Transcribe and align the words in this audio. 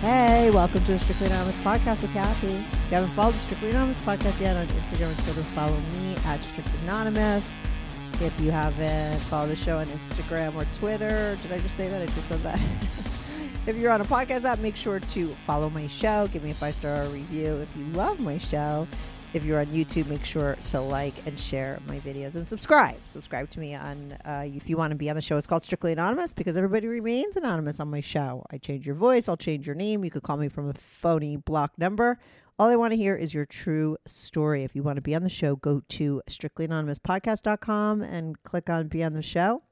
Hey, 0.00 0.50
welcome 0.50 0.84
to 0.84 0.92
the 0.92 0.98
Strictly 0.98 1.28
Anonymous 1.28 1.58
podcast 1.62 2.02
with 2.02 2.12
Kathy. 2.12 2.48
If 2.48 2.90
you 2.90 2.96
haven't 2.96 3.10
followed 3.10 3.32
the 3.34 3.38
Strictly 3.40 3.70
Anonymous 3.70 3.98
podcast 4.04 4.40
yet 4.40 4.54
on 4.54 4.66
Instagram 4.66 5.08
and 5.08 5.18
Twitter, 5.24 5.42
follow 5.42 5.76
me 5.92 6.16
at 6.26 6.38
Strictly 6.40 6.78
Anonymous. 6.82 7.56
If 8.20 8.38
you 8.38 8.50
haven't 8.50 9.18
followed 9.22 9.48
the 9.48 9.56
show 9.56 9.78
on 9.78 9.86
Instagram 9.86 10.54
or 10.54 10.66
Twitter, 10.74 11.36
did 11.42 11.50
I 11.50 11.58
just 11.60 11.76
say 11.76 11.88
that? 11.88 12.02
I 12.02 12.06
just 12.06 12.28
said 12.28 12.40
that. 12.40 12.60
if 13.66 13.76
you're 13.76 13.90
on 13.90 14.02
a 14.02 14.04
podcast 14.04 14.44
app, 14.44 14.58
make 14.58 14.76
sure 14.76 15.00
to 15.00 15.28
follow 15.28 15.70
my 15.70 15.86
show. 15.86 16.28
Give 16.30 16.44
me 16.44 16.50
a 16.50 16.54
five 16.54 16.74
star 16.74 17.06
review 17.06 17.54
if 17.56 17.74
you 17.74 17.84
love 17.86 18.20
my 18.20 18.36
show. 18.36 18.86
If 19.36 19.44
you're 19.44 19.60
on 19.60 19.66
YouTube, 19.66 20.06
make 20.06 20.24
sure 20.24 20.56
to 20.68 20.80
like 20.80 21.26
and 21.26 21.38
share 21.38 21.78
my 21.86 21.98
videos 21.98 22.36
and 22.36 22.48
subscribe. 22.48 22.96
Subscribe 23.04 23.50
to 23.50 23.60
me 23.60 23.74
on 23.74 24.12
uh, 24.24 24.44
if 24.46 24.66
you 24.66 24.78
want 24.78 24.92
to 24.92 24.96
be 24.96 25.10
on 25.10 25.16
the 25.16 25.20
show. 25.20 25.36
It's 25.36 25.46
called 25.46 25.62
Strictly 25.62 25.92
Anonymous 25.92 26.32
because 26.32 26.56
everybody 26.56 26.86
remains 26.86 27.36
anonymous 27.36 27.78
on 27.78 27.90
my 27.90 28.00
show. 28.00 28.46
I 28.50 28.56
change 28.56 28.86
your 28.86 28.94
voice, 28.94 29.28
I'll 29.28 29.36
change 29.36 29.66
your 29.66 29.76
name. 29.76 30.06
You 30.06 30.10
could 30.10 30.22
call 30.22 30.38
me 30.38 30.48
from 30.48 30.70
a 30.70 30.72
phony 30.72 31.36
block 31.36 31.72
number. 31.76 32.18
All 32.58 32.70
I 32.70 32.76
want 32.76 32.92
to 32.92 32.96
hear 32.96 33.14
is 33.14 33.34
your 33.34 33.44
true 33.44 33.98
story. 34.06 34.64
If 34.64 34.74
you 34.74 34.82
want 34.82 34.96
to 34.96 35.02
be 35.02 35.14
on 35.14 35.22
the 35.22 35.28
show, 35.28 35.54
go 35.56 35.82
to 35.86 36.22
strictlyanonymouspodcast.com 36.30 38.00
and 38.00 38.42
click 38.42 38.70
on 38.70 38.88
Be 38.88 39.04
on 39.04 39.12
the 39.12 39.20
Show 39.20 39.62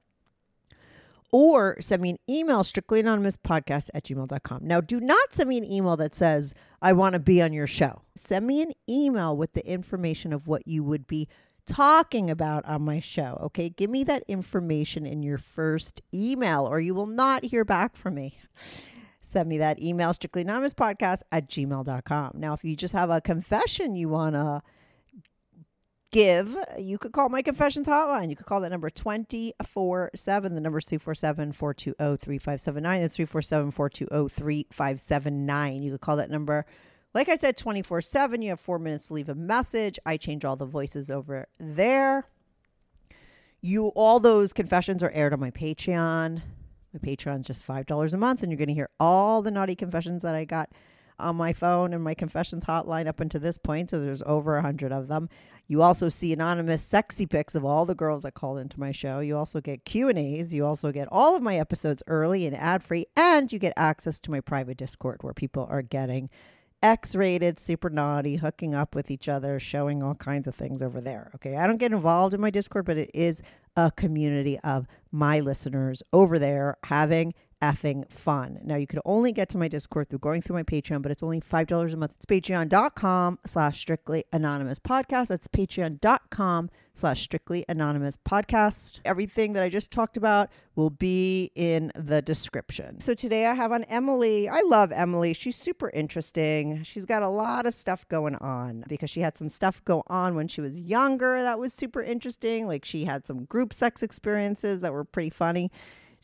or 1.34 1.76
send 1.80 2.00
me 2.00 2.10
an 2.10 2.18
email 2.30 2.60
strictlyanonymouspodcast 2.60 3.90
at 3.92 4.04
gmail.com 4.04 4.60
now 4.62 4.80
do 4.80 5.00
not 5.00 5.32
send 5.32 5.48
me 5.48 5.58
an 5.58 5.64
email 5.64 5.96
that 5.96 6.14
says 6.14 6.54
i 6.80 6.92
want 6.92 7.14
to 7.14 7.18
be 7.18 7.42
on 7.42 7.52
your 7.52 7.66
show. 7.66 8.02
Send 8.14 8.46
me 8.46 8.62
an 8.62 8.72
email 8.88 9.36
with 9.36 9.52
the 9.54 9.68
information 9.68 10.32
of 10.32 10.46
what 10.46 10.68
you 10.68 10.84
would 10.84 11.08
be 11.08 11.28
talking 11.66 12.30
about 12.30 12.64
on 12.66 12.82
my 12.82 13.00
show 13.00 13.36
okay? 13.42 13.68
Give 13.68 13.90
me 13.90 14.04
that 14.04 14.22
information 14.28 15.06
in 15.06 15.24
your 15.24 15.38
first 15.38 16.02
email 16.14 16.66
or 16.66 16.78
you 16.78 16.94
will 16.94 17.06
not 17.06 17.46
hear 17.46 17.64
back 17.64 17.96
from 17.96 18.14
me. 18.14 18.38
Send 19.20 19.48
me 19.48 19.58
that 19.58 19.82
email 19.82 20.10
strictlyanonymouspodcast 20.10 21.22
at 21.32 21.48
gmail.com 21.48 22.32
now 22.36 22.52
if 22.52 22.62
you 22.62 22.76
just 22.76 22.94
have 22.94 23.10
a 23.10 23.20
confession 23.20 23.96
you 23.96 24.08
want 24.08 24.36
to 24.36 24.62
give, 26.14 26.56
you 26.78 26.96
could 26.96 27.12
call 27.12 27.28
my 27.28 27.42
confessions 27.42 27.88
hotline. 27.88 28.30
You 28.30 28.36
could 28.36 28.46
call 28.46 28.60
that 28.60 28.70
number 28.70 28.88
24 28.88 30.10
7. 30.14 30.54
The 30.54 30.60
number 30.60 30.78
is 30.78 30.84
247 30.84 31.52
420 31.52 32.16
3579. 32.16 33.00
That's 33.02 33.16
347 33.16 33.70
420 33.72 34.28
3579. 34.28 35.82
You 35.82 35.90
could 35.90 36.00
call 36.00 36.16
that 36.16 36.30
number, 36.30 36.66
like 37.12 37.28
I 37.28 37.36
said, 37.36 37.56
24 37.56 38.00
7. 38.00 38.42
You 38.42 38.50
have 38.50 38.60
four 38.60 38.78
minutes 38.78 39.08
to 39.08 39.14
leave 39.14 39.28
a 39.28 39.34
message. 39.34 39.98
I 40.06 40.16
change 40.16 40.44
all 40.44 40.56
the 40.56 40.64
voices 40.64 41.10
over 41.10 41.48
there. 41.58 42.28
You 43.60 43.88
all 43.88 44.20
those 44.20 44.52
confessions 44.52 45.02
are 45.02 45.10
aired 45.10 45.32
on 45.32 45.40
my 45.40 45.50
Patreon. 45.50 46.42
My 46.92 47.00
Patreon's 47.00 47.48
just 47.48 47.64
five 47.64 47.86
dollars 47.86 48.14
a 48.14 48.18
month, 48.18 48.42
and 48.42 48.52
you're 48.52 48.58
going 48.58 48.68
to 48.68 48.74
hear 48.74 48.90
all 49.00 49.42
the 49.42 49.50
naughty 49.50 49.74
confessions 49.74 50.22
that 50.22 50.36
I 50.36 50.44
got 50.44 50.70
on 51.18 51.36
my 51.36 51.52
phone 51.52 51.92
and 51.92 52.02
my 52.02 52.14
confessions 52.14 52.64
hotline 52.64 53.06
up 53.06 53.20
until 53.20 53.40
this 53.40 53.58
point. 53.58 53.90
So 53.90 54.00
there's 54.00 54.22
over 54.24 54.56
a 54.56 54.62
hundred 54.62 54.92
of 54.92 55.08
them. 55.08 55.28
You 55.66 55.80
also 55.80 56.08
see 56.08 56.32
anonymous 56.32 56.82
sexy 56.82 57.24
pics 57.24 57.54
of 57.54 57.64
all 57.64 57.86
the 57.86 57.94
girls 57.94 58.22
that 58.24 58.34
called 58.34 58.58
into 58.58 58.78
my 58.78 58.92
show. 58.92 59.20
You 59.20 59.36
also 59.36 59.60
get 59.60 59.84
Q 59.84 60.08
and 60.10 60.18
A's. 60.18 60.52
You 60.52 60.66
also 60.66 60.92
get 60.92 61.08
all 61.10 61.34
of 61.34 61.42
my 61.42 61.56
episodes 61.56 62.02
early 62.06 62.46
and 62.46 62.54
ad 62.54 62.82
free, 62.82 63.06
and 63.16 63.50
you 63.50 63.58
get 63.58 63.72
access 63.76 64.18
to 64.20 64.30
my 64.30 64.40
private 64.40 64.76
Discord 64.76 65.22
where 65.22 65.32
people 65.32 65.66
are 65.70 65.82
getting 65.82 66.28
X-rated, 66.82 67.58
super 67.58 67.88
naughty, 67.88 68.36
hooking 68.36 68.74
up 68.74 68.94
with 68.94 69.10
each 69.10 69.26
other, 69.26 69.58
showing 69.58 70.02
all 70.02 70.14
kinds 70.14 70.46
of 70.46 70.54
things 70.54 70.82
over 70.82 71.00
there. 71.00 71.30
Okay, 71.34 71.56
I 71.56 71.66
don't 71.66 71.78
get 71.78 71.92
involved 71.92 72.34
in 72.34 72.42
my 72.42 72.50
Discord, 72.50 72.84
but 72.84 72.98
it 72.98 73.10
is 73.14 73.40
a 73.74 73.90
community 73.90 74.58
of 74.60 74.86
my 75.10 75.40
listeners 75.40 76.02
over 76.12 76.38
there 76.38 76.76
having 76.84 77.32
effing 77.62 78.10
fun. 78.10 78.60
Now 78.64 78.76
you 78.76 78.86
can 78.86 79.00
only 79.04 79.32
get 79.32 79.48
to 79.50 79.58
my 79.58 79.68
Discord 79.68 80.08
through 80.08 80.18
going 80.20 80.42
through 80.42 80.56
my 80.56 80.62
Patreon, 80.62 81.02
but 81.02 81.10
it's 81.12 81.22
only 81.22 81.40
five 81.40 81.66
dollars 81.66 81.94
a 81.94 81.96
month. 81.96 82.14
It's 82.16 82.26
patreon.com 82.26 83.38
slash 83.46 83.80
strictly 83.80 84.24
anonymous 84.32 84.78
podcast. 84.78 85.28
That's 85.28 85.48
patreon.com 85.48 86.70
slash 86.94 87.22
strictly 87.22 87.64
anonymous 87.68 88.16
podcast. 88.16 89.00
Everything 89.04 89.52
that 89.54 89.62
I 89.62 89.68
just 89.68 89.90
talked 89.90 90.16
about 90.16 90.50
will 90.76 90.90
be 90.90 91.50
in 91.54 91.90
the 91.96 92.22
description. 92.22 93.00
So 93.00 93.14
today 93.14 93.46
I 93.46 93.54
have 93.54 93.72
on 93.72 93.84
Emily. 93.84 94.48
I 94.48 94.60
love 94.60 94.92
Emily. 94.92 95.34
She's 95.34 95.56
super 95.56 95.90
interesting. 95.90 96.82
She's 96.84 97.04
got 97.04 97.22
a 97.22 97.28
lot 97.28 97.66
of 97.66 97.74
stuff 97.74 98.06
going 98.08 98.36
on 98.36 98.84
because 98.88 99.10
she 99.10 99.20
had 99.20 99.36
some 99.36 99.48
stuff 99.48 99.84
go 99.84 100.02
on 100.06 100.34
when 100.34 100.48
she 100.48 100.60
was 100.60 100.80
younger 100.80 101.42
that 101.42 101.58
was 101.58 101.72
super 101.72 102.02
interesting. 102.02 102.66
Like 102.66 102.84
she 102.84 103.04
had 103.04 103.26
some 103.26 103.44
group 103.44 103.72
sex 103.72 104.02
experiences 104.02 104.80
that 104.80 104.92
were 104.92 105.04
pretty 105.04 105.30
funny. 105.30 105.70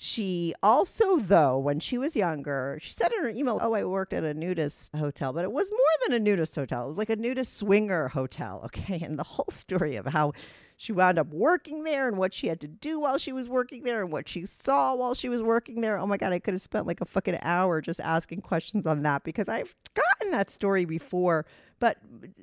She 0.02 0.54
also, 0.62 1.18
though, 1.18 1.58
when 1.58 1.78
she 1.78 1.98
was 1.98 2.16
younger, 2.16 2.78
she 2.80 2.90
said 2.90 3.12
in 3.12 3.22
her 3.22 3.28
email, 3.28 3.58
Oh, 3.60 3.74
I 3.74 3.84
worked 3.84 4.14
at 4.14 4.24
a 4.24 4.32
nudist 4.32 4.96
hotel, 4.96 5.34
but 5.34 5.44
it 5.44 5.52
was 5.52 5.70
more 5.70 5.80
than 6.08 6.16
a 6.16 6.18
nudist 6.18 6.54
hotel. 6.54 6.86
It 6.86 6.88
was 6.88 6.96
like 6.96 7.10
a 7.10 7.16
nudist 7.16 7.54
swinger 7.54 8.08
hotel. 8.08 8.62
Okay. 8.70 9.00
And 9.04 9.18
the 9.18 9.24
whole 9.24 9.48
story 9.50 9.96
of 9.96 10.06
how 10.06 10.32
she 10.78 10.90
wound 10.92 11.18
up 11.18 11.26
working 11.26 11.82
there 11.82 12.08
and 12.08 12.16
what 12.16 12.32
she 12.32 12.46
had 12.46 12.62
to 12.62 12.66
do 12.66 12.98
while 12.98 13.18
she 13.18 13.30
was 13.30 13.46
working 13.46 13.82
there 13.82 14.00
and 14.02 14.10
what 14.10 14.26
she 14.26 14.46
saw 14.46 14.94
while 14.94 15.12
she 15.12 15.28
was 15.28 15.42
working 15.42 15.82
there. 15.82 15.98
Oh 15.98 16.06
my 16.06 16.16
God, 16.16 16.32
I 16.32 16.38
could 16.38 16.54
have 16.54 16.62
spent 16.62 16.86
like 16.86 17.02
a 17.02 17.04
fucking 17.04 17.38
hour 17.42 17.82
just 17.82 18.00
asking 18.00 18.40
questions 18.40 18.86
on 18.86 19.02
that 19.02 19.22
because 19.22 19.50
I've 19.50 19.74
gotten 19.92 20.32
that 20.32 20.50
story 20.50 20.86
before. 20.86 21.44
But, 21.78 21.98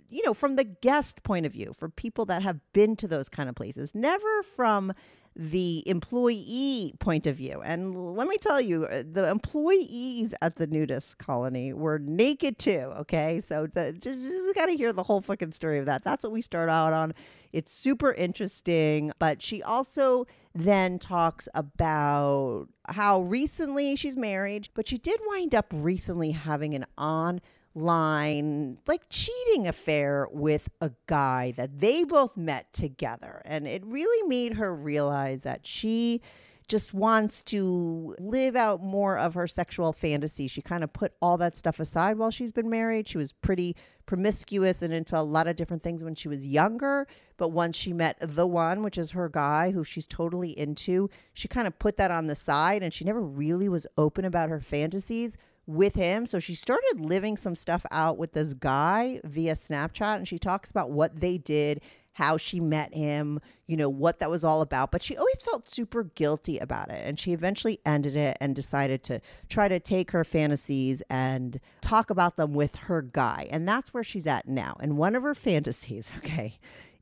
you 0.09 0.21
know, 0.23 0.35
from 0.35 0.57
the 0.57 0.63
guest 0.63 1.23
point 1.23 1.47
of 1.47 1.53
view, 1.53 1.73
for 1.73 1.89
people 1.89 2.25
that 2.25 2.43
have 2.43 2.59
been 2.73 2.95
to 2.97 3.07
those 3.07 3.29
kind 3.29 3.49
of 3.49 3.55
places, 3.55 3.95
never 3.95 4.43
from 4.43 4.93
the 5.39 5.83
employee 5.85 6.95
point 6.99 7.27
of 7.27 7.35
view. 7.35 7.61
And 7.63 8.15
let 8.15 8.27
me 8.27 8.37
tell 8.37 8.59
you, 8.59 8.85
uh, 8.85 9.03
the 9.09 9.29
employees 9.29 10.33
at 10.41 10.55
the 10.55 10.65
nudist 10.65 11.19
colony 11.19 11.73
were 11.73 11.99
naked 11.99 12.57
too. 12.57 12.91
Okay. 12.97 13.39
So 13.39 13.67
the, 13.67 13.93
just, 13.93 14.23
just 14.23 14.55
got 14.55 14.65
to 14.65 14.75
hear 14.75 14.91
the 14.91 15.03
whole 15.03 15.21
fucking 15.21 15.51
story 15.51 15.77
of 15.77 15.85
that. 15.85 16.03
That's 16.03 16.23
what 16.23 16.33
we 16.33 16.41
start 16.41 16.69
out 16.69 16.91
on. 16.91 17.13
It's 17.53 17.71
super 17.71 18.13
interesting. 18.13 19.11
But 19.19 19.43
she 19.43 19.61
also 19.61 20.25
then 20.55 20.97
talks 20.97 21.47
about 21.53 22.67
how 22.89 23.21
recently 23.21 23.95
she's 23.95 24.17
married, 24.17 24.69
but 24.73 24.87
she 24.87 24.97
did 24.97 25.19
wind 25.27 25.53
up 25.53 25.67
recently 25.71 26.31
having 26.31 26.73
an 26.73 26.85
on 26.97 27.41
line 27.77 28.77
like 28.87 29.03
cheating 29.09 29.67
affair 29.67 30.27
with 30.31 30.69
a 30.81 30.91
guy 31.05 31.53
that 31.55 31.79
they 31.79 32.03
both 32.03 32.35
met 32.35 32.71
together 32.73 33.41
and 33.45 33.67
it 33.67 33.85
really 33.85 34.27
made 34.27 34.53
her 34.53 34.73
realize 34.73 35.43
that 35.43 35.65
she 35.65 36.21
just 36.67 36.93
wants 36.93 37.41
to 37.41 38.13
live 38.19 38.55
out 38.55 38.83
more 38.83 39.17
of 39.17 39.35
her 39.35 39.47
sexual 39.47 39.93
fantasy. 39.93 40.47
She 40.47 40.61
kind 40.61 40.83
of 40.83 40.91
put 40.91 41.13
all 41.21 41.37
that 41.37 41.55
stuff 41.55 41.79
aside 41.79 42.17
while 42.17 42.29
she's 42.29 42.51
been 42.51 42.69
married. 42.69 43.07
She 43.07 43.17
was 43.17 43.31
pretty 43.31 43.75
promiscuous 44.05 44.81
and 44.81 44.93
into 44.93 45.17
a 45.17 45.21
lot 45.21 45.47
of 45.47 45.55
different 45.55 45.81
things 45.81 46.03
when 46.03 46.15
she 46.15 46.27
was 46.27 46.45
younger. 46.45 47.07
But 47.37 47.53
once 47.53 47.77
she 47.77 47.93
met 47.93 48.17
the 48.19 48.45
one, 48.45 48.83
which 48.83 48.97
is 48.97 49.11
her 49.11 49.29
guy 49.29 49.71
who 49.71 49.85
she's 49.85 50.05
totally 50.05 50.57
into, 50.59 51.09
she 51.33 51.47
kind 51.47 51.67
of 51.67 51.79
put 51.79 51.95
that 51.97 52.11
on 52.11 52.27
the 52.27 52.35
side 52.35 52.83
and 52.83 52.93
she 52.93 53.05
never 53.05 53.21
really 53.21 53.69
was 53.69 53.87
open 53.97 54.25
about 54.25 54.49
her 54.49 54.59
fantasies 54.59 55.37
with 55.67 55.95
him. 55.95 56.25
So 56.25 56.39
she 56.39 56.55
started 56.55 56.95
living 56.99 57.37
some 57.37 57.55
stuff 57.55 57.85
out 57.91 58.17
with 58.17 58.33
this 58.33 58.53
guy 58.53 59.19
via 59.23 59.53
Snapchat 59.53 60.15
and 60.15 60.27
she 60.27 60.39
talks 60.39 60.71
about 60.71 60.89
what 60.89 61.19
they 61.19 61.37
did, 61.37 61.81
how 62.13 62.37
she 62.37 62.59
met 62.59 62.93
him, 62.95 63.39
you 63.67 63.77
know, 63.77 63.89
what 63.89 64.19
that 64.19 64.31
was 64.31 64.43
all 64.43 64.61
about. 64.61 64.91
But 64.91 65.03
she 65.03 65.15
always 65.17 65.37
felt 65.41 65.69
super 65.69 66.05
guilty 66.05 66.57
about 66.57 66.89
it. 66.89 67.05
And 67.05 67.19
she 67.19 67.33
eventually 67.33 67.79
ended 67.85 68.15
it 68.15 68.37
and 68.39 68.55
decided 68.55 69.03
to 69.03 69.21
try 69.49 69.67
to 69.67 69.79
take 69.79 70.11
her 70.11 70.23
fantasies 70.23 71.03
and 71.09 71.59
talk 71.81 72.09
about 72.09 72.37
them 72.37 72.53
with 72.53 72.75
her 72.75 73.01
guy. 73.01 73.47
And 73.51 73.67
that's 73.67 73.93
where 73.93 74.03
she's 74.03 74.25
at 74.25 74.47
now. 74.47 74.77
And 74.79 74.97
one 74.97 75.15
of 75.15 75.23
her 75.23 75.35
fantasies, 75.35 76.11
okay, 76.17 76.57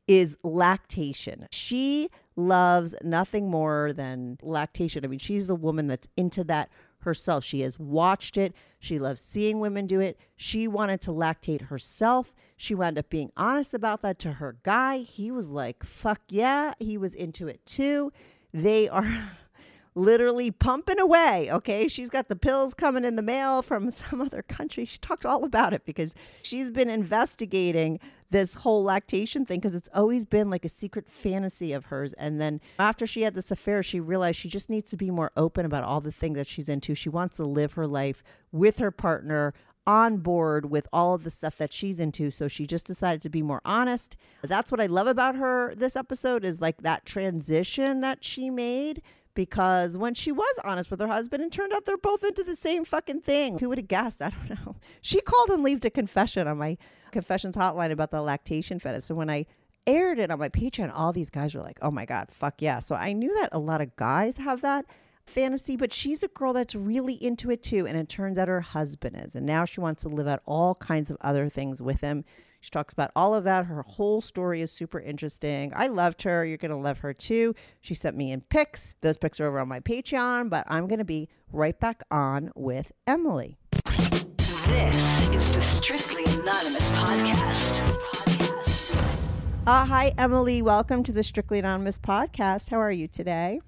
is 0.07 0.37
lactation. 0.43 1.47
She 1.51 2.09
loves 2.35 2.95
nothing 3.03 3.49
more 3.49 3.93
than 3.93 4.37
lactation. 4.41 5.05
I 5.05 5.07
mean, 5.07 5.19
she's 5.19 5.49
a 5.49 5.55
woman 5.55 5.87
that's 5.87 6.07
into 6.17 6.43
that 6.45 6.69
herself. 7.05 7.43
She 7.43 7.61
has 7.61 7.79
watched 7.79 8.37
it. 8.37 8.53
She 8.79 8.99
loves 8.99 9.21
seeing 9.21 9.59
women 9.59 9.87
do 9.87 9.99
it. 9.99 10.19
She 10.35 10.67
wanted 10.67 11.01
to 11.01 11.11
lactate 11.11 11.67
herself. 11.67 12.33
She 12.57 12.75
wound 12.75 12.99
up 12.99 13.09
being 13.09 13.31
honest 13.37 13.73
about 13.73 14.01
that 14.01 14.19
to 14.19 14.33
her 14.33 14.57
guy. 14.63 14.99
He 14.99 15.31
was 15.31 15.49
like, 15.49 15.83
fuck 15.83 16.21
yeah. 16.29 16.73
He 16.79 16.97
was 16.97 17.15
into 17.15 17.47
it 17.47 17.65
too. 17.65 18.11
They 18.53 18.89
are. 18.89 19.07
literally 19.95 20.51
pumping 20.51 20.99
away. 20.99 21.49
Okay. 21.51 21.87
She's 21.87 22.09
got 22.09 22.27
the 22.27 22.35
pills 22.35 22.73
coming 22.73 23.05
in 23.05 23.15
the 23.15 23.21
mail 23.21 23.61
from 23.61 23.89
some 23.91 24.21
other 24.21 24.41
country. 24.41 24.85
She 24.85 24.97
talked 24.97 25.25
all 25.25 25.43
about 25.43 25.73
it 25.73 25.85
because 25.85 26.13
she's 26.43 26.69
been 26.69 26.89
investigating 26.89 27.99
this 28.29 28.55
whole 28.55 28.83
lactation 28.83 29.45
thing 29.45 29.59
because 29.59 29.75
it's 29.75 29.89
always 29.93 30.25
been 30.25 30.49
like 30.49 30.65
a 30.65 30.69
secret 30.69 31.09
fantasy 31.09 31.71
of 31.71 31.85
hers. 31.85 32.13
And 32.13 32.41
then 32.41 32.59
after 32.77 33.07
she 33.07 33.21
had 33.21 33.33
this 33.33 33.51
affair, 33.51 33.81
she 33.81 33.99
realized 33.99 34.37
she 34.37 34.49
just 34.49 34.69
needs 34.69 34.91
to 34.91 34.97
be 34.97 35.09
more 35.09 35.31
open 35.37 35.65
about 35.65 35.83
all 35.83 36.01
the 36.01 36.11
things 36.11 36.35
that 36.35 36.47
she's 36.47 36.67
into. 36.67 36.93
She 36.93 37.09
wants 37.09 37.37
to 37.37 37.45
live 37.45 37.73
her 37.73 37.87
life 37.87 38.21
with 38.51 38.77
her 38.79 38.91
partner 38.91 39.53
on 39.87 40.17
board 40.17 40.69
with 40.69 40.87
all 40.91 41.13
of 41.13 41.23
the 41.23 41.29
stuff 41.29 41.57
that 41.57 41.71
she's 41.71 41.99
into 41.99 42.31
so 42.31 42.47
she 42.47 42.65
just 42.65 42.87
decided 42.87 43.21
to 43.21 43.29
be 43.29 43.43
more 43.43 43.61
honest 43.63 44.17
that's 44.41 44.71
what 44.71 44.81
i 44.81 44.87
love 44.87 45.05
about 45.05 45.35
her 45.35 45.75
this 45.75 45.95
episode 45.95 46.43
is 46.43 46.59
like 46.59 46.81
that 46.81 47.05
transition 47.05 48.01
that 48.01 48.23
she 48.23 48.49
made 48.49 48.99
because 49.35 49.97
when 49.97 50.13
she 50.13 50.31
was 50.31 50.59
honest 50.63 50.89
with 50.89 50.99
her 50.99 51.07
husband 51.07 51.43
and 51.43 51.51
turned 51.51 51.73
out 51.73 51.85
they're 51.85 51.97
both 51.97 52.23
into 52.23 52.43
the 52.43 52.55
same 52.55 52.85
fucking 52.85 53.21
thing. 53.21 53.59
Who 53.59 53.69
would 53.69 53.77
have 53.77 53.87
guessed? 53.87 54.21
I 54.23 54.29
don't 54.29 54.49
know. 54.49 54.75
She 55.01 55.21
called 55.21 55.49
and 55.49 55.63
left 55.63 55.85
a 55.85 55.89
confession 55.89 56.47
on 56.47 56.57
my 56.57 56.77
confessions 57.11 57.55
hotline 57.55 57.91
about 57.91 58.11
the 58.11 58.21
lactation 58.21 58.79
fetish. 58.79 59.03
So 59.03 59.15
when 59.15 59.29
I 59.29 59.45
aired 59.85 60.17
it 60.17 60.31
on 60.31 60.39
my 60.39 60.49
Patreon, 60.49 60.91
all 60.93 61.13
these 61.13 61.29
guys 61.29 61.53
were 61.53 61.61
like, 61.61 61.77
oh 61.81 61.91
my 61.91 62.05
God, 62.05 62.29
fuck 62.31 62.61
yeah. 62.61 62.79
So 62.79 62.95
I 62.95 63.13
knew 63.13 63.33
that 63.39 63.49
a 63.51 63.59
lot 63.59 63.81
of 63.81 63.95
guys 63.95 64.37
have 64.37 64.61
that 64.61 64.85
fantasy, 65.25 65.75
but 65.75 65.93
she's 65.93 66.23
a 66.23 66.27
girl 66.27 66.53
that's 66.53 66.75
really 66.75 67.13
into 67.13 67.51
it 67.51 67.63
too. 67.63 67.85
And 67.85 67.97
it 67.97 68.09
turns 68.09 68.37
out 68.37 68.47
her 68.47 68.61
husband 68.61 69.21
is. 69.23 69.35
And 69.35 69.45
now 69.45 69.65
she 69.65 69.79
wants 69.79 70.03
to 70.03 70.09
live 70.09 70.27
out 70.27 70.41
all 70.45 70.75
kinds 70.75 71.11
of 71.11 71.17
other 71.21 71.49
things 71.49 71.81
with 71.81 72.01
him. 72.01 72.25
She 72.65 72.71
talks 72.71 72.93
about 72.93 73.11
all 73.15 73.35
of 73.35 73.43
that. 73.43 73.67
Her 73.67 73.83
whole 73.83 74.21
story 74.21 74.59
is 74.59 74.71
super 74.71 74.99
interesting. 74.99 75.71
I 75.75 75.85
loved 75.85 76.23
her. 76.23 76.43
You're 76.43 76.57
going 76.57 76.71
to 76.71 76.77
love 76.77 76.97
her 77.01 77.13
too. 77.13 77.53
She 77.79 77.93
sent 77.93 78.17
me 78.17 78.31
in 78.31 78.41
pics. 78.41 78.95
Those 79.01 79.17
pics 79.17 79.39
are 79.39 79.45
over 79.45 79.59
on 79.59 79.67
my 79.67 79.81
Patreon, 79.81 80.49
but 80.49 80.65
I'm 80.67 80.87
going 80.87 80.97
to 80.97 81.05
be 81.05 81.29
right 81.51 81.79
back 81.79 82.01
on 82.09 82.49
with 82.55 82.91
Emily. 83.05 83.59
This 83.85 85.29
is 85.29 85.53
the 85.53 85.61
Strictly 85.61 86.23
Anonymous 86.39 86.89
podcast. 86.89 87.81
Uh, 89.67 89.85
hi, 89.85 90.15
Emily. 90.17 90.63
Welcome 90.63 91.03
to 91.03 91.11
the 91.11 91.21
Strictly 91.21 91.59
Anonymous 91.59 91.99
podcast. 91.99 92.71
How 92.71 92.79
are 92.79 92.91
you 92.91 93.07
today? 93.07 93.61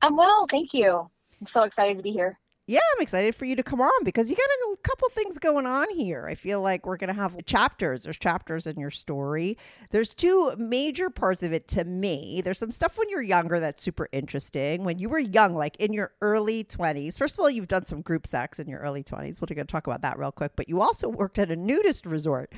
I'm 0.00 0.16
well, 0.16 0.46
thank 0.50 0.72
you. 0.72 1.10
I'm 1.42 1.46
so 1.46 1.64
excited 1.64 1.98
to 1.98 2.02
be 2.02 2.12
here 2.12 2.38
yeah, 2.66 2.80
I'm 2.96 3.02
excited 3.02 3.34
for 3.34 3.44
you 3.44 3.56
to 3.56 3.62
come 3.62 3.82
on 3.82 4.04
because 4.04 4.30
you 4.30 4.36
got 4.36 4.42
a 4.42 4.76
couple 4.82 5.08
things 5.10 5.38
going 5.38 5.66
on 5.66 5.90
here. 5.90 6.26
I 6.26 6.34
feel 6.34 6.62
like 6.62 6.86
we're 6.86 6.96
going 6.96 7.08
to 7.08 7.14
have 7.14 7.36
chapters. 7.44 8.04
There's 8.04 8.16
chapters 8.16 8.66
in 8.66 8.80
your 8.80 8.90
story. 8.90 9.58
There's 9.90 10.14
two 10.14 10.54
major 10.56 11.10
parts 11.10 11.42
of 11.42 11.52
it 11.52 11.68
to 11.68 11.84
me. 11.84 12.40
There's 12.42 12.58
some 12.58 12.70
stuff 12.70 12.96
when 12.96 13.10
you're 13.10 13.22
younger 13.22 13.60
that's 13.60 13.82
super 13.82 14.08
interesting. 14.12 14.82
When 14.82 14.98
you 14.98 15.10
were 15.10 15.18
young, 15.18 15.54
like 15.54 15.76
in 15.76 15.92
your 15.92 16.12
early 16.22 16.64
20s, 16.64 17.18
first 17.18 17.34
of 17.34 17.40
all, 17.40 17.50
you've 17.50 17.68
done 17.68 17.84
some 17.84 18.00
group 18.00 18.26
sex 18.26 18.58
in 18.58 18.66
your 18.66 18.80
early 18.80 19.04
20s. 19.04 19.40
We're 19.40 19.54
going 19.54 19.66
to 19.66 19.72
talk 19.72 19.86
about 19.86 20.00
that 20.00 20.18
real 20.18 20.32
quick. 20.32 20.52
But 20.56 20.68
you 20.68 20.80
also 20.80 21.08
worked 21.08 21.38
at 21.38 21.50
a 21.50 21.56
nudist 21.56 22.06
resort 22.06 22.50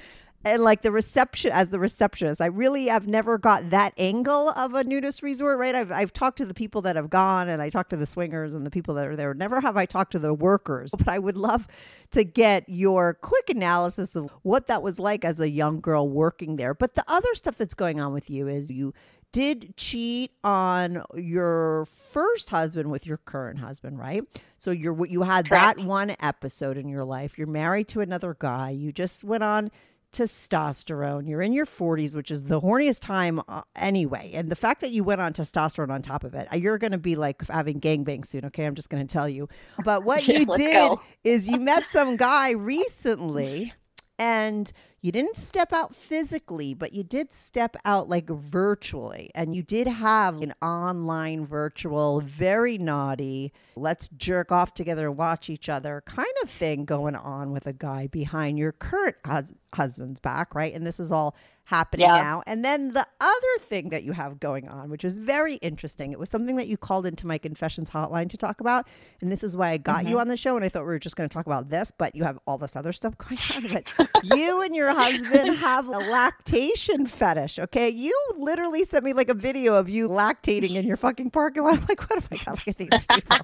and 0.44 0.62
like 0.62 0.82
the 0.82 0.92
reception 0.92 1.50
as 1.52 1.70
the 1.70 1.78
receptionist 1.78 2.40
i 2.40 2.46
really 2.46 2.86
have 2.86 3.06
never 3.06 3.38
got 3.38 3.70
that 3.70 3.92
angle 3.96 4.50
of 4.50 4.74
a 4.74 4.84
nudist 4.84 5.22
resort 5.22 5.58
right 5.58 5.74
I've, 5.74 5.90
I've 5.90 6.12
talked 6.12 6.38
to 6.38 6.44
the 6.44 6.54
people 6.54 6.82
that 6.82 6.96
have 6.96 7.10
gone 7.10 7.48
and 7.48 7.60
i 7.60 7.70
talked 7.70 7.90
to 7.90 7.96
the 7.96 8.06
swingers 8.06 8.54
and 8.54 8.64
the 8.64 8.70
people 8.70 8.94
that 8.94 9.06
are 9.06 9.16
there 9.16 9.34
never 9.34 9.60
have 9.60 9.76
i 9.76 9.86
talked 9.86 10.12
to 10.12 10.18
the 10.18 10.34
workers 10.34 10.92
but 10.96 11.08
i 11.08 11.18
would 11.18 11.36
love 11.36 11.66
to 12.12 12.24
get 12.24 12.64
your 12.68 13.14
quick 13.14 13.50
analysis 13.50 14.16
of 14.16 14.30
what 14.42 14.66
that 14.66 14.82
was 14.82 14.98
like 14.98 15.24
as 15.24 15.40
a 15.40 15.48
young 15.48 15.80
girl 15.80 16.08
working 16.08 16.56
there 16.56 16.74
but 16.74 16.94
the 16.94 17.04
other 17.08 17.34
stuff 17.34 17.56
that's 17.56 17.74
going 17.74 18.00
on 18.00 18.12
with 18.12 18.30
you 18.30 18.48
is 18.48 18.70
you 18.70 18.92
did 19.36 19.76
cheat 19.76 20.30
on 20.44 21.02
your 21.14 21.84
first 21.86 22.48
husband 22.48 22.90
with 22.90 23.06
your 23.06 23.18
current 23.18 23.58
husband, 23.58 23.98
right? 23.98 24.24
So 24.56 24.70
you're 24.70 25.04
you 25.06 25.24
had 25.24 25.50
Correct. 25.50 25.78
that 25.78 25.86
one 25.86 26.16
episode 26.20 26.78
in 26.78 26.88
your 26.88 27.04
life. 27.04 27.36
You're 27.36 27.46
married 27.46 27.86
to 27.88 28.00
another 28.00 28.34
guy. 28.38 28.70
You 28.70 28.92
just 28.92 29.24
went 29.24 29.42
on 29.42 29.70
testosterone. 30.12 31.28
You're 31.28 31.42
in 31.42 31.52
your 31.52 31.66
40s, 31.66 32.14
which 32.14 32.30
is 32.30 32.44
the 32.44 32.60
horniest 32.60 33.00
time 33.00 33.40
uh, 33.48 33.62
anyway. 33.74 34.30
And 34.34 34.50
the 34.50 34.56
fact 34.56 34.80
that 34.80 34.90
you 34.90 35.04
went 35.04 35.20
on 35.20 35.32
testosterone 35.32 35.90
on 35.90 36.02
top 36.02 36.24
of 36.24 36.34
it, 36.34 36.48
uh, 36.52 36.56
you're 36.56 36.78
going 36.78 36.92
to 36.92 36.98
be 36.98 37.16
like 37.16 37.46
having 37.48 37.80
gangbang 37.80 38.26
soon. 38.26 38.44
Okay. 38.46 38.64
I'm 38.64 38.74
just 38.74 38.90
going 38.90 39.06
to 39.06 39.12
tell 39.12 39.28
you. 39.28 39.48
But 39.84 40.04
what 40.04 40.26
yeah, 40.28 40.38
you 40.38 40.46
did 40.46 40.72
go. 40.72 41.00
is 41.24 41.48
you 41.48 41.60
met 41.60 41.84
some 41.90 42.16
guy 42.16 42.50
recently 42.50 43.72
and 44.18 44.72
you 45.06 45.12
didn't 45.12 45.36
step 45.36 45.72
out 45.72 45.94
physically, 45.94 46.74
but 46.74 46.92
you 46.92 47.04
did 47.04 47.30
step 47.30 47.76
out 47.84 48.08
like 48.08 48.28
virtually. 48.28 49.30
And 49.36 49.54
you 49.54 49.62
did 49.62 49.86
have 49.86 50.42
an 50.42 50.52
online 50.60 51.46
virtual, 51.46 52.20
very 52.20 52.76
naughty, 52.76 53.52
let's 53.76 54.08
jerk 54.08 54.50
off 54.50 54.74
together 54.74 55.06
and 55.06 55.16
watch 55.16 55.48
each 55.48 55.68
other 55.68 56.02
kind 56.06 56.26
of 56.42 56.50
thing 56.50 56.84
going 56.84 57.14
on 57.14 57.52
with 57.52 57.68
a 57.68 57.72
guy 57.72 58.08
behind 58.08 58.58
your 58.58 58.72
current 58.72 59.14
hus- 59.24 59.52
husband's 59.72 60.18
back, 60.18 60.56
right? 60.56 60.74
And 60.74 60.84
this 60.84 60.98
is 60.98 61.12
all 61.12 61.36
happening 61.66 62.06
yeah. 62.06 62.14
now. 62.14 62.42
And 62.46 62.64
then 62.64 62.92
the 62.92 63.06
other 63.20 63.58
thing 63.58 63.90
that 63.90 64.04
you 64.04 64.12
have 64.12 64.40
going 64.40 64.68
on, 64.68 64.88
which 64.88 65.04
is 65.04 65.18
very 65.18 65.56
interesting, 65.56 66.12
it 66.12 66.18
was 66.18 66.30
something 66.30 66.56
that 66.56 66.68
you 66.68 66.76
called 66.76 67.06
into 67.06 67.26
my 67.26 67.38
confessions 67.38 67.90
hotline 67.90 68.28
to 68.30 68.36
talk 68.36 68.60
about. 68.60 68.86
And 69.20 69.30
this 69.30 69.44
is 69.44 69.56
why 69.56 69.70
I 69.70 69.76
got 69.76 70.00
mm-hmm. 70.00 70.08
you 70.08 70.20
on 70.20 70.28
the 70.28 70.36
show. 70.36 70.56
And 70.56 70.64
I 70.64 70.68
thought 70.68 70.82
we 70.82 70.86
were 70.86 70.98
just 70.98 71.16
going 71.16 71.28
to 71.28 71.32
talk 71.32 71.46
about 71.46 71.68
this, 71.68 71.92
but 71.96 72.14
you 72.14 72.24
have 72.24 72.38
all 72.46 72.56
this 72.56 72.76
other 72.76 72.92
stuff 72.92 73.16
going 73.18 73.38
on. 73.54 73.66
But 73.96 74.08
you 74.24 74.62
and 74.62 74.74
your 74.74 74.94
husband 75.12 75.56
have 75.58 75.88
a 75.88 75.98
lactation 75.98 77.06
fetish. 77.06 77.58
Okay. 77.58 77.88
You 77.88 78.18
literally 78.36 78.84
sent 78.84 79.04
me 79.04 79.12
like 79.12 79.28
a 79.28 79.34
video 79.34 79.74
of 79.74 79.88
you 79.88 80.08
lactating 80.08 80.74
in 80.74 80.86
your 80.86 80.96
fucking 80.96 81.30
parking 81.30 81.62
lot. 81.62 81.74
I'm 81.74 81.86
like, 81.86 82.00
what 82.08 82.22
have 82.22 82.28
I 82.32 82.36
got? 82.44 82.66
Look 82.66 82.68
at 82.68 82.76
these 82.78 83.06
people. 83.06 83.38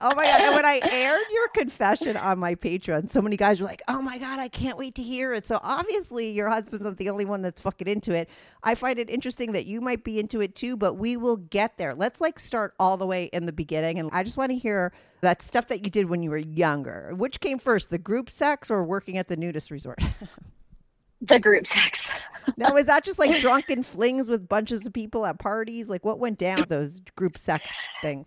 Oh 0.00 0.14
my 0.14 0.24
god! 0.24 0.40
And 0.40 0.54
when 0.54 0.64
I 0.64 0.80
aired 0.90 1.26
your 1.32 1.48
confession 1.48 2.16
on 2.16 2.38
my 2.38 2.54
Patreon, 2.54 3.10
so 3.10 3.22
many 3.22 3.36
guys 3.36 3.60
were 3.60 3.66
like, 3.66 3.82
"Oh 3.88 4.02
my 4.02 4.18
god, 4.18 4.38
I 4.38 4.48
can't 4.48 4.76
wait 4.76 4.94
to 4.96 5.02
hear 5.02 5.32
it." 5.32 5.46
So 5.46 5.60
obviously, 5.62 6.30
your 6.30 6.48
husband's 6.48 6.84
not 6.84 6.96
the 6.96 7.10
only 7.10 7.24
one 7.24 7.42
that's 7.42 7.60
fucking 7.60 7.86
into 7.86 8.14
it. 8.14 8.28
I 8.62 8.74
find 8.74 8.98
it 8.98 9.08
interesting 9.08 9.52
that 9.52 9.66
you 9.66 9.80
might 9.80 10.04
be 10.04 10.18
into 10.18 10.40
it 10.40 10.54
too, 10.54 10.76
but 10.76 10.94
we 10.94 11.16
will 11.16 11.36
get 11.36 11.78
there. 11.78 11.94
Let's 11.94 12.20
like 12.20 12.38
start 12.38 12.74
all 12.78 12.96
the 12.96 13.06
way 13.06 13.24
in 13.32 13.46
the 13.46 13.52
beginning, 13.52 13.98
and 13.98 14.10
I 14.12 14.24
just 14.24 14.36
want 14.36 14.50
to 14.50 14.58
hear 14.58 14.92
that 15.20 15.42
stuff 15.42 15.68
that 15.68 15.84
you 15.84 15.90
did 15.90 16.08
when 16.08 16.22
you 16.22 16.30
were 16.30 16.38
younger. 16.38 17.12
Which 17.14 17.40
came 17.40 17.58
first, 17.58 17.90
the 17.90 17.98
group 17.98 18.30
sex 18.30 18.70
or 18.70 18.84
working 18.84 19.16
at 19.16 19.28
the 19.28 19.36
nudist 19.36 19.70
resort? 19.70 20.00
the 21.20 21.40
group 21.40 21.66
sex. 21.66 22.10
now, 22.56 22.74
is 22.76 22.86
that 22.86 23.04
just 23.04 23.18
like 23.18 23.40
drunken 23.40 23.82
flings 23.82 24.28
with 24.28 24.48
bunches 24.48 24.84
of 24.86 24.92
people 24.92 25.24
at 25.26 25.38
parties? 25.38 25.88
Like, 25.88 26.04
what 26.04 26.18
went 26.18 26.38
down 26.38 26.56
with 26.56 26.68
those 26.68 27.00
group 27.16 27.38
sex 27.38 27.70
things? 28.02 28.26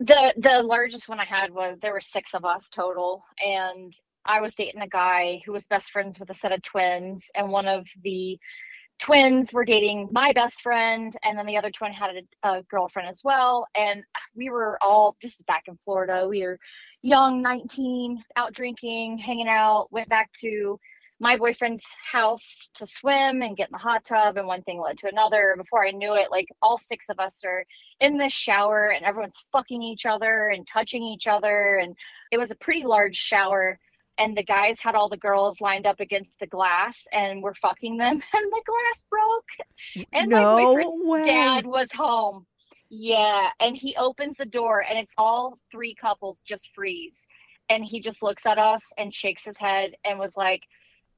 The 0.00 0.34
the 0.38 0.62
largest 0.62 1.08
one 1.08 1.20
I 1.20 1.26
had 1.26 1.52
was 1.52 1.78
there 1.80 1.92
were 1.92 2.00
six 2.00 2.34
of 2.34 2.44
us 2.44 2.68
total, 2.70 3.22
and 3.46 3.92
I 4.24 4.40
was 4.40 4.54
dating 4.54 4.80
a 4.80 4.88
guy 4.88 5.42
who 5.44 5.52
was 5.52 5.66
best 5.66 5.90
friends 5.90 6.18
with 6.18 6.30
a 6.30 6.34
set 6.34 6.52
of 6.52 6.62
twins, 6.62 7.30
and 7.34 7.50
one 7.50 7.68
of 7.68 7.86
the 8.02 8.38
twins 8.98 9.52
were 9.52 9.64
dating 9.64 10.08
my 10.10 10.32
best 10.32 10.62
friend, 10.62 11.14
and 11.22 11.36
then 11.36 11.46
the 11.46 11.56
other 11.56 11.70
twin 11.70 11.92
had 11.92 12.10
a, 12.42 12.48
a 12.48 12.62
girlfriend 12.64 13.08
as 13.08 13.20
well. 13.22 13.66
And 13.76 14.02
we 14.34 14.48
were 14.48 14.78
all 14.82 15.16
this 15.22 15.36
was 15.36 15.44
back 15.46 15.64
in 15.68 15.78
Florida. 15.84 16.26
We 16.28 16.42
were 16.42 16.58
young, 17.02 17.42
19, 17.42 18.22
out 18.36 18.54
drinking, 18.54 19.18
hanging 19.18 19.48
out, 19.48 19.88
went 19.90 20.08
back 20.08 20.30
to 20.40 20.78
my 21.20 21.36
boyfriend's 21.36 21.84
house 22.10 22.70
to 22.74 22.86
swim 22.86 23.42
and 23.42 23.56
get 23.56 23.68
in 23.68 23.72
the 23.72 23.78
hot 23.78 24.04
tub 24.04 24.38
and 24.38 24.46
one 24.46 24.62
thing 24.62 24.80
led 24.80 24.96
to 24.98 25.06
another 25.06 25.54
before 25.56 25.86
i 25.86 25.90
knew 25.90 26.14
it 26.14 26.30
like 26.30 26.48
all 26.62 26.78
six 26.78 27.08
of 27.08 27.20
us 27.20 27.42
are 27.44 27.64
in 28.00 28.16
the 28.16 28.28
shower 28.28 28.88
and 28.88 29.04
everyone's 29.04 29.44
fucking 29.52 29.82
each 29.82 30.06
other 30.06 30.48
and 30.48 30.66
touching 30.66 31.04
each 31.04 31.26
other 31.26 31.78
and 31.80 31.94
it 32.32 32.38
was 32.38 32.50
a 32.50 32.56
pretty 32.56 32.84
large 32.84 33.14
shower 33.14 33.78
and 34.18 34.36
the 34.36 34.42
guys 34.42 34.80
had 34.80 34.94
all 34.94 35.08
the 35.08 35.16
girls 35.16 35.60
lined 35.60 35.86
up 35.86 36.00
against 36.00 36.30
the 36.40 36.46
glass 36.46 37.06
and 37.12 37.42
were 37.42 37.54
fucking 37.54 37.98
them 37.98 38.14
and 38.32 38.52
the 38.52 38.62
glass 38.66 39.04
broke 39.08 40.06
and 40.12 40.30
no 40.30 40.56
my 40.56 40.62
boyfriend's 40.64 41.04
way. 41.04 41.26
dad 41.26 41.66
was 41.66 41.92
home 41.92 42.46
yeah 42.88 43.50
and 43.60 43.76
he 43.76 43.94
opens 43.96 44.36
the 44.36 44.46
door 44.46 44.84
and 44.88 44.98
it's 44.98 45.14
all 45.16 45.56
three 45.70 45.94
couples 45.94 46.42
just 46.44 46.74
freeze 46.74 47.28
and 47.70 47.84
he 47.84 48.00
just 48.00 48.22
looks 48.22 48.44
at 48.44 48.58
us 48.58 48.92
and 48.98 49.14
shakes 49.14 49.44
his 49.44 49.56
head 49.56 49.94
and 50.04 50.18
was 50.18 50.36
like, 50.36 50.64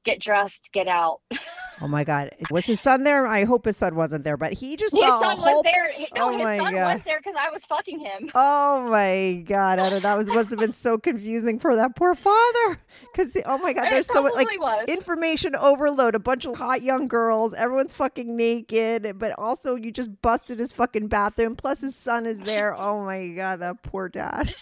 "Get 0.03 0.19
dressed, 0.19 0.69
get 0.73 0.87
out." 0.87 1.21
Oh 1.81 1.87
my 1.87 2.03
God. 2.03 2.29
Was 2.51 2.65
his 2.65 2.79
son 2.79 3.03
there? 3.03 3.27
I 3.27 3.45
hope 3.45 3.65
his 3.65 3.77
son 3.77 3.95
wasn't 3.95 4.23
there, 4.23 4.37
but 4.37 4.53
he 4.53 4.77
just 4.77 4.93
His 4.93 5.01
son 5.01 5.37
whole 5.37 5.55
was 5.55 5.63
there. 5.63 5.91
No, 6.15 6.29
Oh 6.29 6.31
his 6.33 6.43
my 6.43 6.57
son 6.57 6.71
God. 6.71 6.93
was 6.95 7.03
there 7.03 7.19
because 7.19 7.35
I 7.37 7.49
was 7.49 7.65
fucking 7.65 7.99
him. 7.99 8.29
Oh 8.35 8.87
my 8.89 9.43
God, 9.45 9.79
Anna, 9.79 9.99
that 9.99 10.17
was 10.17 10.27
must 10.27 10.49
have 10.51 10.59
been 10.59 10.73
so 10.73 10.97
confusing 10.97 11.59
for 11.59 11.75
that 11.75 11.95
poor 11.95 12.15
father. 12.15 12.79
Because 13.11 13.35
oh 13.47 13.57
my 13.57 13.73
God, 13.73 13.85
there's 13.85 14.05
so 14.07 14.21
much 14.21 14.33
like 14.33 14.59
was. 14.59 14.87
information 14.87 15.55
overload. 15.55 16.13
A 16.15 16.19
bunch 16.19 16.45
of 16.45 16.55
hot 16.55 16.83
young 16.83 17.07
girls, 17.07 17.53
everyone's 17.55 17.93
fucking 17.95 18.35
naked, 18.35 19.17
but 19.17 19.33
also 19.39 19.75
you 19.75 19.91
just 19.91 20.21
busted 20.21 20.59
his 20.59 20.71
fucking 20.71 21.07
bathroom. 21.07 21.55
Plus 21.55 21.81
his 21.81 21.95
son 21.95 22.25
is 22.27 22.39
there. 22.41 22.75
Oh 22.75 23.03
my 23.03 23.29
God, 23.29 23.59
that 23.61 23.81
poor 23.81 24.09
dad. 24.09 24.53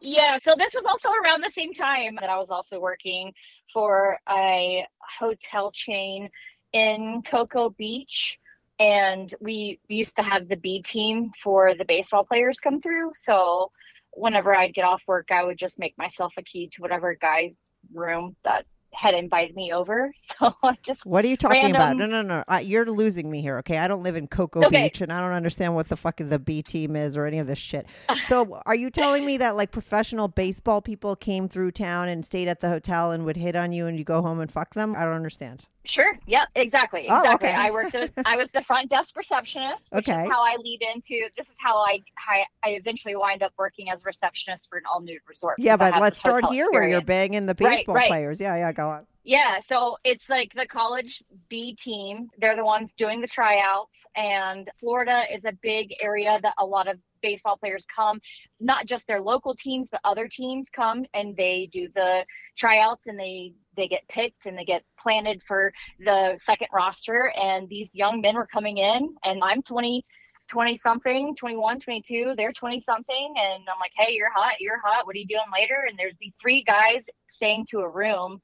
yeah, 0.00 0.36
so 0.38 0.54
this 0.56 0.74
was 0.74 0.84
also 0.86 1.10
around 1.24 1.42
the 1.44 1.50
same 1.50 1.72
time 1.74 2.16
that 2.20 2.30
I 2.30 2.36
was 2.36 2.50
also 2.50 2.78
working 2.78 3.32
for 3.72 4.18
a 4.28 4.86
hotel 5.18 5.70
chain 5.70 6.30
in 6.72 7.22
Cocoa 7.26 7.70
Beach. 7.70 8.38
And 8.78 9.32
we 9.40 9.80
used 9.88 10.16
to 10.16 10.22
have 10.22 10.48
the 10.48 10.56
B 10.56 10.82
team 10.82 11.30
for 11.42 11.74
the 11.74 11.84
baseball 11.84 12.24
players 12.24 12.60
come 12.60 12.80
through. 12.80 13.12
So 13.14 13.70
whenever 14.12 14.54
I'd 14.54 14.74
get 14.74 14.84
off 14.84 15.02
work, 15.06 15.28
I 15.30 15.44
would 15.44 15.58
just 15.58 15.78
make 15.78 15.96
myself 15.96 16.34
a 16.36 16.42
key 16.42 16.68
to 16.72 16.82
whatever 16.82 17.14
guy's 17.14 17.56
room 17.92 18.36
that 18.44 18.66
had 18.92 19.14
invited 19.14 19.54
me 19.56 19.72
over. 19.72 20.12
So 20.38 20.54
I 20.62 20.76
just 20.82 21.06
What 21.06 21.24
are 21.24 21.28
you 21.28 21.36
talking 21.36 21.70
about? 21.70 21.96
No, 21.96 22.00
Random- 22.04 22.10
no, 22.28 22.36
no. 22.38 22.44
Uh, 22.48 22.58
you're 22.58 22.84
losing 22.86 23.30
me 23.30 23.40
here. 23.42 23.58
Okay, 23.58 23.78
I 23.78 23.88
don't 23.88 24.02
live 24.02 24.16
in 24.16 24.26
Cocoa 24.26 24.64
Okay. 24.66 24.84
Beach, 24.84 25.00
and 25.00 25.12
I 25.12 25.20
don't 25.20 25.32
understand 25.32 25.74
what 25.74 25.88
the 25.88 25.96
fuck 25.96 26.16
the 26.18 26.38
B 26.38 26.62
team 26.62 26.96
is 26.96 27.16
or 27.16 27.26
any 27.26 27.38
of 27.38 27.46
this 27.46 27.58
shit. 27.58 27.86
So, 28.24 28.60
are 28.66 28.74
you 28.74 28.90
telling 28.90 29.24
me 29.24 29.36
that 29.38 29.56
like 29.56 29.70
professional 29.70 30.28
baseball 30.28 30.82
people 30.82 31.16
came 31.16 31.48
through 31.48 31.70
town 31.72 32.08
and 32.08 32.24
stayed 32.26 32.48
at 32.48 32.60
the 32.60 32.68
hotel 32.68 33.12
and 33.12 33.24
would 33.24 33.36
hit 33.36 33.56
on 33.56 33.72
you, 33.72 33.86
and 33.86 33.98
you 33.98 34.04
go 34.04 34.20
home 34.22 34.40
and 34.40 34.50
fuck 34.50 34.74
them? 34.74 34.94
I 34.96 35.04
don't 35.04 35.14
understand. 35.14 35.64
Sure. 35.88 36.18
Yep. 36.26 36.48
Exactly. 36.54 37.06
Oh, 37.08 37.16
Exactly. 37.18 37.48
okay. 37.48 37.56
I 37.56 37.70
worked. 37.70 37.94
At, 37.94 38.10
I 38.26 38.36
was 38.36 38.50
the 38.50 38.62
front 38.62 38.90
desk 38.90 39.16
receptionist, 39.16 39.92
which 39.92 40.08
Okay. 40.08 40.22
is 40.24 40.28
how 40.30 40.42
I 40.42 40.56
lead 40.56 40.82
into. 40.94 41.28
This 41.36 41.48
is 41.50 41.56
how 41.60 41.78
I 41.78 42.02
I, 42.28 42.44
I 42.64 42.70
eventually 42.70 43.16
wind 43.16 43.42
up 43.42 43.52
working 43.58 43.90
as 43.90 44.02
a 44.02 44.04
receptionist 44.04 44.68
for 44.68 44.78
an 44.78 44.84
all 44.92 45.00
nude 45.00 45.20
resort. 45.28 45.56
Yeah, 45.58 45.76
but 45.76 46.00
let's 46.00 46.18
start 46.18 46.44
here 46.46 46.68
where 46.70 46.88
you're 46.88 47.00
banging 47.00 47.46
the 47.46 47.56
Right, 47.60 47.78
baseball 47.78 47.94
right. 47.94 48.08
players. 48.08 48.40
Yeah, 48.40 48.56
yeah, 48.56 48.72
go 48.72 48.88
on. 48.88 49.06
Yeah, 49.28 49.58
so 49.58 49.96
it's 50.04 50.30
like 50.30 50.52
the 50.54 50.66
college 50.66 51.20
B 51.48 51.74
team. 51.74 52.28
They're 52.38 52.54
the 52.54 52.64
ones 52.64 52.94
doing 52.94 53.20
the 53.20 53.26
tryouts, 53.26 54.06
and 54.14 54.70
Florida 54.78 55.24
is 55.32 55.44
a 55.44 55.52
big 55.62 55.94
area 56.00 56.38
that 56.42 56.54
a 56.58 56.64
lot 56.64 56.86
of 56.86 56.98
baseball 57.22 57.56
players 57.56 57.86
come. 57.94 58.20
Not 58.60 58.86
just 58.86 59.06
their 59.06 59.20
local 59.20 59.54
teams, 59.54 59.88
but 59.90 60.00
other 60.04 60.28
teams 60.28 60.70
come 60.70 61.04
and 61.14 61.36
they 61.36 61.68
do 61.72 61.88
the 61.94 62.24
tryouts, 62.56 63.06
and 63.06 63.18
they 63.18 63.52
they 63.76 63.88
get 63.88 64.06
picked 64.08 64.46
and 64.46 64.56
they 64.56 64.64
get 64.64 64.82
planted 64.98 65.42
for 65.46 65.72
the 66.00 66.34
second 66.36 66.68
roster. 66.72 67.32
And 67.36 67.68
these 67.68 67.94
young 67.94 68.20
men 68.20 68.36
were 68.36 68.46
coming 68.46 68.78
in, 68.78 69.14
and 69.24 69.42
I'm 69.42 69.62
20. 69.62 70.04
20 70.48 70.76
something 70.76 71.34
21 71.34 71.80
22 71.80 72.34
they're 72.36 72.52
20 72.52 72.78
something 72.78 73.34
and 73.36 73.64
i'm 73.68 73.80
like 73.80 73.90
hey 73.96 74.12
you're 74.12 74.30
hot 74.32 74.52
you're 74.60 74.78
hot 74.78 75.04
what 75.04 75.16
are 75.16 75.18
you 75.18 75.26
doing 75.26 75.40
later 75.52 75.86
and 75.88 75.98
there's 75.98 76.14
be 76.20 76.32
three 76.40 76.62
guys 76.62 77.06
staying 77.26 77.66
to 77.68 77.80
a 77.80 77.88
room 77.88 78.40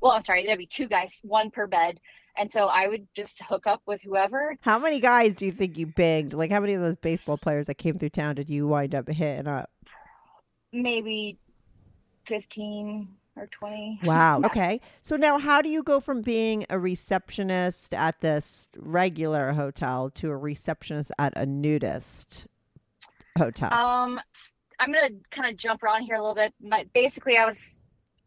well, 0.00 0.12
I'm 0.12 0.20
sorry, 0.22 0.46
there'd 0.46 0.58
be 0.58 0.66
two 0.66 0.88
guys, 0.88 1.18
one 1.22 1.50
per 1.50 1.66
bed. 1.66 2.00
And 2.36 2.50
so 2.50 2.66
I 2.66 2.88
would 2.88 3.06
just 3.14 3.42
hook 3.42 3.66
up 3.66 3.82
with 3.86 4.02
whoever. 4.02 4.56
How 4.62 4.78
many 4.78 5.00
guys 5.00 5.34
do 5.34 5.46
you 5.46 5.52
think 5.52 5.76
you 5.76 5.86
banged? 5.86 6.32
Like, 6.32 6.50
how 6.50 6.60
many 6.60 6.74
of 6.74 6.82
those 6.82 6.96
baseball 6.96 7.36
players 7.36 7.66
that 7.66 7.74
came 7.74 7.98
through 7.98 8.10
town 8.10 8.36
did 8.36 8.48
you 8.48 8.66
wind 8.66 8.94
up 8.94 9.08
hitting 9.08 9.48
up? 9.48 9.70
Maybe 10.72 11.38
15 12.26 13.08
or 13.36 13.46
20. 13.46 14.00
Wow. 14.04 14.40
Okay. 14.50 14.80
So 15.02 15.16
now, 15.16 15.38
how 15.38 15.62
do 15.62 15.68
you 15.68 15.82
go 15.82 16.00
from 16.00 16.22
being 16.22 16.66
a 16.68 16.78
receptionist 16.78 17.94
at 17.94 18.20
this 18.20 18.68
regular 18.76 19.52
hotel 19.52 20.10
to 20.10 20.30
a 20.30 20.36
receptionist 20.36 21.12
at 21.18 21.32
a 21.36 21.46
nudist 21.46 22.46
hotel? 23.38 23.72
Um, 23.72 24.20
I'm 24.78 24.92
going 24.92 25.08
to 25.08 25.14
kind 25.30 25.50
of 25.50 25.56
jump 25.56 25.82
around 25.82 26.02
here 26.02 26.16
a 26.16 26.20
little 26.20 26.34
bit. 26.34 26.54
My, 26.60 26.86
basically, 26.94 27.36
I 27.36 27.44
was 27.44 27.79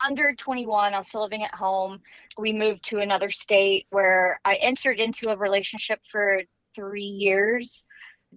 under 0.06 0.34
21. 0.34 0.94
I 0.94 0.98
was 0.98 1.08
still 1.08 1.22
living 1.22 1.44
at 1.44 1.54
home. 1.54 2.02
We 2.38 2.54
moved 2.54 2.84
to 2.86 3.00
another 3.00 3.32
state 3.32 3.86
where 3.90 4.40
I 4.46 4.56
entered 4.56 5.00
into 5.00 5.30
a 5.30 5.38
relationship 5.38 6.00
for 6.12 6.42
three 6.76 7.02
years 7.04 7.88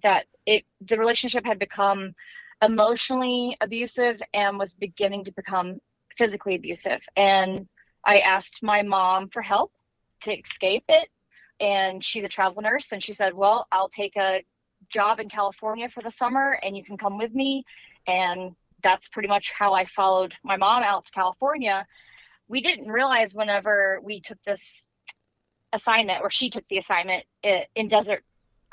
that 0.03 0.25
it 0.45 0.63
the 0.81 0.97
relationship 0.97 1.45
had 1.45 1.59
become 1.59 2.13
emotionally 2.61 3.57
abusive 3.61 4.21
and 4.33 4.57
was 4.57 4.73
beginning 4.75 5.23
to 5.25 5.31
become 5.33 5.79
physically 6.17 6.55
abusive 6.55 7.01
and 7.15 7.67
i 8.05 8.19
asked 8.19 8.63
my 8.63 8.81
mom 8.81 9.29
for 9.29 9.41
help 9.41 9.71
to 10.21 10.31
escape 10.31 10.83
it 10.89 11.09
and 11.59 12.03
she's 12.03 12.23
a 12.23 12.29
travel 12.29 12.61
nurse 12.61 12.91
and 12.91 13.03
she 13.03 13.13
said 13.13 13.33
well 13.33 13.67
i'll 13.71 13.89
take 13.89 14.15
a 14.17 14.43
job 14.89 15.19
in 15.19 15.29
california 15.29 15.89
for 15.89 16.01
the 16.01 16.11
summer 16.11 16.59
and 16.63 16.75
you 16.75 16.83
can 16.83 16.97
come 16.97 17.17
with 17.17 17.33
me 17.33 17.63
and 18.07 18.55
that's 18.83 19.07
pretty 19.07 19.27
much 19.27 19.51
how 19.51 19.73
i 19.73 19.85
followed 19.85 20.33
my 20.43 20.57
mom 20.57 20.83
out 20.83 21.05
to 21.05 21.11
california. 21.11 21.85
We 22.49 22.61
didn't 22.61 22.87
realize 22.89 23.35
whenever 23.35 23.99
we 24.01 24.21
took 24.21 24.37
this 24.45 24.87
assignment 25.73 26.21
or 26.21 26.31
she 26.31 26.49
took 26.49 26.63
the 26.69 26.77
assignment 26.77 27.25
in 27.43 27.87
desert 27.89 28.23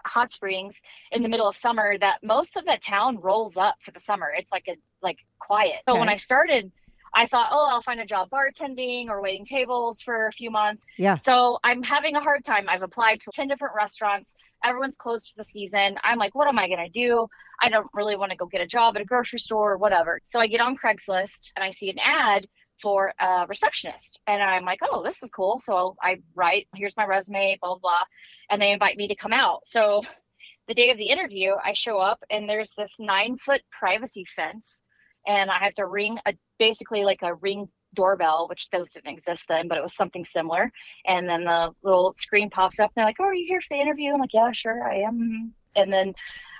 hot 0.07 0.31
springs 0.33 0.81
in 1.13 1.23
the 1.23 1.29
middle 1.29 1.49
of 1.49 1.57
summer 1.57 1.99
that 1.99 2.19
most 2.23 2.57
of 2.57 2.65
the 2.65 2.79
town 2.81 3.19
rolls 3.21 3.57
up 3.57 3.77
for 3.81 3.91
the 3.91 4.01
summer. 4.01 4.33
It's 4.37 4.53
like 4.53 4.69
a 4.69 4.77
like 5.03 5.19
quiet. 5.39 5.81
So 5.89 5.99
when 5.99 6.09
i 6.09 6.17
started 6.17 6.71
i 7.15 7.27
thought 7.27 7.49
oh 7.51 7.69
i'll 7.71 7.83
find 7.83 8.01
a 8.01 8.07
job 8.07 8.29
bartending 8.31 9.09
or 9.09 9.23
waiting 9.23 9.45
tables 9.45 10.01
for 10.01 10.27
a 10.27 10.33
few 10.33 10.51
months 10.51 10.85
yeah. 10.99 11.17
so 11.17 11.59
i'm 11.65 11.83
having 11.83 12.17
a 12.17 12.21
hard 12.21 12.45
time 12.45 12.67
i've 12.69 12.83
applied 12.83 13.21
to 13.21 13.31
10 13.33 13.49
different 13.49 13.75
restaurants 13.77 14.35
everyone's 14.65 14.97
closed 14.97 15.29
for 15.29 15.35
the 15.37 15.45
season 15.45 15.97
i'm 16.03 16.19
like 16.19 16.35
what 16.35 16.49
am 16.49 16.59
i 16.59 16.67
going 16.67 16.85
to 16.85 16.91
do 16.91 17.27
i 17.63 17.69
don't 17.69 17.89
really 17.95 18.17
want 18.17 18.31
to 18.31 18.37
go 18.37 18.47
get 18.47 18.61
a 18.61 18.67
job 18.67 18.97
at 18.97 19.03
a 19.03 19.05
grocery 19.05 19.39
store 19.39 19.73
or 19.73 19.79
whatever 19.79 20.21
so 20.25 20.41
i 20.41 20.47
get 20.47 20.61
on 20.61 20.77
craigslist 20.77 21.51
and 21.57 21.65
i 21.65 21.71
see 21.71 21.91
an 21.91 21.99
ad 22.03 22.47
for 22.83 23.15
a 23.19 23.47
receptionist. 23.49 24.19
And 24.27 24.43
I'm 24.43 24.65
like, 24.65 24.81
oh, 24.83 25.03
this 25.03 25.23
is 25.23 25.31
cool. 25.31 25.61
So 25.61 25.97
I 26.03 26.19
write, 26.35 26.69
here's 26.75 26.97
my 26.97 27.07
resume, 27.07 27.59
blah, 27.61 27.71
blah, 27.71 27.79
blah. 27.79 28.03
And 28.51 28.61
they 28.61 28.73
invite 28.73 28.97
me 28.97 29.09
to 29.09 29.15
come 29.15 29.33
out. 29.33 29.67
So 29.67 30.03
the 30.69 30.75
day 30.75 30.91
of 30.91 30.99
the 30.99 31.09
interview, 31.09 31.53
I 31.63 31.73
show 31.73 31.99
up 31.99 32.23
and 32.31 32.49
there's 32.49 32.73
this 32.77 32.97
nine 32.99 33.37
foot 33.37 33.63
privacy 33.71 34.25
fence. 34.25 34.83
And 35.27 35.51
I 35.51 35.59
have 35.59 35.75
to 35.75 35.87
ring 35.87 36.19
a 36.27 36.35
basically 36.59 37.05
like 37.05 37.23
a 37.23 37.35
ring 37.35 37.69
doorbell, 37.95 38.47
which 38.49 38.71
those 38.71 38.91
didn't 38.91 39.13
exist 39.13 39.45
then, 39.49 39.69
but 39.69 39.79
it 39.79 39.83
was 39.83 39.95
something 39.95 40.25
similar. 40.25 40.71
And 41.07 41.29
then 41.29 41.45
the 41.45 41.73
little 41.83 42.13
screen 42.13 42.51
pops 42.51 42.81
up 42.81 42.91
and 42.91 43.03
they're 43.03 43.07
like, 43.07 43.17
oh, 43.21 43.25
are 43.25 43.35
you 43.35 43.47
here 43.47 43.61
for 43.61 43.77
the 43.77 43.81
interview? 43.81 44.13
I'm 44.13 44.21
like, 44.21 44.35
yeah, 44.35 44.51
sure, 44.53 44.83
I 44.83 44.97
am. 44.97 45.55
And 45.77 45.93
then 45.93 46.15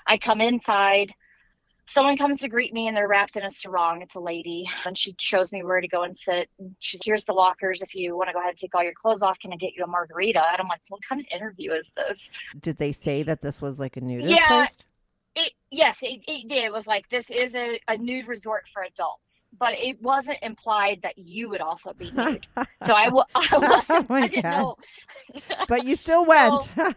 I 0.07 0.17
come 0.17 0.41
inside 0.41 1.13
someone 1.87 2.17
comes 2.17 2.39
to 2.39 2.49
greet 2.49 2.73
me 2.73 2.87
and 2.87 2.97
they're 2.97 3.07
wrapped 3.07 3.37
in 3.37 3.43
a 3.43 3.51
sarong. 3.51 4.01
It's 4.01 4.15
a 4.15 4.19
lady, 4.19 4.65
and 4.85 4.97
she 4.97 5.15
shows 5.19 5.51
me 5.51 5.63
where 5.63 5.81
to 5.81 5.87
go 5.87 6.03
and 6.03 6.17
sit. 6.17 6.49
She's 6.79 7.01
here's 7.03 7.25
the 7.25 7.33
lockers. 7.33 7.81
If 7.81 7.93
you 7.95 8.17
want 8.17 8.29
to 8.29 8.33
go 8.33 8.39
ahead 8.39 8.51
and 8.51 8.57
take 8.57 8.73
all 8.75 8.83
your 8.83 8.93
clothes 8.93 9.21
off, 9.21 9.39
can 9.39 9.53
I 9.53 9.55
get 9.55 9.73
you 9.75 9.83
a 9.83 9.87
margarita? 9.87 10.43
And 10.51 10.59
I'm 10.59 10.67
like, 10.67 10.81
what 10.89 11.01
kind 11.07 11.21
of 11.21 11.27
interview 11.31 11.71
is 11.73 11.91
this? 11.95 12.31
Did 12.59 12.77
they 12.77 12.91
say 12.91 13.23
that 13.23 13.41
this 13.41 13.61
was 13.61 13.79
like 13.79 13.97
a 13.97 14.01
nudist 14.01 14.31
Yeah. 14.31 14.47
place? 14.47 14.77
It 15.35 15.51
yes, 15.71 15.99
it, 16.01 16.21
it 16.27 16.47
did. 16.47 16.63
It 16.65 16.71
was 16.71 16.87
like 16.87 17.09
this 17.09 17.29
is 17.29 17.55
a, 17.55 17.79
a 17.89 17.97
nude 17.97 18.27
resort 18.27 18.63
for 18.73 18.83
adults, 18.83 19.45
but 19.59 19.73
it 19.73 20.01
wasn't 20.01 20.37
implied 20.41 21.01
that 21.03 21.17
you 21.17 21.49
would 21.49 21.61
also 21.61 21.93
be 21.93 22.11
nude. 22.11 22.47
so 22.83 22.93
I, 22.93 23.05
w- 23.05 23.25
I 23.35 23.47
oh 23.51 23.61
wasn't. 23.61 24.07
Oh 24.09 24.15
I 24.21 24.27
didn't 24.29 24.43
God. 24.43 24.51
know. 24.51 24.75
But 25.67 25.83
you 25.83 25.95
still 25.97 26.25
went. 26.25 26.71
Oh, 26.77 26.93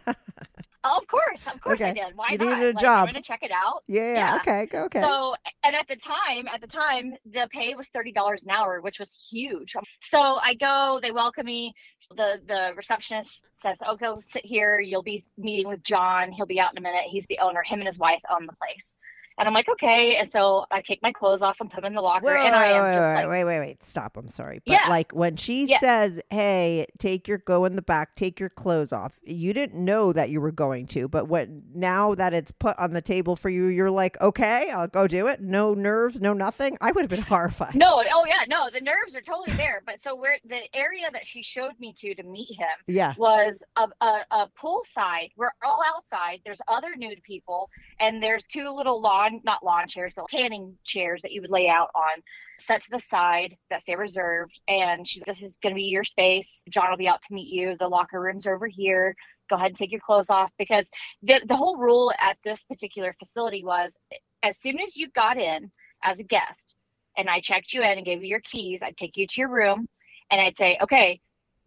of 0.83 1.07
course, 1.07 1.45
of 1.53 1.59
course 1.61 1.81
I 1.81 1.91
did. 1.93 2.15
Why 2.15 2.29
You 2.31 2.37
not? 2.37 2.57
needed 2.59 2.63
a 2.63 2.67
like, 2.73 2.79
job. 2.81 3.07
I'm 3.07 3.13
gonna 3.13 3.21
check 3.21 3.43
it 3.43 3.51
out. 3.51 3.83
yeah, 3.87 4.13
Yeah. 4.13 4.35
Okay. 4.37 4.67
Okay. 4.73 5.01
So, 5.01 5.35
and 5.63 5.75
at 5.75 5.87
the 5.87 5.95
time, 5.95 6.47
at 6.53 6.61
the 6.61 6.67
time, 6.67 7.13
the 7.25 7.47
pay 7.51 7.75
was 7.75 7.87
thirty 7.89 8.11
dollars 8.11 8.43
an 8.43 8.51
hour, 8.51 8.81
which 8.81 8.99
was 8.99 9.27
huge. 9.29 9.75
So 10.01 10.19
I 10.19 10.53
go, 10.53 10.99
they 11.01 11.11
welcome 11.11 11.45
me. 11.45 11.73
The 12.15 12.41
the 12.47 12.71
receptionist 12.75 13.43
says, 13.53 13.79
"Oh, 13.85 13.95
go 13.95 14.17
sit 14.19 14.45
here. 14.45 14.79
You'll 14.79 15.03
be 15.03 15.23
meeting 15.37 15.67
with 15.67 15.83
John. 15.83 16.31
He'll 16.31 16.45
be 16.45 16.59
out 16.59 16.71
in 16.71 16.77
a 16.77 16.81
minute. 16.81 17.03
He's 17.09 17.25
the 17.27 17.39
owner. 17.39 17.61
Him 17.63 17.79
and 17.79 17.87
his 17.87 17.99
wife 17.99 18.21
own 18.31 18.45
the 18.45 18.53
place." 18.53 18.97
And 19.39 19.47
I'm 19.47 19.53
like, 19.53 19.69
"Okay." 19.69 20.17
And 20.17 20.29
so 20.31 20.65
I 20.69 20.81
take 20.81 21.01
my 21.01 21.11
clothes 21.13 21.41
off 21.41 21.57
and 21.61 21.71
put 21.71 21.77
them 21.81 21.85
in 21.91 21.95
the 21.95 22.01
locker, 22.01 22.25
Wait, 22.25 22.45
and 22.45 22.53
I 22.55 22.67
am 22.67 22.83
wait, 22.83 22.93
just 22.93 23.09
wait, 23.09 23.15
like, 23.15 23.27
wait, 23.29 23.43
wait, 23.45 23.59
wait. 23.59 23.83
Stop. 23.83 24.17
I'm 24.17 24.27
sorry. 24.27 24.61
But 24.65 24.73
Yeah. 24.73 24.89
like 24.89 25.11
when 25.13 25.37
she 25.37 25.65
Yeah. 25.65 25.79
says, 25.79 26.19
Hey, 26.29 26.85
take 26.99 27.27
your 27.27 27.37
go 27.37 27.63
in 27.65 27.75
the 27.77 27.81
back, 27.81 28.15
take 28.15 28.39
your 28.39 28.49
clothes 28.49 28.91
off, 28.91 29.17
you 29.23 29.53
didn't 29.53 29.83
know 29.83 30.11
that 30.11 30.29
you 30.29 30.41
were 30.41 30.51
going 30.51 30.87
to, 30.87 31.07
but 31.07 31.27
what 31.29 31.47
now 31.73 32.13
that 32.15 32.33
it's 32.33 32.51
put 32.51 32.77
on 32.77 32.91
the 32.91 33.01
table 33.01 33.35
for 33.37 33.49
you, 33.49 33.67
you're 33.67 33.89
like, 33.89 34.19
Okay, 34.21 34.69
I'll 34.71 34.87
go 34.87 35.07
do 35.07 35.27
it. 35.27 35.41
No 35.41 35.73
nerves, 35.73 36.19
no 36.19 36.33
nothing. 36.33 36.77
I 36.81 36.91
would 36.91 37.03
have 37.03 37.09
been 37.09 37.21
horrified. 37.21 37.75
"No, 37.75 38.03
oh 38.13 38.25
yeah, 38.27 38.43
no, 38.49 38.69
the 38.71 38.81
nerves 38.81 39.15
are 39.15 39.21
totally 39.21 39.53
there." 39.53 39.81
But 39.85 40.01
so 40.01 40.15
where 40.15 40.37
the 40.43 40.59
area 40.75 41.09
that 41.13 41.25
she 41.25 41.41
showed 41.41 41.79
me 41.79 41.93
to 41.99 42.13
to 42.15 42.23
meet 42.23 42.57
him 42.57 42.67
Yeah. 42.87 43.13
was 43.17 43.63
a, 43.77 43.87
a, 44.01 44.25
a 44.31 44.47
pool 44.59 44.83
side. 44.93 45.29
We're 45.37 45.51
all 45.63 45.81
outside. 45.95 46.41
There's 46.43 46.61
other 46.67 46.95
nude 46.97 47.23
people, 47.23 47.69
and 48.01 48.21
there's 48.21 48.45
two 48.45 48.69
little 48.69 49.01
lawn 49.01 49.28
lawn, 49.29 49.41
not 49.43 49.63
lawn 49.63 49.87
chairs, 49.87 50.13
but 50.15 50.27
tanning 50.27 50.77
chairs 50.83 51.21
that 51.21 51.31
you 51.31 51.41
would 51.41 51.51
lay 51.51 51.67
out 51.67 51.89
on, 51.95 52.21
set 52.59 52.81
to 52.81 52.91
the 52.91 52.99
side 52.99 53.55
that 53.69 53.81
stay 53.81 53.95
reserved. 53.95 54.59
And 54.67 55.07
she's 55.07 55.23
this 55.25 55.41
is 55.41 55.57
going 55.61 55.73
to 55.73 55.79
be 55.79 55.83
your 55.83 56.03
space. 56.03 56.63
John 56.69 56.89
will 56.89 56.97
be 56.97 57.07
out 57.07 57.21
to 57.27 57.33
meet 57.33 57.51
you. 57.53 57.75
The 57.79 57.87
locker 57.87 58.19
room's 58.19 58.47
are 58.47 58.55
over 58.55 58.67
here. 58.67 59.15
Go 59.49 59.55
ahead 59.55 59.69
and 59.69 59.77
take 59.77 59.91
your 59.91 60.01
clothes 60.01 60.29
off 60.29 60.51
because 60.57 60.89
the 61.23 61.41
the 61.47 61.55
whole 61.55 61.77
rule 61.77 62.13
at 62.19 62.37
this 62.43 62.63
particular 62.63 63.15
facility 63.17 63.63
was 63.63 63.97
as 64.43 64.57
soon 64.57 64.79
as 64.79 64.95
you 64.95 65.09
got 65.09 65.37
in 65.37 65.71
as 66.03 66.19
a 66.19 66.23
guest 66.23 66.75
and 67.17 67.29
I 67.29 67.41
checked 67.41 67.73
you 67.73 67.81
in 67.81 67.97
and 67.97 68.05
gave 68.05 68.21
you 68.23 68.29
your 68.29 68.41
keys, 68.41 68.81
I'd 68.83 68.97
take 68.97 69.17
you 69.17 69.27
to 69.27 69.41
your 69.41 69.49
room 69.49 69.87
and 70.31 70.39
I'd 70.39 70.57
say, 70.57 70.77
okay, 70.81 71.19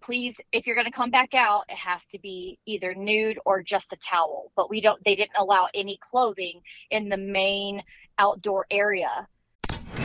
please, 0.02 0.40
if 0.52 0.66
you're 0.66 0.76
going 0.76 0.87
to 0.87 0.92
come 0.92 1.11
back 1.11 1.35
out, 1.35 1.64
it 1.68 1.76
has 1.76 2.04
to 2.06 2.18
be 2.18 2.59
either 2.66 2.94
nude 2.94 3.38
or 3.44 3.62
just 3.62 3.92
a 3.92 3.97
towel. 3.97 4.52
But 4.56 4.71
we 4.71 4.80
don't, 4.80 5.02
they 5.04 5.14
didn't 5.14 5.37
allow 5.38 5.68
any 5.75 5.99
clothing 6.11 6.61
in 6.90 7.09
the 7.09 7.16
main 7.16 7.82
outdoor 8.18 8.66
area. 8.71 9.28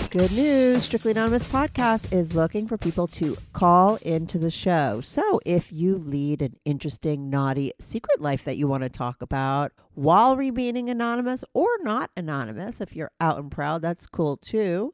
Good 0.09 0.31
news. 0.31 0.83
Strictly 0.83 1.11
Anonymous 1.11 1.43
podcast 1.43 2.13
is 2.13 2.33
looking 2.33 2.67
for 2.67 2.77
people 2.77 3.07
to 3.07 3.37
call 3.51 3.97
into 3.97 4.37
the 4.37 4.49
show. 4.49 5.01
So 5.01 5.39
if 5.45 5.71
you 5.71 5.95
lead 5.95 6.41
an 6.41 6.55
interesting, 6.63 7.29
naughty 7.29 7.73
secret 7.79 8.21
life 8.21 8.43
that 8.45 8.57
you 8.57 8.67
want 8.67 8.83
to 8.83 8.89
talk 8.89 9.21
about 9.21 9.73
while 9.95 10.37
remaining 10.37 10.89
anonymous 10.89 11.43
or 11.53 11.67
not 11.81 12.11
anonymous, 12.15 12.79
if 12.79 12.95
you're 12.95 13.11
out 13.19 13.37
and 13.37 13.51
proud, 13.51 13.81
that's 13.81 14.07
cool 14.07 14.37
too. 14.37 14.93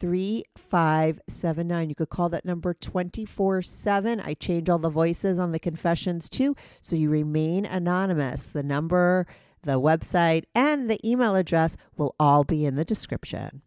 3579. 0.00 1.88
You 1.88 1.94
could 1.94 2.10
call 2.10 2.28
that 2.28 2.44
number 2.44 2.74
24 2.74 3.62
7. 3.62 4.20
I 4.20 4.34
change 4.34 4.68
all 4.68 4.78
the 4.78 4.90
voices 4.90 5.38
on 5.38 5.52
the 5.52 5.58
confessions 5.58 6.28
too, 6.28 6.54
so 6.80 6.96
you 6.96 7.10
remain 7.10 7.64
anonymous. 7.64 8.44
The 8.44 8.62
number, 8.62 9.26
the 9.62 9.80
website, 9.80 10.44
and 10.54 10.90
the 10.90 11.00
email 11.08 11.34
address 11.34 11.76
will 11.96 12.14
all 12.18 12.44
be 12.44 12.64
in 12.64 12.76
the 12.76 12.84
description. 12.84 13.62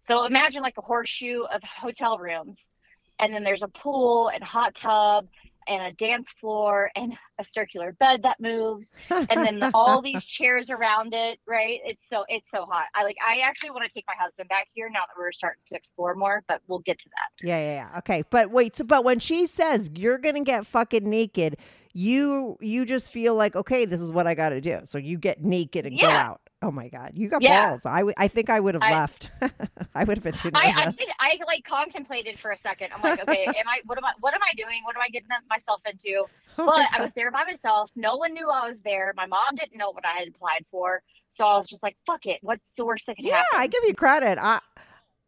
So 0.00 0.24
imagine 0.24 0.62
like 0.62 0.76
a 0.76 0.82
horseshoe 0.82 1.44
of 1.44 1.62
hotel 1.62 2.18
rooms, 2.18 2.72
and 3.18 3.32
then 3.32 3.42
there's 3.42 3.62
a 3.62 3.68
pool 3.68 4.28
and 4.28 4.44
hot 4.44 4.74
tub 4.74 5.26
and 5.68 5.82
a 5.82 5.92
dance 5.92 6.30
floor 6.40 6.90
and 6.94 7.14
a 7.38 7.44
circular 7.44 7.92
bed 7.92 8.22
that 8.22 8.40
moves 8.40 8.94
and 9.10 9.28
then 9.30 9.70
all 9.74 10.00
these 10.00 10.24
chairs 10.24 10.70
around 10.70 11.12
it 11.12 11.38
right 11.46 11.80
it's 11.84 12.08
so 12.08 12.24
it's 12.28 12.50
so 12.50 12.64
hot 12.64 12.86
i 12.94 13.02
like 13.02 13.16
i 13.26 13.40
actually 13.40 13.70
want 13.70 13.82
to 13.82 13.90
take 13.92 14.04
my 14.06 14.14
husband 14.18 14.48
back 14.48 14.68
here 14.72 14.88
now 14.88 15.00
that 15.00 15.18
we're 15.18 15.32
starting 15.32 15.62
to 15.66 15.74
explore 15.74 16.14
more 16.14 16.42
but 16.48 16.60
we'll 16.68 16.80
get 16.80 16.98
to 16.98 17.08
that 17.10 17.46
Yeah, 17.46 17.58
yeah, 17.58 17.74
yeah. 17.92 17.98
Okay, 17.98 18.24
but 18.30 18.50
wait. 18.50 18.76
So, 18.76 18.84
but 18.84 19.04
when 19.04 19.18
she 19.18 19.46
says 19.46 19.90
you're 19.94 20.18
gonna 20.18 20.44
get 20.44 20.66
fucking 20.66 21.08
naked, 21.08 21.56
you 21.92 22.56
you 22.60 22.84
just 22.84 23.10
feel 23.10 23.34
like 23.34 23.56
okay, 23.56 23.84
this 23.84 24.00
is 24.00 24.10
what 24.12 24.26
I 24.26 24.34
got 24.34 24.50
to 24.50 24.60
do. 24.60 24.80
So 24.84 24.98
you 24.98 25.18
get 25.18 25.42
naked 25.42 25.86
and 25.86 25.98
go 25.98 26.08
out. 26.08 26.40
Oh 26.64 26.70
my 26.70 26.88
god, 26.88 27.12
you 27.14 27.28
got 27.28 27.42
Yeah. 27.42 27.68
balls. 27.68 27.84
I 27.84 28.04
I 28.16 28.26
think 28.26 28.48
I 28.48 28.58
would 28.58 28.72
have 28.74 28.82
I- 28.82 28.92
left. 28.92 29.30
I 29.94 30.04
would 30.04 30.16
have 30.16 30.24
been 30.24 30.32
too 30.36 30.50
nervous. 30.50 30.70
I, 30.74 30.84
I 30.86 30.90
think 30.92 31.10
I 31.20 31.38
like 31.46 31.62
contemplated 31.64 32.38
for 32.38 32.52
a 32.52 32.56
second. 32.56 32.88
I'm 32.94 33.02
like, 33.02 33.20
okay, 33.22 33.44
am 33.46 33.68
I 33.68 33.80
what 33.84 33.98
am 33.98 34.04
I 34.06 34.12
what 34.20 34.32
am 34.32 34.40
I 34.42 34.54
doing? 34.56 34.80
What 34.84 34.96
am 34.96 35.02
I 35.02 35.08
getting 35.10 35.28
myself 35.50 35.82
into? 35.84 36.24
Oh 36.56 36.64
But 36.66 36.86
I 36.90 37.02
was 37.02 37.12
there 37.14 37.30
by 37.30 37.44
myself. 37.44 37.90
No 37.96 38.16
one 38.16 38.32
knew 38.32 38.48
I 38.48 38.66
was 38.66 38.80
there. 38.80 39.12
My 39.14 39.26
mom 39.26 39.56
didn't 39.56 39.76
know 39.76 39.90
what 39.90 40.06
I 40.06 40.18
had 40.20 40.28
applied 40.28 40.64
for. 40.70 41.02
So 41.30 41.44
I 41.44 41.56
was 41.58 41.68
just 41.68 41.82
like, 41.82 41.96
fuck 42.06 42.24
it. 42.24 42.38
What's 42.42 42.72
the 42.74 42.86
worst 42.86 43.06
that 43.08 43.16
can 43.16 43.26
yeah, 43.26 43.38
happen? 43.38 43.58
I 43.60 43.66
give 43.66 43.82
you 43.84 43.94
credit. 43.94 44.38
I 44.40 44.60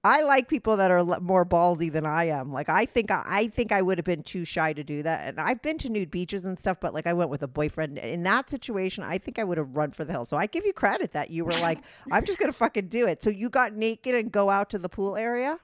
I 0.07 0.23
like 0.23 0.49
people 0.49 0.77
that 0.77 0.91
are 0.93 1.05
more 1.21 1.45
ballsy 1.45 1.91
than 1.91 2.07
I 2.07 2.25
am. 2.27 2.53
Like 2.53 2.69
I 2.69 2.85
think 2.87 3.11
I, 3.11 3.23
I 3.27 3.49
think 3.49 3.73
I 3.73 3.83
would 3.83 3.99
have 3.99 4.05
been 4.05 4.23
too 4.23 4.45
shy 4.45 4.73
to 4.73 4.85
do 4.85 5.03
that. 5.03 5.27
And 5.27 5.41
I've 5.41 5.61
been 5.63 5.79
to 5.79 5.89
nude 5.91 6.11
beaches 6.13 6.45
and 6.45 6.59
stuff, 6.59 6.79
but 6.81 6.95
like 6.95 7.07
I 7.07 7.13
went 7.13 7.31
with 7.31 7.43
a 7.43 7.49
boyfriend. 7.49 7.99
In 7.99 8.23
that 8.23 8.49
situation, 8.49 9.03
I 9.03 9.19
think 9.19 9.39
I 9.39 9.45
would 9.45 9.59
have 9.59 9.75
run 9.77 9.91
for 9.91 10.05
the 10.05 10.13
hills. 10.13 10.29
So 10.29 10.37
I 10.37 10.47
give 10.47 10.65
you 10.65 10.73
credit 10.73 11.13
that 11.13 11.31
you 11.31 11.45
were 11.45 11.57
like, 11.57 11.81
I'm 12.11 12.25
just 12.25 12.39
gonna 12.39 12.53
fucking 12.53 12.89
do 12.89 13.07
it. 13.07 13.23
So 13.23 13.31
you 13.31 13.51
got 13.51 13.75
naked 13.75 14.15
and 14.15 14.31
go 14.31 14.49
out 14.51 14.71
to 14.71 14.79
the 14.79 14.89
pool 14.89 15.17
area. 15.17 15.59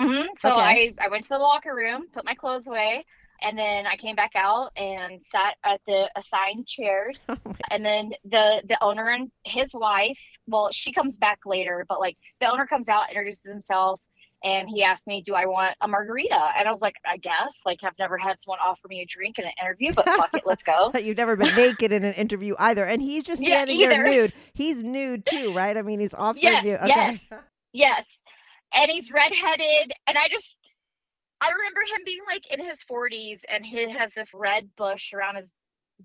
hmm 0.00 0.22
So 0.38 0.48
Okay. 0.48 0.60
I, 0.60 0.94
I 1.00 1.08
went 1.08 1.24
to 1.24 1.30
the 1.30 1.38
locker 1.38 1.74
room, 1.74 2.06
put 2.12 2.24
my 2.24 2.34
clothes 2.34 2.66
away, 2.66 3.04
and 3.42 3.58
then 3.58 3.86
I 3.86 3.96
came 3.96 4.16
back 4.16 4.32
out 4.34 4.70
and 4.76 5.22
sat 5.22 5.56
at 5.64 5.80
the 5.86 6.10
assigned 6.16 6.66
chairs. 6.66 7.30
and 7.70 7.84
then 7.84 8.12
the 8.24 8.62
the 8.68 8.82
owner 8.82 9.08
and 9.10 9.30
his 9.44 9.70
wife, 9.74 10.18
well, 10.50 10.70
she 10.72 10.92
comes 10.92 11.16
back 11.16 11.40
later, 11.46 11.84
but 11.88 12.00
like 12.00 12.16
the 12.40 12.50
owner 12.50 12.66
comes 12.66 12.88
out, 12.88 13.08
introduces 13.08 13.50
himself, 13.50 14.00
and 14.42 14.68
he 14.68 14.82
asked 14.82 15.06
me, 15.06 15.22
"Do 15.24 15.34
I 15.34 15.46
want 15.46 15.76
a 15.80 15.88
margarita?" 15.88 16.52
And 16.56 16.66
I 16.66 16.70
was 16.72 16.80
like, 16.80 16.96
"I 17.06 17.16
guess." 17.18 17.60
Like 17.64 17.80
I've 17.82 17.98
never 17.98 18.16
had 18.18 18.40
someone 18.40 18.58
offer 18.64 18.88
me 18.88 19.00
a 19.00 19.06
drink 19.06 19.38
in 19.38 19.44
an 19.44 19.52
interview, 19.60 19.92
but 19.94 20.06
fuck 20.08 20.30
it, 20.34 20.42
let's 20.46 20.62
go. 20.62 20.90
That 20.92 21.04
you've 21.04 21.16
never 21.16 21.36
been 21.36 21.54
naked 21.54 21.92
in 21.92 22.04
an 22.04 22.14
interview 22.14 22.54
either. 22.58 22.84
And 22.84 23.02
he's 23.02 23.24
just 23.24 23.42
Yeah, 23.42 23.64
standing 23.64 23.78
there 23.88 24.02
nude. 24.02 24.32
He's 24.54 24.82
nude 24.82 25.26
too, 25.26 25.52
right? 25.52 25.76
I 25.76 25.82
mean, 25.82 26.00
he's 26.00 26.14
offering 26.14 26.42
Yes, 26.42 26.66
you. 26.66 26.74
Okay. 26.76 26.86
yes. 26.88 27.32
Yes. 27.72 28.22
And 28.74 28.90
he's 28.90 29.10
redheaded. 29.12 29.92
And 30.06 30.16
I 30.16 30.28
just, 30.30 30.56
I 31.40 31.50
remember 31.50 31.80
him 31.82 32.02
being 32.04 32.20
like 32.26 32.50
in 32.50 32.64
his 32.64 32.78
40s 32.90 33.40
and 33.48 33.64
he 33.64 33.90
has 33.90 34.14
this 34.14 34.32
red 34.34 34.70
bush 34.76 35.12
around 35.12 35.36
his 35.36 35.48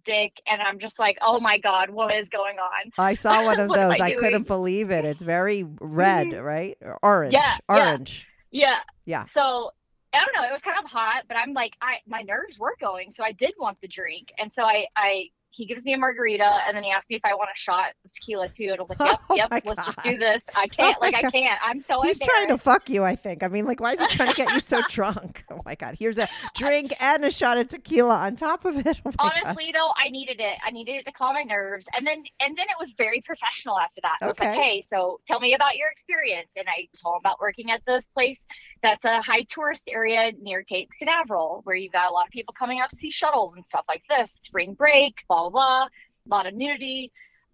dick. 0.04 0.42
And 0.48 0.62
I'm 0.62 0.80
just 0.80 1.00
like, 1.00 1.18
oh 1.22 1.40
my 1.40 1.58
God, 1.60 1.90
what 1.90 2.14
is 2.14 2.30
going 2.30 2.58
on? 2.58 2.92
I 2.98 3.14
saw 3.14 3.46
one 3.46 3.60
of 3.60 3.70
those. 3.70 4.00
I 4.00 4.06
I, 4.06 4.14
couldn't 4.16 4.48
believe 4.48 4.92
it. 4.92 5.06
It's 5.06 5.24
very 5.24 5.64
red, 5.64 6.28
mm-hmm. 6.28 6.44
right? 6.44 6.78
Or 6.82 7.00
orange. 7.02 7.34
Yeah, 7.34 7.58
yeah. 7.70 7.90
orange. 7.90 8.28
Yeah. 8.52 8.80
Yeah. 9.06 9.26
So 9.26 9.72
I 10.14 10.20
don't 10.20 10.36
know. 10.36 10.48
It 10.48 10.54
was 10.54 10.62
kind 10.62 10.78
of 10.84 10.90
hot, 10.90 11.24
but 11.28 11.38
I'm 11.38 11.54
like, 11.54 11.74
I 11.82 11.96
my 12.08 12.22
nerves 12.22 12.58
were 12.58 12.76
going. 12.80 13.12
So 13.12 13.24
I 13.24 13.32
did 13.32 13.54
want 13.60 13.80
the 13.82 13.88
drink. 13.88 14.30
And 14.38 14.52
so 14.52 14.64
I, 14.64 14.88
I, 14.96 15.30
he 15.56 15.66
gives 15.66 15.86
me 15.86 15.94
a 15.94 15.98
margarita 15.98 16.60
and 16.68 16.76
then 16.76 16.84
he 16.84 16.92
asked 16.92 17.10
me 17.10 17.16
if 17.16 17.24
I 17.24 17.34
want 17.34 17.50
a 17.54 17.58
shot 17.58 17.92
of 18.04 18.12
tequila 18.12 18.50
too. 18.50 18.66
And 18.66 18.78
I 18.78 18.82
was 18.82 18.90
like, 18.90 19.00
yep, 19.00 19.20
Oh 19.30 19.36
yep, 19.36 19.50
let's 19.66 19.86
just 19.86 20.04
do 20.04 20.18
this. 20.18 20.50
I 20.56 20.66
oh 20.66 20.68
can't, 20.68 20.98
Oh 20.98 21.06
like, 21.06 21.16
I 21.16 21.30
can't. 21.30 21.60
I'm 21.64 21.82
so 21.82 22.02
He's 22.02 22.20
trying 22.20 22.50
to 22.50 22.58
fuck 22.58 22.90
you, 22.90 23.04
I 23.04 23.16
think. 23.16 23.44
I 23.44 23.48
mean, 23.48 23.66
like, 23.66 23.80
why 23.80 23.94
is 23.94 24.00
he 24.00 24.08
trying 24.08 24.30
to 24.30 24.36
get 24.36 24.52
you 24.52 24.60
so 24.60 24.82
drunk? 24.90 25.46
Oh 25.50 25.62
my 25.66 25.76
God. 25.76 25.96
Here's 25.98 26.18
a 26.18 26.28
drink 26.56 26.94
and 27.00 27.24
a 27.24 27.32
shot 27.32 27.58
of 27.58 27.70
tequila 27.70 28.18
on 28.18 28.36
top 28.36 28.66
of 28.66 28.86
it. 28.86 29.02
Oh 29.06 29.12
my 29.18 29.32
God. 29.32 29.34
honestly 29.46 29.72
though 29.74 29.92
i 29.98 30.10
needed 30.10 30.40
it 30.40 30.58
i 30.66 30.72
needed 30.72 30.96
it 30.96 31.06
to 31.06 31.12
calm 31.12 31.34
my 31.34 31.44
nerves 31.44 31.86
and 31.96 32.06
then 32.06 32.24
and 32.40 32.58
then 32.58 32.66
it 32.70 32.76
was 32.80 32.94
very 32.98 33.22
professional 33.22 33.80
after 33.80 34.02
that 34.02 34.18
i 34.22 34.28
was 34.28 34.40
like 34.40 34.54
hey 34.54 34.82
so 34.82 35.20
tell 35.28 35.40
me 35.40 35.54
about 35.54 35.76
your 35.78 35.90
experience 35.90 36.54
and 36.58 36.68
i 36.68 36.88
told 37.02 37.16
him 37.16 37.20
about 37.20 37.40
working 37.40 37.72
at 37.72 37.82
this 37.86 38.08
place 38.08 38.48
that's 38.82 39.06
a 39.06 39.22
high 39.22 39.44
tourist 39.50 39.88
area 39.92 40.32
near 40.42 40.64
cape 40.64 40.90
canaveral 40.98 41.62
where 41.64 41.76
you've 41.76 41.92
got 41.92 42.10
a 42.10 42.14
lot 42.14 42.26
of 42.26 42.32
people 42.32 42.54
coming 42.58 42.80
out 42.80 42.90
to 42.90 42.96
see 42.96 43.12
shuttles 43.12 43.54
and 43.56 43.66
stuff 43.66 43.86
like 43.88 44.04
this 44.10 44.38
spring 44.42 44.74
break 44.74 45.16
blah 45.50 45.88
blah 45.88 45.88
a 46.26 46.30
lot 46.30 46.48
of 46.48 46.54
nudity. 46.54 47.12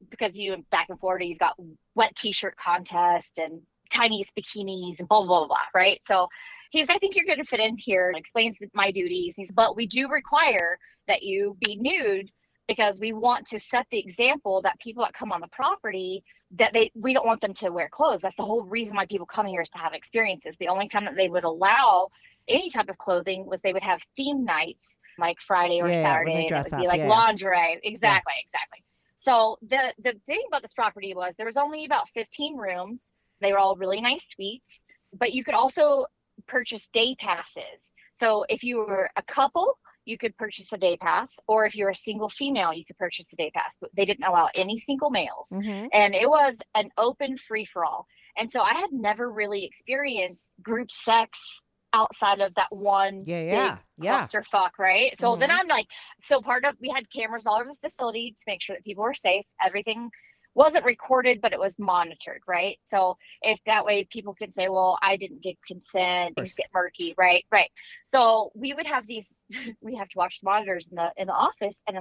Because 0.10 0.36
you 0.36 0.66
back 0.72 0.88
in 0.90 0.98
florida 0.98 1.26
you've 1.26 1.40
got 1.40 1.56
wet 1.94 2.16
t-shirt 2.16 2.56
contest 2.58 3.38
and 3.38 3.62
tiniest 3.92 4.32
bikinis 4.36 5.00
and 5.00 5.08
blah 5.08 5.22
blah 5.22 5.40
blah, 5.40 5.48
blah 5.48 5.58
right? 5.76 6.02
So 6.06 6.28
he's 6.72 6.90
i 6.90 6.98
think 6.98 7.16
you're 7.16 7.26
going 7.26 7.38
to 7.38 7.46
fit 7.46 7.60
in 7.60 7.78
here. 7.78 8.10
And 8.10 8.18
explains 8.18 8.58
my 8.74 8.92
duties. 8.92 9.36
He's 9.36 9.52
but 9.52 9.76
we 9.76 9.86
do 9.88 10.10
require 10.10 10.80
that 11.08 11.24
you 11.24 11.58
be 11.64 11.76
nude 11.76 12.32
because 12.68 13.00
we 13.00 13.12
want 13.12 13.48
to 13.48 13.60
set 13.60 13.86
the 13.92 14.00
example 14.00 14.62
that 14.62 14.80
people 14.80 15.04
that 15.04 15.14
come 15.14 15.32
on 15.32 15.42
the 15.42 15.48
property 15.48 16.24
that 16.58 16.74
they 16.74 16.92
we 16.96 17.14
don't 17.14 17.26
want 17.26 17.42
them 17.42 17.54
to 17.56 17.70
wear 17.70 17.90
clothes. 17.90 18.22
That's 18.22 18.36
the 18.36 18.44
whole 18.44 18.64
reason 18.64 18.96
why 18.96 19.06
people 19.06 19.26
come 19.26 19.46
here 19.46 19.62
is 19.62 19.70
to 19.72 19.78
have 19.78 19.94
experiences. 19.94 20.56
The 20.60 20.68
only 20.68 20.88
time 20.88 21.06
that 21.06 21.16
they 21.16 21.30
would 21.30 21.44
allow 21.44 22.10
any 22.48 22.70
type 22.70 22.90
of 22.90 22.98
clothing 22.98 23.46
was 23.46 23.62
they 23.62 23.74
would 23.74 23.84
have 23.84 24.02
theme 24.16 24.46
nights 24.46 25.00
like 25.20 25.38
friday 25.46 25.80
or 25.82 25.90
Yeah, 25.90 26.02
saturday 26.04 26.48
and 26.48 26.52
it 26.52 26.72
would 26.72 26.82
be 26.82 26.88
like 26.88 27.00
yeah. 27.00 27.08
lingerie. 27.10 27.80
Exactly 27.84 28.34
exactly. 28.46 28.84
So 29.20 29.58
the 29.62 29.94
the 30.04 30.14
thing 30.26 30.42
about 30.48 30.62
this 30.64 30.74
property 30.74 31.14
was 31.14 31.34
there 31.38 31.46
was 31.46 31.58
only 31.58 31.86
about 31.86 32.10
15 32.10 32.58
rooms. 32.58 33.14
They 33.40 33.52
were 33.52 33.60
all 33.60 33.76
really 33.76 34.02
nice 34.02 34.28
suites 34.30 34.84
but 35.14 35.34
you 35.34 35.44
could 35.44 35.54
also 35.56 36.06
purchase 36.48 36.88
day 36.94 37.16
passes. 37.20 37.94
So 38.16 38.46
if 38.50 38.64
you 38.64 38.78
were 38.78 39.10
a 39.16 39.24
couple 39.24 39.78
you 40.06 40.18
could 40.18 40.36
purchase 40.38 40.72
a 40.74 40.78
day 40.78 40.98
pass 40.98 41.40
or 41.48 41.66
if 41.68 41.76
you're 41.76 41.90
a 41.92 41.96
single 41.96 42.30
female 42.30 42.74
you 42.74 42.84
could 42.84 42.98
purchase 42.98 43.28
the 43.28 43.36
day 43.36 43.52
pass 43.54 43.78
but 43.80 43.92
they 43.96 44.06
didn't 44.06 44.24
allow 44.24 44.50
any 44.56 44.78
single 44.80 45.12
males. 45.12 45.50
Mhm. 45.54 45.90
and 45.94 46.16
it 46.16 46.28
was 46.28 46.60
an 46.74 46.90
open 46.98 47.38
free 47.38 47.66
for 47.66 47.86
all 47.86 48.08
and 48.36 48.52
so 48.52 48.62
i 48.62 48.74
had 48.74 48.92
never 48.92 49.32
really 49.32 49.64
experienced 49.64 50.50
group 50.64 50.90
sex 50.92 51.64
outside 51.94 52.40
of 52.40 52.54
that 52.56 52.68
one 52.72 53.24
Yeah, 53.26 53.42
big 53.42 53.48
yeah, 53.48 53.78
yeah. 53.98 54.18
clusterfuck, 54.18 54.72
right? 54.80 55.18
So 55.18 55.36
then 55.36 55.50
Mhm. 55.50 55.60
I'm 55.60 55.68
like, 55.68 55.88
so 56.22 56.42
part 56.42 56.66
of 56.66 56.76
we 56.80 56.90
had 56.90 57.10
cameras 57.10 57.46
all 57.46 57.56
over 57.56 57.70
the 57.70 57.90
facility 57.90 58.32
to 58.38 58.44
make 58.48 58.62
sure 58.62 58.76
that 58.76 58.84
people 58.84 59.04
were 59.04 59.14
safe. 59.14 59.46
Everything 59.64 60.10
wasn't 60.54 60.84
recorded, 60.84 61.40
but 61.42 61.54
it 61.54 61.60
was 61.60 61.80
monitored, 61.80 62.42
right? 62.48 62.78
So 62.86 63.18
if 63.42 63.60
that 63.66 63.86
way 63.86 64.04
people 64.12 64.34
can 64.34 64.52
say, 64.52 64.68
well, 64.68 64.98
I 65.02 65.16
didn't 65.16 65.42
give 65.42 65.56
consent, 65.66 66.36
things 66.36 66.56
get 66.56 66.68
murky, 66.74 67.14
right? 67.18 67.46
Right. 67.52 67.72
So 68.06 68.52
we 68.54 68.74
would 68.74 68.88
have 68.88 69.08
these, 69.08 69.32
we 69.82 69.96
have 69.96 70.10
to 70.10 70.18
watch 70.18 70.42
the 70.42 70.46
monitors 70.50 70.90
in 70.90 70.96
the 70.96 71.12
in 71.18 71.28
the 71.28 71.34
office, 71.34 71.82
and 71.88 72.00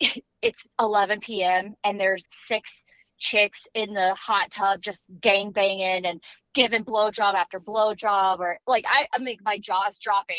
it's 0.42 0.66
11 0.80 1.20
p.m. 1.20 1.74
and 1.84 1.98
there's 1.98 2.26
six 2.30 2.84
chicks 3.18 3.66
in 3.74 3.94
the 3.94 4.14
hot 4.14 4.50
tub 4.50 4.82
just 4.82 5.10
gang 5.20 5.50
banging 5.50 6.04
and 6.06 6.20
giving 6.54 6.84
blowjob 6.84 7.34
after 7.34 7.60
blowjob, 7.60 8.38
or 8.40 8.58
like 8.66 8.84
I, 8.88 9.06
I 9.14 9.18
make 9.18 9.40
my 9.44 9.58
jaws 9.58 9.98
dropping. 9.98 10.36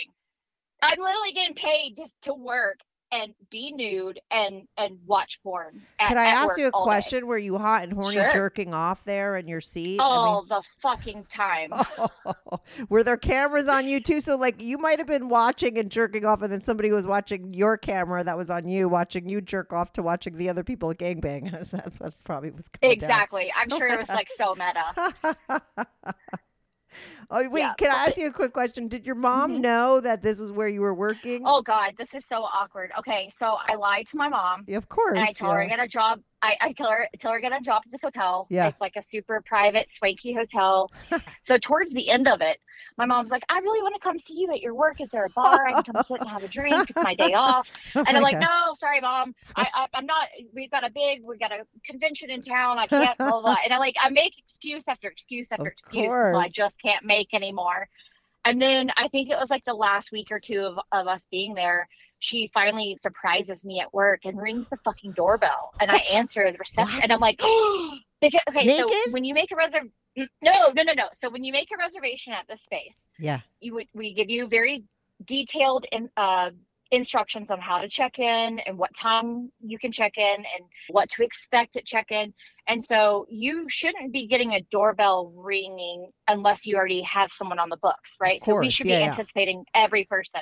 I'm 0.81 0.99
literally 0.99 1.33
getting 1.33 1.55
paid 1.55 1.95
just 1.97 2.15
to 2.23 2.33
work 2.33 2.79
and 3.11 3.33
be 3.49 3.71
nude 3.71 4.19
and 4.31 4.67
and 4.77 4.97
watch 5.05 5.39
porn. 5.43 5.81
At, 5.99 6.09
Can 6.09 6.17
I 6.17 6.25
ask 6.25 6.57
you 6.57 6.67
a 6.67 6.69
all 6.71 6.85
day. 6.85 6.89
question? 6.89 7.27
Were 7.27 7.37
you 7.37 7.57
hot 7.57 7.83
and 7.83 7.93
horny 7.93 8.15
Sure. 8.15 8.29
jerking 8.31 8.73
off 8.73 9.03
there 9.05 9.37
in 9.37 9.47
your 9.47 9.61
seat? 9.61 9.99
I 9.99 10.03
All 10.03 10.43
the 10.43 10.61
fucking 10.81 11.25
time. 11.29 11.71
mean- 11.71 12.35
were 12.89 13.03
there 13.03 13.17
cameras 13.17 13.67
on 13.67 13.87
you 13.87 13.99
too? 13.99 14.19
So 14.21 14.35
like 14.35 14.61
you 14.61 14.77
might 14.77 14.97
have 14.99 15.07
been 15.07 15.29
watching 15.29 15.77
and 15.77 15.89
jerking 15.89 16.25
off, 16.25 16.41
and 16.41 16.51
then 16.51 16.63
somebody 16.63 16.91
was 16.91 17.07
watching 17.07 17.53
your 17.53 17.77
camera 17.77 18.23
that 18.23 18.37
was 18.37 18.49
on 18.49 18.67
you, 18.67 18.89
watching 18.89 19.29
you 19.29 19.39
jerk 19.41 19.71
off 19.71 19.93
to 19.93 20.03
watching 20.03 20.37
the 20.37 20.49
other 20.49 20.63
people 20.63 20.93
gangbang. 20.93 21.51
That's 21.71 21.99
what 21.99 22.13
probably 22.23 22.51
was 22.51 22.67
going 22.67 22.91
down. 22.99 23.09
Exactly. 23.09 23.51
I'm 23.55 23.69
sure 23.69 23.87
it 23.87 23.99
was 23.99 24.09
like 24.09 24.29
so 24.29 24.53
meta. 24.55 25.13
Oh 27.29 27.49
wait, 27.49 27.59
Yeah, 27.61 27.73
can 27.73 27.91
I 27.91 28.07
ask 28.07 28.17
you 28.17 28.27
a 28.27 28.31
quick 28.31 28.53
question? 28.53 28.87
Did 28.87 29.05
your 29.05 29.15
mom 29.15 29.57
Mhm. 29.57 29.59
know 29.61 29.99
that 29.99 30.21
this 30.21 30.39
is 30.39 30.51
where 30.51 30.69
you 30.69 30.79
were 30.81 30.93
working? 30.95 31.43
Oh 31.45 31.61
God, 31.61 31.93
this 31.97 32.13
is 32.13 32.25
so 32.25 32.37
awkward. 32.43 32.91
Okay, 32.99 33.29
so 33.31 33.57
I 33.67 33.75
lied 33.75 34.07
to 34.07 34.17
my 34.17 34.29
mom 34.29 34.63
Yeah, 34.67 34.77
of 34.77 34.87
course. 34.87 35.17
and 35.17 35.25
I 35.27 35.33
tell 35.33 35.51
her 35.51 35.61
I 35.61 35.65
yeah. 35.65 35.75
got 35.75 35.85
a 35.85 35.87
job. 35.89 36.21
I, 36.41 36.55
I 36.61 36.73
tell 36.73 36.89
her 36.89 37.07
tell 37.19 37.31
her 37.31 37.37
I 37.39 37.41
got 37.41 37.59
a 37.59 37.61
job 37.61 37.81
at 37.85 37.91
this 37.91 38.01
hotel. 38.01 38.47
Yeah. 38.49 38.67
It's 38.67 38.79
like 38.79 38.95
a 38.95 39.03
super 39.03 39.41
private, 39.45 39.89
swanky 39.91 40.33
hotel. 40.33 40.89
so 41.41 41.57
towards 41.57 41.93
the 41.93 42.09
end 42.09 42.27
of 42.27 42.39
it, 42.41 42.59
my 42.97 43.05
mom's 43.05 43.31
like, 43.31 43.43
I 43.49 43.59
really 43.59 43.81
want 43.81 43.95
to 43.95 44.01
come 44.01 44.17
see 44.17 44.33
you 44.33 44.51
at 44.51 44.61
your 44.61 44.73
work. 44.73 44.99
Is 44.99 45.09
there 45.11 45.25
a 45.25 45.29
bar? 45.29 45.67
I 45.67 45.81
can 45.81 45.93
come 45.93 46.03
sit 46.07 46.19
and 46.19 46.29
have 46.29 46.43
a 46.43 46.47
drink. 46.47 46.89
It's 46.89 47.03
my 47.03 47.15
day 47.15 47.33
off. 47.33 47.67
Oh 47.95 48.03
And 48.05 48.17
I'm 48.17 48.23
like, 48.23 48.39
no, 48.39 48.73
sorry, 48.73 49.01
mom. 49.01 49.33
I, 49.55 49.67
I 49.73 49.87
I'm 49.93 50.05
not. 50.05 50.27
We've 50.53 50.69
got 50.69 50.83
a 50.83 50.89
big. 50.89 51.21
we've 51.23 51.39
got 51.39 51.51
a 51.51 51.65
convention 51.85 52.29
in 52.29 52.41
town. 52.41 52.77
I 52.77 52.87
can't. 52.87 53.17
Blah, 53.17 53.29
blah, 53.29 53.41
blah. 53.41 53.55
And 53.63 53.73
I 53.73 53.77
like 53.77 53.95
I 54.01 54.09
make 54.09 54.37
excuse 54.37 54.87
after 54.87 55.07
excuse 55.07 55.51
after 55.51 55.67
Of 55.67 55.71
excuse 55.71 56.13
until 56.13 56.39
I 56.39 56.49
just 56.49 56.81
can't 56.81 57.05
make 57.05 57.33
anymore. 57.33 57.87
And 58.45 58.61
then 58.61 58.91
I 58.95 59.07
think 59.09 59.29
it 59.29 59.37
was 59.37 59.49
like 59.49 59.65
the 59.65 59.73
last 59.73 60.11
week 60.11 60.27
or 60.31 60.39
two 60.39 60.61
of, 60.61 60.79
of 60.91 61.07
us 61.07 61.27
being 61.29 61.53
there. 61.53 61.87
She 62.19 62.49
finally 62.53 62.95
surprises 62.95 63.63
me 63.65 63.79
at 63.79 63.93
work 63.93 64.21
and 64.25 64.41
rings 64.41 64.69
the 64.69 64.77
fucking 64.83 65.11
doorbell. 65.11 65.73
And 65.79 65.91
I 65.91 65.97
answer 65.97 66.51
the 66.51 66.57
reception, 66.57 67.01
and 67.03 67.13
I'm 67.13 67.19
like, 67.19 67.37
because, 68.21 68.41
okay, 68.49 68.65
Naked? 68.65 68.89
so 68.89 69.11
when 69.11 69.23
you 69.23 69.33
make 69.33 69.51
a 69.51 69.55
reserv, 69.55 69.91
no, 70.17 70.51
no, 70.75 70.83
no, 70.83 70.93
no. 70.93 71.07
So 71.13 71.29
when 71.29 71.43
you 71.43 71.51
make 71.51 71.69
a 71.71 71.77
reservation 71.77 72.33
at 72.33 72.47
this 72.47 72.61
space, 72.61 73.07
Yeah. 73.19 73.41
you 73.59 73.73
would 73.75 73.87
we 73.93 74.13
give 74.13 74.29
you 74.29 74.47
very 74.47 74.83
detailed 75.23 75.85
in, 75.91 76.09
uh, 76.17 76.51
instructions 76.91 77.51
on 77.51 77.59
how 77.59 77.77
to 77.77 77.87
check 77.87 78.17
in 78.17 78.59
and 78.59 78.77
what 78.77 78.95
time 78.95 79.51
you 79.61 79.77
can 79.77 79.91
check 79.91 80.17
in 80.17 80.35
and 80.37 80.65
what 80.89 81.09
to 81.09 81.23
expect 81.23 81.75
at 81.75 81.85
check 81.85 82.11
in. 82.11 82.33
And 82.67 82.85
so 82.85 83.25
you 83.29 83.65
shouldn't 83.69 84.13
be 84.13 84.27
getting 84.27 84.53
a 84.53 84.61
doorbell 84.71 85.33
ringing 85.35 86.11
unless 86.27 86.65
you 86.65 86.77
already 86.77 87.01
have 87.01 87.31
someone 87.31 87.59
on 87.59 87.69
the 87.69 87.77
books, 87.77 88.15
right? 88.19 88.41
so 88.41 88.57
we 88.57 88.69
should 88.69 88.85
yeah, 88.85 88.97
be 88.97 89.01
yeah. 89.01 89.09
anticipating 89.09 89.65
every 89.73 90.05
person. 90.05 90.41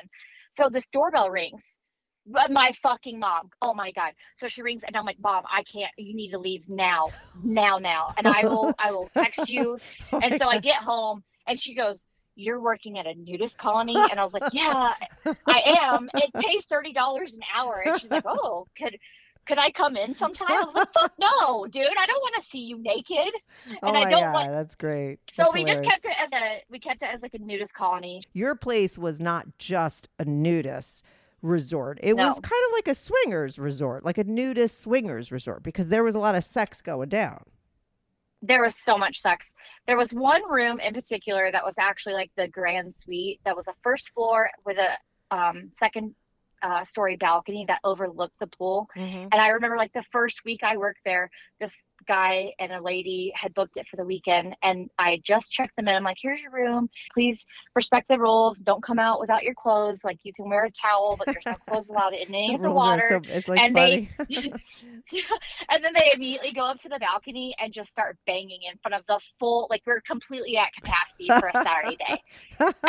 So 0.51 0.69
this 0.69 0.87
doorbell 0.87 1.29
rings. 1.29 1.79
But 2.27 2.51
my 2.51 2.71
fucking 2.81 3.19
mom. 3.19 3.51
Oh 3.61 3.73
my 3.73 3.91
god. 3.91 4.13
So 4.35 4.47
she 4.47 4.61
rings 4.61 4.81
and 4.85 4.95
I'm 4.97 5.05
like, 5.05 5.19
"Mom, 5.21 5.43
I 5.51 5.63
can't. 5.63 5.91
You 5.97 6.15
need 6.15 6.31
to 6.31 6.39
leave 6.39 6.67
now. 6.67 7.07
Now, 7.43 7.77
now." 7.77 8.13
And 8.17 8.27
I 8.27 8.43
will 8.45 8.73
I 8.79 8.91
will 8.91 9.09
text 9.13 9.49
you 9.49 9.77
Oh 10.11 10.19
and 10.23 10.39
so 10.41 10.47
I 10.47 10.59
get 10.59 10.77
home 10.77 11.23
and 11.47 11.59
she 11.59 11.75
goes, 11.75 12.03
You're 12.35 12.59
working 12.59 12.97
at 12.97 13.05
a 13.05 13.13
nudist 13.13 13.59
colony? 13.59 13.95
And 14.09 14.19
I 14.19 14.23
was 14.23 14.33
like, 14.33 14.51
Yeah, 14.53 14.93
I 15.47 15.77
am. 15.83 16.09
It 16.15 16.33
pays 16.33 16.65
thirty 16.65 16.93
dollars 16.93 17.33
an 17.33 17.41
hour. 17.55 17.83
And 17.85 17.99
she's 18.01 18.09
like, 18.11 18.25
Oh, 18.25 18.67
could 18.77 18.97
could 19.45 19.59
I 19.59 19.69
come 19.69 19.95
in 19.95 20.15
sometime? 20.15 20.47
I 20.49 20.63
was 20.63 20.73
like, 20.73 20.91
Fuck 20.93 21.13
no, 21.19 21.67
dude. 21.67 21.83
I 21.85 22.05
don't 22.07 22.21
want 22.21 22.43
to 22.43 22.49
see 22.49 22.61
you 22.61 22.79
naked. 22.81 23.31
Oh 23.83 23.87
and 23.87 23.95
I 23.97 24.05
my 24.05 24.09
don't 24.09 24.21
God, 24.23 24.33
want 24.33 24.51
that's 24.51 24.73
great. 24.73 25.19
so 25.31 25.43
That's 25.43 25.53
we 25.53 25.63
just 25.65 25.83
kept 25.83 26.05
it 26.05 26.15
as 26.19 26.31
a 26.33 26.63
we 26.71 26.79
kept 26.79 27.03
it 27.03 27.09
as 27.13 27.21
like 27.21 27.35
a 27.35 27.39
nudist 27.39 27.75
colony. 27.75 28.23
your 28.33 28.55
place 28.55 28.97
was 28.97 29.19
not 29.19 29.59
just 29.59 30.09
a 30.17 30.25
nudist 30.25 31.03
resort. 31.45 31.99
It 32.01 32.15
No. 32.15 32.27
was 32.27 32.39
kind 32.39 32.63
of 32.67 32.73
like 32.73 32.87
a 32.87 32.95
swingers 32.95 33.57
resort, 33.59 34.03
like 34.03 34.17
a 34.17 34.23
nudist 34.23 34.79
swingers 34.79 35.31
resort, 35.31 35.63
because 35.63 35.89
there 35.89 36.03
was 36.03 36.15
a 36.15 36.19
lot 36.19 36.35
of 36.35 36.43
sex 36.43 36.81
going 36.81 37.09
down. 37.09 37.43
There 38.41 38.61
was 38.61 38.75
so 38.83 38.97
much 38.97 39.19
sex. 39.19 39.53
There 39.87 39.97
was 39.97 40.11
one 40.11 40.41
room 40.49 40.79
in 40.79 40.93
particular 40.93 41.51
that 41.51 41.63
was 41.63 41.77
actually 41.79 42.13
like 42.13 42.31
the 42.35 42.47
grand 42.47 42.93
suite 42.95 43.39
that 43.45 43.55
was 43.55 43.67
a 43.67 43.73
first 43.81 44.11
floor 44.13 44.49
with 44.65 44.77
a 44.77 45.35
um, 45.35 45.63
second 45.73 46.13
uh, 46.65 46.83
story 46.83 47.15
balcony 47.15 47.63
that 47.67 47.79
overlooked 47.83 48.39
the 48.39 48.47
pool. 48.47 48.89
And 49.31 49.41
I 49.41 49.49
remember 49.49 49.77
like 49.77 49.93
the 49.93 50.03
first 50.11 50.43
week 50.43 50.61
I 50.63 50.77
worked 50.77 51.01
there, 51.05 51.29
this 51.59 51.87
guy 52.07 52.53
and 52.59 52.71
a 52.71 52.81
lady 52.81 53.31
had 53.35 53.53
booked 53.53 53.77
it 53.77 53.85
for 53.89 53.97
the 53.97 54.03
weekend. 54.03 54.55
And 54.63 54.89
I 54.97 55.21
just 55.23 55.51
checked 55.51 55.75
them 55.75 55.87
in. 55.87 55.95
I'm 55.95 56.03
like, 56.03 56.17
here's 56.19 56.41
your 56.41 56.51
room. 56.51 56.89
Please 57.13 57.45
respect 57.75 58.07
the 58.07 58.17
rules. 58.17 58.57
Don't 58.57 58.81
come 58.81 58.97
out 58.97 59.19
without 59.19 59.43
your 59.43 59.53
clothes. 59.53 60.03
Like 60.03 60.17
you 60.23 60.33
can 60.33 60.49
wear 60.49 60.65
a 60.65 60.71
towel, 60.71 61.15
but 61.17 61.27
there's 61.27 61.45
no 61.45 61.53
clothes 61.69 61.87
allowed 61.87 62.13
in 62.13 62.27
any 62.29 62.55
of 62.55 62.61
the 62.61 62.71
water. 62.71 63.07
so- 63.09 63.21
it's 63.31 63.47
like 63.47 63.59
and 63.59 63.75
funny. 63.75 64.09
they 64.29 64.51
and 65.69 65.83
then 65.83 65.93
they 65.97 66.11
immediately 66.13 66.51
go 66.51 66.65
up 66.65 66.79
to 66.79 66.89
the 66.89 66.99
balcony 66.99 67.55
and 67.59 67.71
just 67.73 67.91
start 67.91 68.17
banging 68.25 68.61
in 68.69 68.77
front 68.81 68.95
of 68.95 69.05
the 69.07 69.19
full 69.39 69.67
like 69.69 69.83
we're 69.85 70.01
completely 70.01 70.57
at 70.57 70.69
capacity 70.73 71.27
for 71.27 71.47
a 71.53 71.57
Saturday 71.63 71.97
day. 71.97 72.21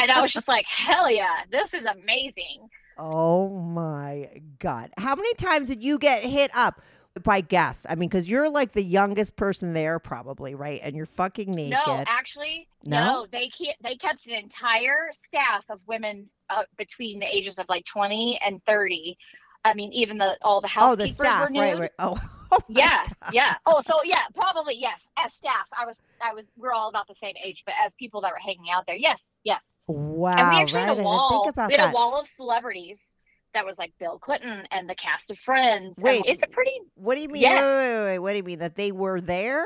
And 0.00 0.10
I 0.10 0.20
was 0.22 0.32
just 0.32 0.48
like, 0.48 0.64
hell 0.66 1.10
yeah, 1.10 1.42
this 1.50 1.74
is 1.74 1.84
amazing. 1.84 2.68
Oh 2.98 3.50
my 3.60 4.28
God. 4.58 4.90
How 4.98 5.14
many 5.14 5.32
times 5.34 5.68
did 5.68 5.82
you 5.82 5.98
get 5.98 6.22
hit 6.22 6.50
up 6.54 6.80
by 7.22 7.40
guests? 7.40 7.86
I 7.88 7.94
mean, 7.94 8.08
because 8.08 8.28
you're 8.28 8.50
like 8.50 8.72
the 8.72 8.82
youngest 8.82 9.36
person 9.36 9.72
there, 9.72 9.98
probably, 9.98 10.54
right? 10.54 10.80
And 10.82 10.94
you're 10.96 11.06
fucking 11.06 11.50
naked. 11.54 11.78
No, 11.86 12.04
actually, 12.06 12.68
No? 12.84 13.00
no. 13.04 13.26
They 13.30 13.48
kept 13.48 13.82
they 13.82 13.96
kept 13.96 14.26
an 14.26 14.34
entire 14.34 15.10
staff 15.12 15.64
of 15.70 15.80
women 15.86 16.28
uh, 16.50 16.62
between 16.76 17.18
the 17.20 17.26
ages 17.26 17.58
of 17.58 17.66
like 17.68 17.84
twenty 17.84 18.38
and 18.44 18.60
thirty. 18.66 19.16
I 19.64 19.74
mean, 19.74 19.92
even 19.92 20.18
the 20.18 20.36
all 20.42 20.60
the 20.60 20.68
housekeepers 20.68 21.00
oh, 21.00 21.06
the 21.06 21.12
staff, 21.12 21.40
were 21.48 21.50
nude. 21.50 21.60
right? 21.60 21.78
Right. 21.78 21.90
Oh, 21.98 22.18
oh 22.58 22.64
Yeah, 22.68 23.04
God. 23.22 23.32
yeah. 23.32 23.54
Oh, 23.66 23.80
so 23.80 23.94
yeah, 24.04 24.20
probably 24.34 24.76
yes. 24.78 25.10
As 25.18 25.32
staff, 25.34 25.66
I 25.78 25.86
was, 25.86 25.96
I 26.22 26.34
was. 26.34 26.44
We're 26.56 26.72
all 26.72 26.88
about 26.88 27.08
the 27.08 27.14
same 27.14 27.34
age, 27.44 27.62
but 27.66 27.74
as 27.84 27.94
people 27.94 28.20
that 28.22 28.32
were 28.32 28.38
hanging 28.44 28.70
out 28.74 28.84
there, 28.86 28.96
yes, 28.96 29.36
yes. 29.44 29.78
Wow. 29.86 30.36
and 30.36 30.50
we 30.50 30.62
actually 30.62 30.80
right? 30.80 30.88
had 30.88 30.98
a 30.98 31.02
wall. 31.02 31.44
We 31.56 31.62
had 31.62 31.70
that. 31.80 31.90
a 31.90 31.92
wall 31.92 32.20
of 32.20 32.26
celebrities 32.26 33.14
that 33.54 33.64
was 33.64 33.78
like 33.78 33.92
Bill 33.98 34.18
Clinton 34.18 34.64
and 34.70 34.88
the 34.88 34.94
cast 34.94 35.30
of 35.30 35.38
Friends. 35.38 35.98
and 35.98 36.04
Wait. 36.04 36.22
it's 36.26 36.42
a 36.42 36.46
pretty 36.46 36.72
What 36.94 37.14
do 37.14 37.22
you 37.22 37.28
mean? 37.28 37.42
Yes. 37.42 37.64
Wait, 37.64 37.88
wait, 37.88 37.96
wait, 37.98 38.04
wait. 38.12 38.18
What 38.18 38.30
do 38.32 38.36
you 38.38 38.42
mean 38.44 38.58
that 38.58 38.76
they 38.76 38.92
were 38.92 39.20
there? 39.20 39.64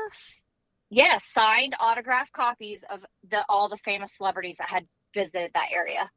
yes 0.93 1.23
signed 1.25 1.73
autographed 1.79 2.33
copies 2.33 2.83
of 2.91 2.99
the 3.29 3.43
all 3.47 3.69
the 3.69 3.77
famous 3.77 4.17
celebrities 4.17 4.57
that 4.57 4.67
had 4.69 4.85
visited 5.13 5.51
that 5.53 5.67
area. 5.73 6.09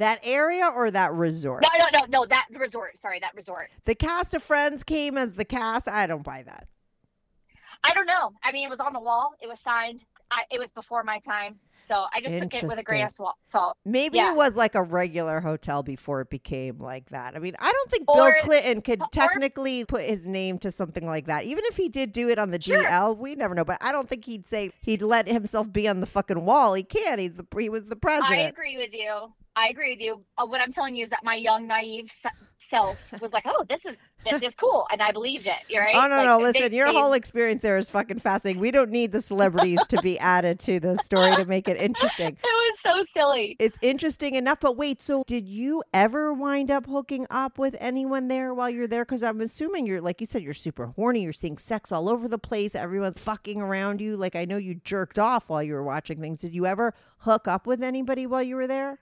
That 0.00 0.18
area 0.22 0.66
or 0.66 0.90
that 0.90 1.12
resort? 1.12 1.62
No, 1.62 1.68
no, 1.78 1.98
no, 2.00 2.06
no. 2.22 2.26
That 2.26 2.46
resort. 2.58 2.96
Sorry, 2.96 3.20
that 3.20 3.34
resort. 3.34 3.68
The 3.84 3.94
cast 3.94 4.32
of 4.34 4.42
Friends 4.42 4.82
came 4.82 5.18
as 5.18 5.34
the 5.34 5.44
cast. 5.44 5.88
I 5.88 6.06
don't 6.06 6.22
buy 6.24 6.42
that. 6.42 6.68
I 7.84 7.92
don't 7.92 8.06
know. 8.06 8.32
I 8.42 8.50
mean, 8.50 8.66
it 8.66 8.70
was 8.70 8.80
on 8.80 8.94
the 8.94 9.00
wall. 9.00 9.34
It 9.42 9.46
was 9.46 9.60
signed. 9.60 10.04
I, 10.30 10.42
it 10.50 10.58
was 10.58 10.70
before 10.70 11.02
my 11.02 11.18
time, 11.18 11.56
so 11.82 12.04
I 12.14 12.20
just 12.20 12.38
took 12.38 12.54
it 12.54 12.68
with 12.68 12.78
a 12.78 12.82
grain 12.84 13.04
of 13.04 13.18
salt. 13.46 13.76
Maybe 13.84 14.18
Yeah. 14.18 14.30
it 14.30 14.36
was 14.36 14.54
like 14.54 14.74
a 14.76 14.82
regular 14.82 15.40
hotel 15.40 15.82
before 15.82 16.20
it 16.20 16.30
became 16.30 16.78
like 16.78 17.10
that. 17.10 17.34
I 17.34 17.40
mean, 17.40 17.56
I 17.58 17.72
don't 17.72 17.90
think 17.90 18.04
Or- 18.08 18.16
Bill 18.16 18.32
Clinton 18.42 18.80
could 18.80 19.02
or- 19.02 19.08
technically 19.12 19.84
put 19.84 20.02
his 20.04 20.26
name 20.26 20.58
to 20.60 20.70
something 20.70 21.04
like 21.04 21.26
that. 21.26 21.44
Even 21.44 21.64
if 21.66 21.76
he 21.76 21.88
did 21.88 22.12
do 22.12 22.28
it 22.28 22.38
on 22.38 22.52
the 22.52 22.60
Sure. 22.62 22.82
GL, 22.84 23.16
we 23.18 23.34
never 23.34 23.54
know. 23.54 23.64
But 23.64 23.78
I 23.80 23.90
don't 23.92 24.08
think 24.08 24.24
he'd 24.24 24.46
say 24.46 24.70
he'd 24.82 25.02
let 25.02 25.26
himself 25.26 25.72
be 25.72 25.88
on 25.88 25.98
the 26.00 26.06
fucking 26.06 26.44
wall. 26.44 26.74
He 26.74 26.84
can't. 26.84 27.20
He's 27.20 27.32
the 27.34 27.44
he 27.58 27.68
was 27.68 27.86
the 27.86 27.96
president. 27.96 28.32
I 28.32 28.42
agree 28.42 28.78
with 28.78 28.94
you. 28.94 29.32
I 29.56 29.68
agree 29.68 29.92
with 29.94 30.00
you. 30.00 30.24
Uh, 30.38 30.46
what 30.46 30.60
I'm 30.60 30.72
telling 30.72 30.94
you 30.94 31.04
is 31.04 31.10
that 31.10 31.20
my 31.24 31.34
young, 31.34 31.66
naive 31.66 32.08
self 32.58 32.98
was 33.20 33.32
like, 33.32 33.42
"Oh, 33.46 33.64
this 33.68 33.84
is 33.84 33.98
this 34.24 34.42
is 34.42 34.54
cool," 34.54 34.86
and 34.92 35.02
I 35.02 35.10
believed 35.12 35.46
it. 35.46 35.56
You're 35.68 35.82
right. 35.82 35.94
Oh 35.96 36.06
no 36.06 36.16
Like, 36.18 36.26
no! 36.26 36.38
they- 36.38 36.44
Listen, 36.60 36.72
your 36.72 36.86
they- 36.92 36.98
whole 36.98 37.12
experience 37.14 37.60
there 37.62 37.76
is 37.76 37.90
fucking 37.90 38.20
fascinating. 38.20 38.60
We 38.60 38.70
don't 38.70 38.90
need 38.90 39.12
the 39.12 39.20
celebrities 39.20 39.80
to 39.88 40.00
be 40.02 40.18
added 40.20 40.60
to 40.60 40.78
the 40.78 40.96
story 40.98 41.34
to 41.36 41.44
make 41.46 41.68
it 41.68 41.76
interesting. 41.76 42.36
It 42.50 42.74
was 42.74 42.80
so 42.80 43.04
silly. 43.20 43.56
It's 43.58 43.78
interesting 43.82 44.36
enough, 44.36 44.60
but 44.60 44.76
wait. 44.76 45.00
So, 45.02 45.24
did 45.26 45.48
you 45.48 45.82
ever 45.92 46.32
wind 46.32 46.70
up 46.70 46.86
hooking 46.86 47.26
up 47.30 47.58
with 47.58 47.76
anyone 47.80 48.28
there 48.28 48.54
while 48.54 48.70
you're 48.70 48.86
there? 48.86 49.04
Because 49.04 49.24
I'm 49.24 49.40
assuming 49.40 49.86
you're, 49.86 50.00
like 50.00 50.20
you 50.20 50.26
said, 50.26 50.42
you're 50.42 50.54
super 50.54 50.86
horny. 50.86 51.22
You're 51.24 51.32
seeing 51.32 51.58
sex 51.58 51.90
all 51.90 52.08
over 52.08 52.28
the 52.28 52.38
place. 52.38 52.76
Everyone's 52.76 53.18
fucking 53.18 53.60
around 53.60 54.00
you. 54.00 54.16
Like 54.16 54.36
I 54.36 54.44
know 54.44 54.56
you 54.58 54.76
jerked 54.76 55.18
off 55.18 55.48
while 55.48 55.62
you 55.62 55.74
were 55.74 55.82
watching 55.82 56.20
things. 56.20 56.38
Did 56.38 56.54
you 56.54 56.64
ever 56.66 56.94
hook 57.18 57.48
up 57.48 57.66
with 57.66 57.82
anybody 57.82 58.26
while 58.26 58.42
you 58.42 58.54
were 58.54 58.68
there? 58.68 59.00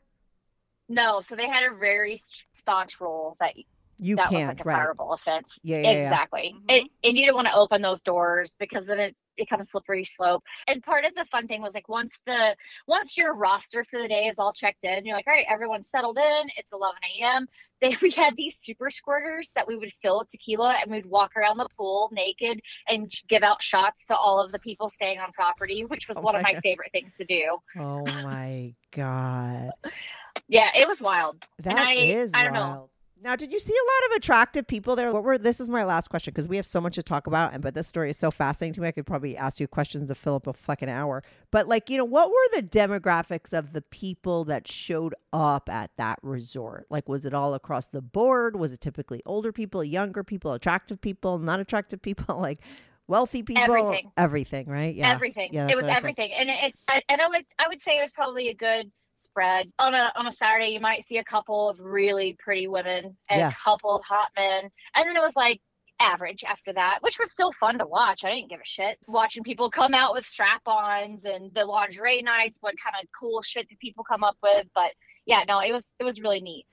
No, 0.89 1.21
so 1.21 1.37
they 1.37 1.47
had 1.49 1.65
a 1.65 1.75
very 1.77 2.19
staunch 2.53 3.01
rule 3.01 3.37
that 3.41 3.55
You 3.99 4.17
that 4.17 4.31
can't, 4.31 4.49
was 4.49 4.57
like 4.59 4.61
a 4.61 4.65
right? 4.69 4.87
fireable 4.89 5.15
offense. 5.15 5.61
Yeah, 5.63 5.79
yeah, 5.79 5.91
yeah. 5.91 6.03
exactly. 6.05 6.55
Mhm. 6.57 6.65
It, 6.71 6.91
and 7.05 7.17
you 7.19 7.27
don't 7.27 7.35
want 7.35 7.49
to 7.49 7.55
open 7.55 7.83
those 7.83 8.01
doors 8.03 8.57
because 8.59 8.87
then 8.87 8.99
it 8.99 9.17
becomes 9.37 9.69
a 9.69 9.71
slippery 9.71 10.05
slope. 10.05 10.43
And 10.67 10.83
part 10.83 11.05
of 11.05 11.15
the 11.15 11.25
fun 11.31 11.47
thing 11.47 11.63
was 11.63 11.75
like 11.75 11.89
once 11.89 12.19
the 12.27 12.57
once 12.87 13.17
your 13.17 13.35
roster 13.35 13.85
for 13.85 14.01
the 14.01 14.09
day 14.09 14.27
is 14.27 14.39
all 14.39 14.53
checked 14.53 14.83
in, 14.85 15.05
you're 15.05 15.15
like, 15.17 15.27
all 15.27 15.33
right, 15.35 15.47
everyone's 15.49 15.91
settled 15.91 16.17
in. 16.19 16.49
It's 16.57 16.73
11 16.73 16.97
a.m. 17.21 17.47
They 17.81 17.97
we 18.03 18.11
had 18.11 18.35
these 18.37 18.57
super 18.57 18.89
squirters 18.91 19.53
that 19.55 19.69
we 19.69 19.77
would 19.77 19.93
fill 20.03 20.19
with 20.19 20.29
tequila 20.31 20.79
and 20.83 20.91
we'd 20.91 21.07
walk 21.07 21.37
around 21.37 21.59
the 21.59 21.69
pool 21.77 22.09
naked 22.13 22.61
and 22.89 23.09
give 23.29 23.45
out 23.45 23.63
shots 23.63 24.05
to 24.07 24.17
all 24.17 24.45
of 24.45 24.51
the 24.51 24.59
people 24.59 24.91
staying 24.91 25.21
on 25.21 25.31
property, 25.31 25.85
which 25.85 26.09
was 26.09 26.17
Oh 26.19 26.23
one 26.23 26.35
of 26.35 26.43
my 26.43 26.49
my 26.49 26.55
God. 26.55 26.63
favorite 26.65 26.91
things 26.91 27.15
to 27.19 27.25
do. 27.25 27.59
Oh 27.79 28.05
my 28.11 28.75
god, 28.91 29.71
Yeah, 30.49 30.71
it 30.75 30.89
was 30.89 31.01
wild. 31.01 31.45
that 31.61 31.77
I- 31.79 31.95
is 31.95 32.31
I 32.35 32.43
don't 32.45 32.53
know. 32.55 32.61
wild. 32.61 32.91
Now, 33.21 33.35
did 33.35 33.51
you 33.51 33.59
see 33.59 33.75
a 33.75 33.85
lot 34.07 34.13
of 34.13 34.17
attractive 34.19 34.69
people 34.69 34.95
there? 34.95 35.13
What 35.13 35.25
were? 35.25 35.39
This 35.39 35.59
is 35.59 35.69
my 35.69 35.83
last 35.83 36.09
question 36.09 36.33
because 36.33 36.47
we 36.47 36.55
have 36.55 36.67
so 36.67 36.81
much 36.81 36.95
to 36.95 37.03
talk 37.03 37.27
about, 37.27 37.53
and 37.53 37.61
but 37.61 37.75
this 37.75 37.89
story 37.89 38.11
is 38.11 38.17
so 38.17 38.31
fascinating 38.31 38.75
to 38.75 38.81
me. 38.81 38.87
I 38.87 38.93
could 38.93 39.07
probably 39.07 39.37
ask 39.37 39.59
you 39.59 39.67
questions 39.67 40.07
to 40.09 40.15
fill 40.15 40.37
up 40.37 40.47
a 40.47 40.53
fucking 40.53 40.89
hour. 40.89 41.25
But 41.51 41.67
like, 41.67 41.91
you 41.91 41.99
know, 41.99 42.05
what 42.05 42.31
were 42.31 42.49
the 42.55 42.63
demographics 42.63 43.53
of 43.53 43.73
the 43.73 43.83
people 43.83 44.45
that 44.45 44.69
showed 44.69 45.17
up 45.33 45.69
at 45.69 45.91
that 45.97 46.21
resort? 46.23 46.87
Like, 46.91 47.09
was 47.09 47.27
it 47.27 47.35
all 47.35 47.55
across 47.55 47.89
the 47.89 48.01
board? 48.01 48.55
Was 48.55 48.71
it 48.73 48.81
typically 48.81 49.21
older 49.27 49.51
people, 49.51 49.83
younger 49.83 50.23
people, 50.23 50.53
attractive 50.53 51.01
people, 51.01 51.41
not 51.41 51.59
attractive 51.59 52.01
people, 52.01 52.39
like 52.41 52.61
wealthy 53.09 53.43
people? 53.43 53.65
Everything. 53.65 54.13
Everything, 54.17 54.67
right? 54.69 54.95
Yeah. 54.95 55.13
everything. 55.13 55.53
Yeah, 55.53 55.67
it 55.69 55.75
was 55.75 55.85
I 55.87 55.97
everything, 55.97 56.31
and 56.33 56.49
it, 56.49 56.75
it 56.93 57.05
and 57.09 57.21
I 57.21 57.27
would 57.27 57.45
I 57.59 57.67
would 57.67 57.83
say 57.83 57.99
it 57.99 58.03
was 58.03 58.13
probably 58.13 58.49
a 58.49 58.55
good 58.55 58.93
spread 59.19 59.71
on 59.79 59.95
a 59.95 60.13
on 60.17 60.27
a 60.27 60.33
Saturday. 60.33 60.69
You 60.69 60.81
might 60.81 61.05
see 61.05 61.19
a 61.19 61.25
couple 61.25 61.69
of 61.69 61.79
really 61.81 62.37
pretty 62.39 62.69
women 62.69 63.17
and 63.29 63.41
Yeah. 63.41 63.49
a 63.51 63.55
couple 63.55 63.95
of 63.95 64.05
hot 64.05 64.29
men, 64.37 64.71
and 64.95 65.09
then 65.09 65.17
it 65.17 65.21
was 65.21 65.37
like 65.37 65.61
average 66.01 66.45
after 66.45 66.73
that, 66.73 66.99
which 67.01 67.19
was 67.19 67.31
still 67.31 67.51
fun 67.53 67.77
to 67.79 67.87
watch. 67.87 68.25
I 68.25 68.31
didn't 68.31 68.51
give 68.51 68.61
a 68.61 68.65
shit 68.67 68.99
watching 69.09 69.43
people 69.43 69.69
come 69.69 69.95
out 69.95 70.15
with 70.15 70.25
strap-ons 70.27 71.25
and 71.25 71.53
the 71.55 71.65
lingerie 71.65 72.23
nights. 72.23 72.59
What 72.61 72.75
kind 72.83 72.95
of 73.03 73.09
cool 73.19 73.43
shit 73.43 73.69
did 73.69 73.79
people 73.81 74.05
come 74.05 74.23
up 74.23 74.37
with? 74.43 74.69
But 74.75 74.93
yeah, 75.27 75.43
no, 75.49 75.61
it 75.61 75.73
was 75.73 75.95
it 75.99 76.05
was 76.05 76.21
really 76.21 76.41
neat. 76.41 76.67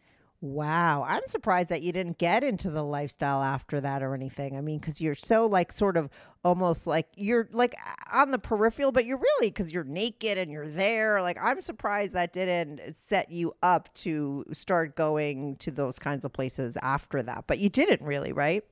Wow. 0.46 1.04
I'm 1.08 1.26
surprised 1.26 1.70
that 1.70 1.82
you 1.82 1.92
didn't 1.92 2.20
get 2.20 2.44
into 2.44 2.70
the 2.70 2.84
lifestyle 2.84 3.42
after 3.42 3.82
that 3.82 4.04
or 4.04 4.14
anything. 4.14 4.56
I 4.56 4.62
mean, 4.62 4.78
because 4.78 5.02
you're 5.02 5.16
so 5.16 5.48
like 5.48 5.72
sort 5.72 5.98
of 5.98 6.08
almost 6.44 6.86
like 6.86 7.08
you're 7.16 7.50
like 7.52 7.76
on 8.14 8.30
the 8.30 8.38
peripheral, 8.38 8.92
but 8.92 9.08
you're 9.08 9.18
really 9.18 9.50
because 9.50 9.72
you're 9.72 9.84
naked 9.84 10.38
and 10.38 10.52
you're 10.52 10.70
there. 10.70 11.20
Like, 11.20 11.40
I'm 11.42 11.62
surprised 11.62 12.14
that 12.14 12.32
didn't 12.32 12.96
set 12.96 13.32
you 13.32 13.54
up 13.64 13.92
to 13.96 14.46
start 14.52 14.96
going 14.96 15.56
to 15.56 15.72
those 15.72 15.98
kinds 15.98 16.24
of 16.24 16.32
places 16.32 16.78
after 16.80 17.24
that. 17.24 17.46
But 17.48 17.58
you 17.58 17.70
didn't 17.70 18.04
really, 18.04 18.32
right? 18.32 18.64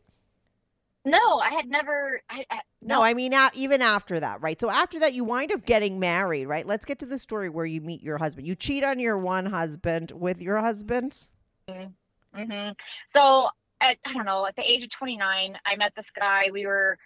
No, 1.05 1.39
I 1.39 1.49
had 1.49 1.67
never. 1.67 2.21
I, 2.29 2.45
I, 2.51 2.59
No, 2.83 3.01
I 3.01 3.15
mean, 3.15 3.33
even 3.55 3.81
after 3.81 4.19
that, 4.19 4.43
right? 4.43 4.61
So 4.61 4.69
after 4.69 4.99
that, 4.99 5.15
you 5.15 5.23
wind 5.23 5.51
up 5.51 5.65
getting 5.65 5.99
married, 5.99 6.45
right? 6.45 6.67
Let's 6.67 6.85
get 6.85 6.99
to 6.99 7.07
the 7.07 7.17
story 7.17 7.49
where 7.49 7.65
you 7.65 7.81
meet 7.81 8.03
your 8.03 8.19
husband. 8.19 8.45
You 8.45 8.53
cheat 8.53 8.83
on 8.83 8.99
your 8.99 9.17
one 9.17 9.47
husband 9.47 10.11
with 10.11 10.39
your 10.39 10.59
husband. 10.59 11.27
Hmm 11.67 12.69
So 13.07 13.49
at, 13.81 13.97
I 14.05 14.13
don't 14.13 14.25
know, 14.25 14.45
at 14.45 14.55
the 14.55 14.69
age 14.69 14.83
of 14.83 14.89
29, 14.91 15.57
I 15.65 15.75
met 15.75 15.93
this 15.95 16.11
guy. 16.11 16.49
We 16.51 16.65
were 16.65 16.97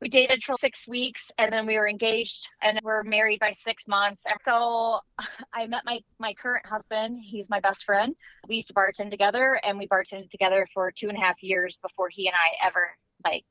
we 0.00 0.08
dated 0.08 0.42
for 0.42 0.54
six 0.56 0.86
weeks, 0.86 1.30
and 1.38 1.52
then 1.52 1.66
we 1.66 1.78
were 1.78 1.88
engaged, 1.88 2.46
and 2.60 2.78
we're 2.82 3.04
married 3.04 3.40
by 3.40 3.52
six 3.52 3.86
months. 3.88 4.24
And 4.26 4.36
so 4.44 5.00
I 5.54 5.66
met 5.66 5.82
my 5.84 6.00
my 6.18 6.34
current 6.34 6.66
husband. 6.66 7.20
He's 7.22 7.48
my 7.48 7.60
best 7.60 7.84
friend. 7.84 8.14
We 8.48 8.56
used 8.56 8.68
to 8.68 8.74
bartend 8.74 9.10
together, 9.10 9.58
and 9.62 9.78
we 9.78 9.88
bartended 9.88 10.30
together 10.30 10.66
for 10.74 10.90
two 10.90 11.08
and 11.08 11.16
a 11.16 11.20
half 11.20 11.42
years 11.42 11.78
before 11.80 12.08
he 12.10 12.26
and 12.26 12.34
I 12.34 12.66
ever 12.66 12.90
like 13.24 13.44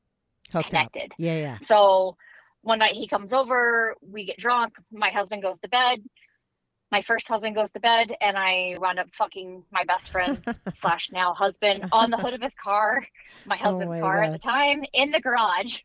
Hooked 0.52 0.66
up. 0.66 0.70
connected. 0.70 1.12
Yeah, 1.18 1.36
yeah. 1.36 1.58
So 1.58 2.16
one 2.62 2.78
night 2.78 2.94
he 2.94 3.08
comes 3.08 3.32
over, 3.32 3.94
we 4.00 4.24
get 4.24 4.38
drunk, 4.38 4.74
my 4.90 5.10
husband 5.10 5.42
goes 5.42 5.58
to 5.60 5.68
bed. 5.68 6.02
My 6.90 7.02
first 7.02 7.26
husband 7.26 7.56
goes 7.56 7.70
to 7.72 7.80
bed, 7.80 8.14
and 8.20 8.36
I 8.36 8.76
wound 8.78 8.98
up 8.98 9.08
fucking 9.14 9.64
my 9.72 9.84
best 9.84 10.10
friend 10.10 10.42
slash 10.72 11.10
now 11.10 11.34
husband 11.34 11.88
on 11.92 12.10
the 12.10 12.16
hood 12.16 12.34
of 12.34 12.42
his 12.42 12.54
car, 12.54 13.04
my 13.46 13.56
oh 13.56 13.64
husband's 13.64 13.96
Oh 13.96 13.98
my 13.98 14.00
car 14.00 14.22
at 14.22 14.32
the 14.32 14.38
time, 14.38 14.84
in 14.92 15.10
the 15.10 15.20
garage. 15.20 15.78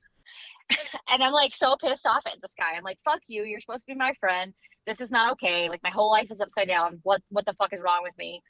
and 1.09 1.23
I'm 1.23 1.33
like 1.33 1.55
so 1.55 1.75
pissed 1.77 2.05
off 2.05 2.23
at 2.25 2.41
this 2.41 2.53
guy. 2.57 2.75
I'm 2.75 2.83
like, 2.83 2.99
fuck 3.03 3.21
you, 3.27 3.43
you're 3.43 3.59
supposed 3.59 3.85
to 3.87 3.93
be 3.93 3.97
my 3.97 4.13
friend. 4.19 4.53
This 4.85 5.01
is 5.01 5.11
not 5.11 5.31
okay. 5.33 5.69
Like 5.69 5.81
my 5.83 5.89
whole 5.89 6.11
life 6.11 6.31
is 6.31 6.41
upside 6.41 6.67
down. 6.67 6.99
What 7.03 7.21
what 7.29 7.45
the 7.45 7.53
fuck 7.53 7.73
is 7.73 7.81
wrong 7.81 8.01
with 8.03 8.17
me? 8.17 8.41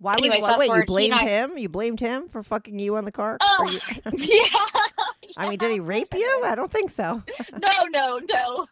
Why 0.00 0.14
was 0.14 0.20
Anyway, 0.30 0.40
why, 0.40 0.56
wait? 0.56 0.66
You 0.66 0.70
forward, 0.70 0.82
he 0.82 0.86
blamed 0.86 1.14
I- 1.14 1.26
him? 1.26 1.58
You 1.58 1.68
blamed 1.68 2.00
him 2.00 2.28
for 2.28 2.42
fucking 2.42 2.78
you 2.78 2.96
on 2.96 3.04
the 3.04 3.12
car? 3.12 3.36
Oh, 3.40 3.68
you- 3.68 3.80
yeah. 4.12 4.44
I 5.36 5.48
mean, 5.48 5.58
did 5.58 5.70
he 5.70 5.80
rape 5.80 6.08
you? 6.14 6.42
I 6.44 6.54
don't 6.54 6.70
think 6.70 6.90
so. 6.90 7.22
no, 7.52 7.84
no, 7.90 8.18
no. 8.28 8.66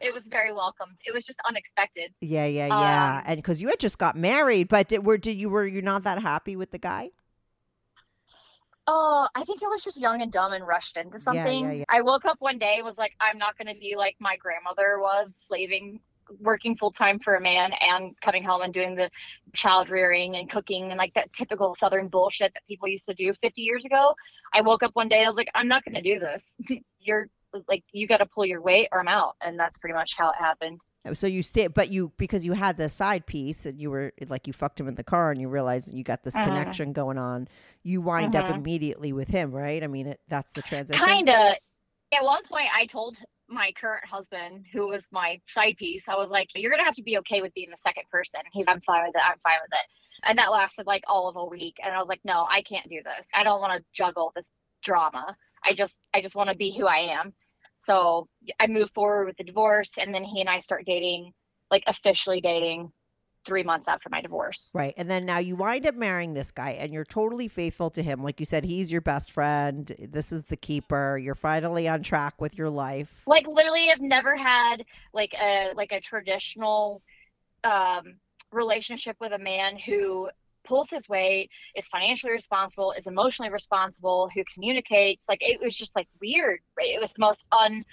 it 0.00 0.14
was 0.14 0.26
very 0.28 0.52
welcomed. 0.52 0.96
It 1.04 1.12
was 1.14 1.26
just 1.26 1.40
unexpected. 1.48 2.12
Yeah, 2.20 2.46
yeah, 2.46 2.66
yeah. 2.68 3.16
Um, 3.18 3.22
and 3.26 3.36
because 3.38 3.60
you 3.60 3.68
had 3.68 3.78
just 3.80 3.98
got 3.98 4.16
married, 4.16 4.68
but 4.68 4.88
did, 4.88 5.04
were 5.04 5.18
did 5.18 5.36
you 5.38 5.50
were 5.50 5.66
you 5.66 5.82
not 5.82 6.04
that 6.04 6.22
happy 6.22 6.56
with 6.56 6.70
the 6.70 6.78
guy? 6.78 7.10
Oh, 8.86 9.26
I 9.34 9.44
think 9.44 9.62
I 9.62 9.66
was 9.68 9.82
just 9.82 9.98
young 9.98 10.20
and 10.20 10.30
dumb 10.30 10.52
and 10.52 10.66
rushed 10.66 10.96
into 10.98 11.18
Yeah, 11.18 11.32
yeah, 11.32 11.44
something. 11.44 11.78
yeah. 11.78 11.84
I 11.88 12.02
woke 12.02 12.26
up 12.26 12.36
one 12.40 12.58
day 12.58 12.74
and 12.76 12.84
was 12.84 12.98
like, 12.98 13.12
I'm 13.18 13.38
not 13.38 13.56
going 13.56 13.72
to 13.72 13.80
be 13.80 13.94
like 13.96 14.16
my 14.20 14.36
grandmother 14.36 14.98
was, 15.00 15.34
slaving, 15.36 16.00
working 16.40 16.76
full 16.76 16.90
time 16.90 17.18
for 17.18 17.34
a 17.36 17.40
man 17.40 17.72
and 17.80 18.14
coming 18.20 18.44
home 18.44 18.62
and 18.62 18.72
doing 18.72 18.94
the 18.94 19.10
child 19.54 19.88
rearing 19.90 20.36
and 20.36 20.50
cooking 20.50 20.90
and 20.90 20.98
like 20.98 21.14
that 21.14 21.32
typical 21.32 21.74
Southern 21.74 22.08
bullshit 22.08 22.52
that 22.54 22.62
people 22.66 22.88
used 22.88 23.06
to 23.06 23.14
do 23.14 23.32
50 23.42 23.60
years 23.60 23.84
ago. 23.84 24.14
I 24.52 24.60
woke 24.60 24.82
up 24.82 24.92
one 24.94 25.08
day 25.08 25.18
and 25.18 25.26
I 25.26 25.30
was 25.30 25.36
like, 25.36 25.50
I'm 25.54 25.68
not 25.68 25.84
going 25.84 25.94
to 25.94 26.02
do 26.02 26.18
this. 26.18 26.56
You're 27.00 27.28
like, 27.68 27.84
you 27.92 28.06
got 28.08 28.18
to 28.18 28.26
pull 28.26 28.44
your 28.46 28.60
weight 28.60 28.88
or 28.92 29.00
I'm 29.00 29.08
out. 29.08 29.36
And 29.40 29.58
that's 29.58 29.78
pretty 29.78 29.94
much 29.94 30.14
how 30.16 30.30
it 30.30 30.36
happened. 30.38 30.80
So 31.12 31.26
you 31.26 31.42
stayed, 31.42 31.74
but 31.74 31.90
you 31.90 32.12
because 32.16 32.46
you 32.46 32.54
had 32.54 32.78
the 32.78 32.88
side 32.88 33.26
piece 33.26 33.66
and 33.66 33.78
you 33.78 33.90
were 33.90 34.14
like 34.28 34.46
you 34.46 34.54
fucked 34.54 34.80
him 34.80 34.88
in 34.88 34.94
the 34.94 35.04
car 35.04 35.30
and 35.30 35.38
you 35.38 35.48
realized 35.48 35.92
you 35.92 36.02
got 36.02 36.22
this 36.22 36.34
Mhm. 36.34 36.44
connection 36.44 36.92
going 36.94 37.18
on. 37.18 37.46
You 37.82 38.00
wind 38.00 38.34
up 38.34 38.46
Mhm. 38.46 38.54
immediately 38.56 39.12
with 39.12 39.28
him, 39.28 39.52
right? 39.52 39.84
I 39.84 39.86
mean, 39.86 40.06
it, 40.06 40.20
that's 40.28 40.54
the 40.54 40.62
transition. 40.62 41.04
kind 41.04 41.28
of 41.28 41.56
at 42.12 42.22
one 42.24 42.42
point 42.44 42.68
i 42.72 42.86
told 42.86 43.18
my 43.48 43.70
current 43.78 44.04
husband 44.06 44.64
who 44.72 44.88
was 44.88 45.06
my 45.12 45.40
side 45.46 45.76
piece 45.76 46.08
i 46.08 46.14
was 46.14 46.30
like 46.30 46.48
you're 46.54 46.70
gonna 46.70 46.84
have 46.84 46.94
to 46.94 47.02
be 47.02 47.18
okay 47.18 47.42
with 47.42 47.52
being 47.54 47.70
the 47.70 47.76
second 47.78 48.04
person. 48.10 48.40
He's 48.52 48.66
i'm 48.68 48.80
fine 48.80 49.04
with 49.06 49.14
it. 49.14 49.22
I'm 49.24 49.38
fine 49.42 49.58
with 49.62 49.72
it. 49.72 50.26
And 50.26 50.38
that 50.38 50.50
lasted 50.50 50.86
like 50.86 51.04
all 51.06 51.28
of 51.28 51.36
a 51.36 51.44
week 51.44 51.76
and 51.84 51.94
i 51.94 51.98
was 51.98 52.08
like 52.08 52.20
no 52.24 52.46
i 52.50 52.62
can't 52.62 52.88
do 52.88 53.00
this. 53.04 53.28
I 53.34 53.44
don't 53.44 53.60
want 53.60 53.78
to 53.78 53.84
juggle 53.92 54.32
this 54.34 54.50
drama. 54.82 55.36
I 55.64 55.74
just 55.74 55.98
i 56.14 56.20
just 56.20 56.34
want 56.34 56.50
to 56.50 56.56
be 56.56 56.76
who 56.76 56.86
i 56.86 56.98
am. 56.98 57.34
So 57.80 58.28
i 58.60 58.66
moved 58.66 58.94
forward 58.94 59.26
with 59.26 59.36
the 59.36 59.44
divorce 59.44 59.98
and 59.98 60.14
then 60.14 60.24
he 60.24 60.40
and 60.40 60.48
i 60.48 60.58
start 60.58 60.84
dating 60.86 61.32
like 61.70 61.84
officially 61.86 62.40
dating 62.40 62.92
three 63.44 63.62
months 63.62 63.88
after 63.88 64.08
my 64.08 64.20
divorce 64.20 64.70
Right. 64.74 64.94
And 64.96 65.10
then 65.10 65.26
now 65.26 65.38
you 65.38 65.56
wind 65.56 65.86
up 65.86 65.94
marrying 65.94 66.34
this 66.34 66.50
guy 66.50 66.70
and 66.72 66.92
you're 66.92 67.04
totally 67.04 67.48
faithful 67.48 67.90
to 67.90 68.02
him. 68.02 68.22
Like 68.22 68.40
you 68.40 68.46
said, 68.46 68.64
he's 68.64 68.90
your 68.90 69.00
best 69.00 69.32
friend. 69.32 69.94
This 69.98 70.32
is 70.32 70.44
the 70.44 70.56
keeper. 70.56 71.18
You're 71.18 71.34
finally 71.34 71.86
on 71.88 72.02
track 72.02 72.40
with 72.40 72.56
your 72.58 72.70
life. 72.70 73.08
like 73.26 73.46
literally 73.46 73.88
i've 73.90 74.00
never 74.00 74.36
had 74.36 74.84
like 75.12 75.34
a 75.40 75.72
like 75.74 75.92
a 75.92 76.00
traditional 76.00 77.02
um 77.64 78.16
relationship 78.52 79.16
with 79.20 79.32
a 79.32 79.38
man 79.38 79.76
who 79.76 80.28
pulls 80.64 80.88
his 80.90 81.08
weight 81.08 81.50
is 81.76 81.86
financially 81.88 82.32
responsible 82.32 82.92
is 82.92 83.06
emotionally 83.06 83.50
responsible 83.50 84.28
who 84.34 84.42
communicates 84.52 85.26
like 85.28 85.38
it 85.42 85.60
was 85.60 85.76
just 85.76 85.94
like 85.96 86.08
weird 86.20 86.60
right 86.76 86.88
it 86.88 87.00
was 87.00 87.10
the 87.12 87.20
most 87.20 87.46
un 87.52 87.84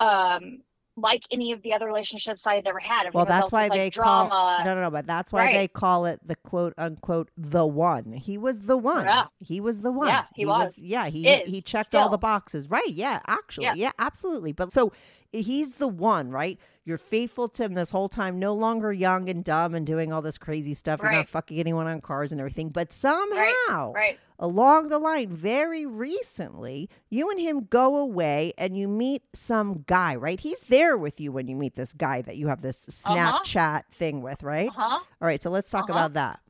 um 0.00 0.58
like 0.96 1.22
any 1.30 1.52
of 1.52 1.62
the 1.62 1.72
other 1.72 1.86
relationships 1.86 2.42
i 2.46 2.56
had 2.56 2.66
ever 2.66 2.78
had 2.78 3.12
Well, 3.14 3.24
that's 3.24 3.50
why 3.50 3.62
was, 3.62 3.70
like, 3.70 3.78
they 3.78 3.90
drama 3.90 4.28
call 4.28 4.64
no, 4.64 4.74
no, 4.74 4.82
no. 4.82 4.90
But 4.90 5.06
that's 5.06 5.32
why 5.32 5.46
Right. 5.46 5.54
they 5.54 5.68
call 5.68 6.04
it 6.06 6.20
the 6.26 6.36
quote 6.36 6.74
unquote 6.76 7.30
the 7.36 7.66
one. 7.66 8.12
He 8.12 8.36
was 8.36 8.62
the 8.66 8.76
one. 8.76 9.04
Yeah. 9.06 9.24
He 9.40 9.60
was 9.60 9.80
the 9.80 9.90
one. 9.90 10.08
Yeah, 10.08 10.24
he 10.34 10.44
was. 10.46 10.78
Yeah, 10.78 11.06
he 11.08 11.26
Is, 11.28 11.50
he 11.50 11.62
checked 11.62 11.94
all 11.94 12.08
the 12.08 12.18
boxes. 12.18 12.68
Right. 12.70 12.92
Yeah. 12.92 13.20
Actually. 13.26 13.64
Yeah. 13.66 13.74
Yeah. 13.74 13.92
Absolutely. 13.98 14.52
But 14.52 14.72
so 14.72 14.92
he's 15.32 15.74
the 15.74 15.88
one, 15.88 16.30
right? 16.30 16.58
You're 16.84 16.98
faithful 16.98 17.48
to 17.48 17.64
him 17.64 17.74
this 17.74 17.90
whole 17.90 18.08
time. 18.08 18.38
No 18.38 18.54
longer 18.54 18.92
young 18.92 19.28
and 19.28 19.44
dumb 19.44 19.74
and 19.74 19.86
doing 19.86 20.12
all 20.12 20.22
this 20.22 20.38
crazy 20.38 20.74
stuff. 20.74 21.00
You're 21.02 21.10
not 21.12 21.28
fucking 21.28 21.58
anyone 21.58 21.86
on 21.86 22.00
cars 22.00 22.32
and 22.32 22.40
everything. 22.40 22.70
But 22.70 22.92
somehow, 22.92 23.92
right 23.94 24.18
along 24.38 24.88
the 24.88 24.98
line, 24.98 25.28
very 25.30 25.86
recently, 25.86 26.88
you 27.08 27.30
and 27.30 27.38
him 27.38 27.66
go 27.70 27.96
away 27.96 28.52
and 28.58 28.76
you 28.76 28.88
meet 28.88 29.22
some 29.32 29.84
guy, 29.86 30.16
right? 30.16 30.40
He's 30.40 30.60
there 30.62 30.96
with 30.96 31.20
you 31.20 31.30
when 31.30 31.46
you 31.46 31.54
meet 31.56 31.76
this 31.76 31.92
guy 31.92 32.22
that 32.22 32.36
you 32.36 32.48
have 32.48 32.60
this 32.62 32.84
Uh-huh. 33.06 33.32
Snapchat 33.44 33.82
thing 33.92 34.20
with, 34.22 34.42
right? 34.42 34.70
uh-huh 34.70 34.98
All 35.20 35.28
right, 35.28 35.40
so 35.42 35.50
let's 35.50 35.70
talk 35.70 35.84
Uh-huh. 35.84 35.92
about 35.92 36.14
that. 36.14 36.40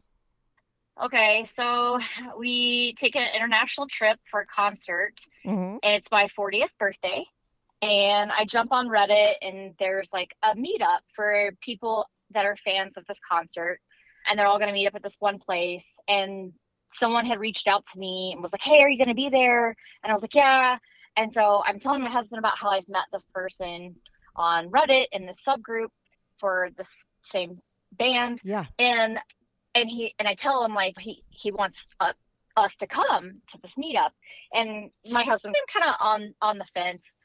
okay 1.03 1.47
so 1.47 1.99
we 2.39 2.95
take 2.99 3.17
an 3.17 3.29
international 3.35 3.87
trip 3.89 4.19
for 4.31 4.41
a 4.41 4.47
concert 4.47 5.15
hmm 5.45 5.77
and 5.85 5.97
it's 5.97 6.11
my 6.13 6.29
40th 6.39 6.69
birthday. 6.79 7.25
And 7.83 8.31
I 8.31 8.45
jump 8.45 8.73
on 8.73 8.89
Reddit, 8.89 9.35
and 9.43 9.75
there's 9.79 10.11
like 10.13 10.35
a 10.43 10.55
meetup 10.55 11.01
for 11.15 11.51
people 11.61 12.07
that 12.33 12.47
are 12.47 12.57
fans 12.65 12.97
of 12.97 13.05
this 13.07 13.19
concert. 13.31 13.81
And 14.29 14.39
they're 14.39 14.47
all 14.47 14.59
going 14.59 14.69
to 14.69 14.73
meet 14.73 14.87
up 14.87 14.95
at 14.95 15.03
this 15.03 15.17
one 15.19 15.39
place. 15.41 15.99
And 16.07 16.53
someone 16.93 17.27
had 17.27 17.41
reached 17.41 17.67
out 17.67 17.85
to 17.93 17.99
me 17.99 18.31
and 18.33 18.41
was 18.41 18.53
like, 18.53 18.63
Hey, 18.63 18.81
are 18.81 18.89
you 18.89 18.99
going 18.99 19.09
to 19.09 19.15
be 19.15 19.29
there? 19.29 19.75
And 20.03 20.11
I 20.11 20.15
was 20.15 20.23
like, 20.23 20.35
Yeah. 20.35 20.79
And 21.17 21.35
so 21.35 21.63
I'm 21.67 21.79
telling 21.79 22.03
my 22.03 22.11
husband 22.11 22.39
about 22.39 22.57
how 22.57 22.71
I've 22.71 22.89
met 22.89 23.05
this 23.13 23.27
person 23.35 23.97
on 24.37 24.71
Reddit 24.71 25.07
in 25.13 25.27
this 25.27 25.43
subgroup 25.47 25.89
for 26.39 26.71
this 26.77 27.05
same 27.23 27.59
band. 27.93 28.41
Yeah. 28.45 28.67
And 28.79 29.19
and 29.75 29.89
he 29.89 30.15
and 30.19 30.29
I 30.29 30.35
tell 30.35 30.65
him 30.65 30.75
like 30.75 30.99
he 30.99 31.25
he 31.31 31.51
wants 31.51 31.89
uh, 32.01 32.13
us 32.57 32.77
to 32.77 32.87
come 32.87 33.41
to 33.49 33.59
this 33.63 33.75
meetup. 33.75 34.11
And 34.53 34.91
my 35.13 35.23
husband, 35.23 35.55
I'm 35.59 35.81
kind 35.81 35.91
of 35.91 35.97
on 36.01 36.35
on 36.41 36.59
the 36.59 36.67
fence. 36.67 37.17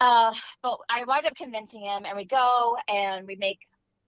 Uh, 0.00 0.32
but 0.62 0.78
I 0.88 1.04
wind 1.04 1.26
up 1.26 1.34
convincing 1.36 1.80
him, 1.82 2.04
and 2.04 2.16
we 2.16 2.24
go 2.24 2.76
and 2.88 3.26
we 3.26 3.36
make 3.36 3.58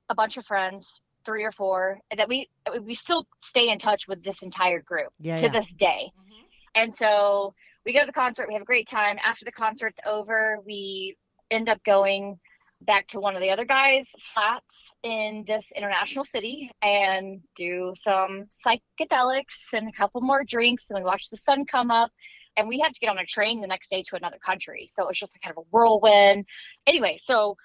a 0.09 0.15
bunch 0.15 0.37
of 0.37 0.47
friends, 0.47 1.01
three 1.25 1.45
or 1.45 1.53
four, 1.53 1.99
that 2.17 2.29
we 2.29 2.49
we 2.83 2.95
still 2.95 3.27
stay 3.39 3.69
in 3.71 3.79
touch 3.79 4.07
with 4.09 4.23
this 4.23 4.43
entire 4.43 4.81
group 4.81 5.09
Yeah. 5.21 5.37
to 5.37 5.45
yeah. 5.45 5.53
this 5.53 5.73
day. 5.73 6.11
And 6.75 6.95
so 6.95 7.55
we 7.85 7.93
go 7.93 8.01
to 8.01 8.07
the 8.07 8.13
concert, 8.13 8.47
we 8.47 8.55
have 8.55 8.63
a 8.63 8.67
great 8.67 8.89
time. 8.89 9.19
After 9.25 9.45
the 9.45 9.53
concert's 9.53 10.01
over, 10.07 10.59
we 10.65 11.17
end 11.51 11.69
up 11.69 11.83
going 11.85 12.39
back 12.83 13.07
to 13.09 13.21
one 13.21 13.35
of 13.35 13.43
the 13.43 13.51
other 13.51 13.65
guys' 13.65 14.13
flats 14.33 14.97
in 15.03 15.45
this 15.47 15.73
international 15.77 16.25
city 16.25 16.71
and 16.83 17.41
do 17.57 17.93
some 17.97 18.47
psychedelics 18.51 19.73
and 19.75 19.89
a 19.89 19.93
couple 19.93 20.21
more 20.21 20.45
drinks 20.45 20.89
and 20.91 20.99
we 20.99 21.05
watch 21.05 21.29
the 21.29 21.37
sun 21.37 21.67
come 21.67 21.91
up 21.91 22.11
and 22.57 22.69
we 22.69 22.79
had 22.79 22.95
to 22.95 23.01
get 23.01 23.11
on 23.11 23.19
a 23.19 23.27
train 23.27 23.61
the 23.61 23.67
next 23.67 23.91
day 23.91 24.03
to 24.09 24.17
another 24.17 24.39
country. 24.45 24.87
So 24.91 25.05
it 25.05 25.09
was 25.09 25.19
just 25.19 25.37
kind 25.43 25.55
of 25.57 25.63
a 25.63 25.67
whirlwind. 25.71 26.45
Anyway 26.87 27.17
so 27.19 27.57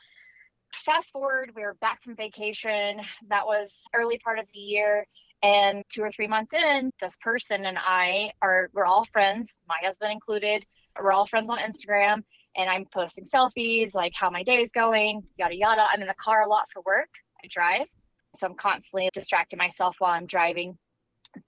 fast 0.86 1.12
forward 1.12 1.52
we 1.56 1.64
were 1.64 1.76
back 1.82 2.04
from 2.04 2.16
vacation. 2.16 3.02
That 3.30 3.46
was 3.46 3.84
early 3.94 4.20
part 4.20 4.40
of 4.40 4.46
the 4.54 4.60
year. 4.60 5.08
And 5.44 5.84
two 5.90 6.02
or 6.02 6.12
three 6.12 6.28
months 6.28 6.54
in 6.54 6.92
this 7.02 7.18
person 7.22 7.66
and 7.66 7.78
i 7.80 8.32
are 8.42 8.70
we're 8.74 8.86
all 8.86 9.06
friends 9.12 9.58
my 9.68 9.78
husband 9.84 10.12
included. 10.12 10.66
We're 11.00 11.12
all 11.12 11.28
friends 11.28 11.50
on 11.50 11.60
instagram 11.60 12.24
and 12.56 12.70
i'm 12.70 12.86
posting 12.94 13.26
selfies 13.26 13.96
like 13.96 14.14
how 14.16 14.30
my 14.30 14.44
day 14.44 14.62
is 14.62 14.72
going 14.72 15.24
yada 15.38 15.56
yada. 15.56 15.86
I'm 15.92 16.02
in 16.02 16.08
the 16.08 16.16
car 16.16 16.44
a 16.44 16.50
lot 16.50 16.68
for 16.74 16.82
work. 16.86 17.10
I 17.44 17.48
drive. 17.50 17.88
So 18.36 18.48
i'm 18.48 18.56
constantly 18.56 19.10
distracting 19.14 19.58
myself 19.58 19.96
while 20.00 20.12
i'm 20.12 20.26
driving 20.26 20.78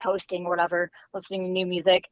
posting 0.02 0.48
whatever 0.48 0.90
listening 1.14 1.44
to 1.44 1.50
new 1.50 1.66
music 1.66 2.04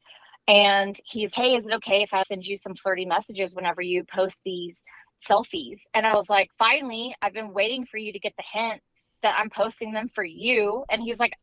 and 0.47 0.99
he's 1.05 1.33
hey 1.33 1.55
is 1.55 1.67
it 1.67 1.73
okay 1.73 2.03
if 2.03 2.13
i 2.13 2.21
send 2.23 2.45
you 2.45 2.57
some 2.57 2.75
flirty 2.75 3.05
messages 3.05 3.55
whenever 3.55 3.81
you 3.81 4.03
post 4.03 4.39
these 4.45 4.83
selfies 5.27 5.81
and 5.93 6.05
i 6.05 6.15
was 6.15 6.29
like 6.29 6.49
finally 6.59 7.15
i've 7.21 7.33
been 7.33 7.53
waiting 7.53 7.85
for 7.85 7.97
you 7.97 8.13
to 8.13 8.19
get 8.19 8.33
the 8.37 8.43
hint 8.53 8.81
that 9.23 9.35
i'm 9.39 9.49
posting 9.49 9.93
them 9.93 10.09
for 10.13 10.23
you 10.23 10.85
and 10.91 11.01
he's 11.03 11.19
like 11.19 11.33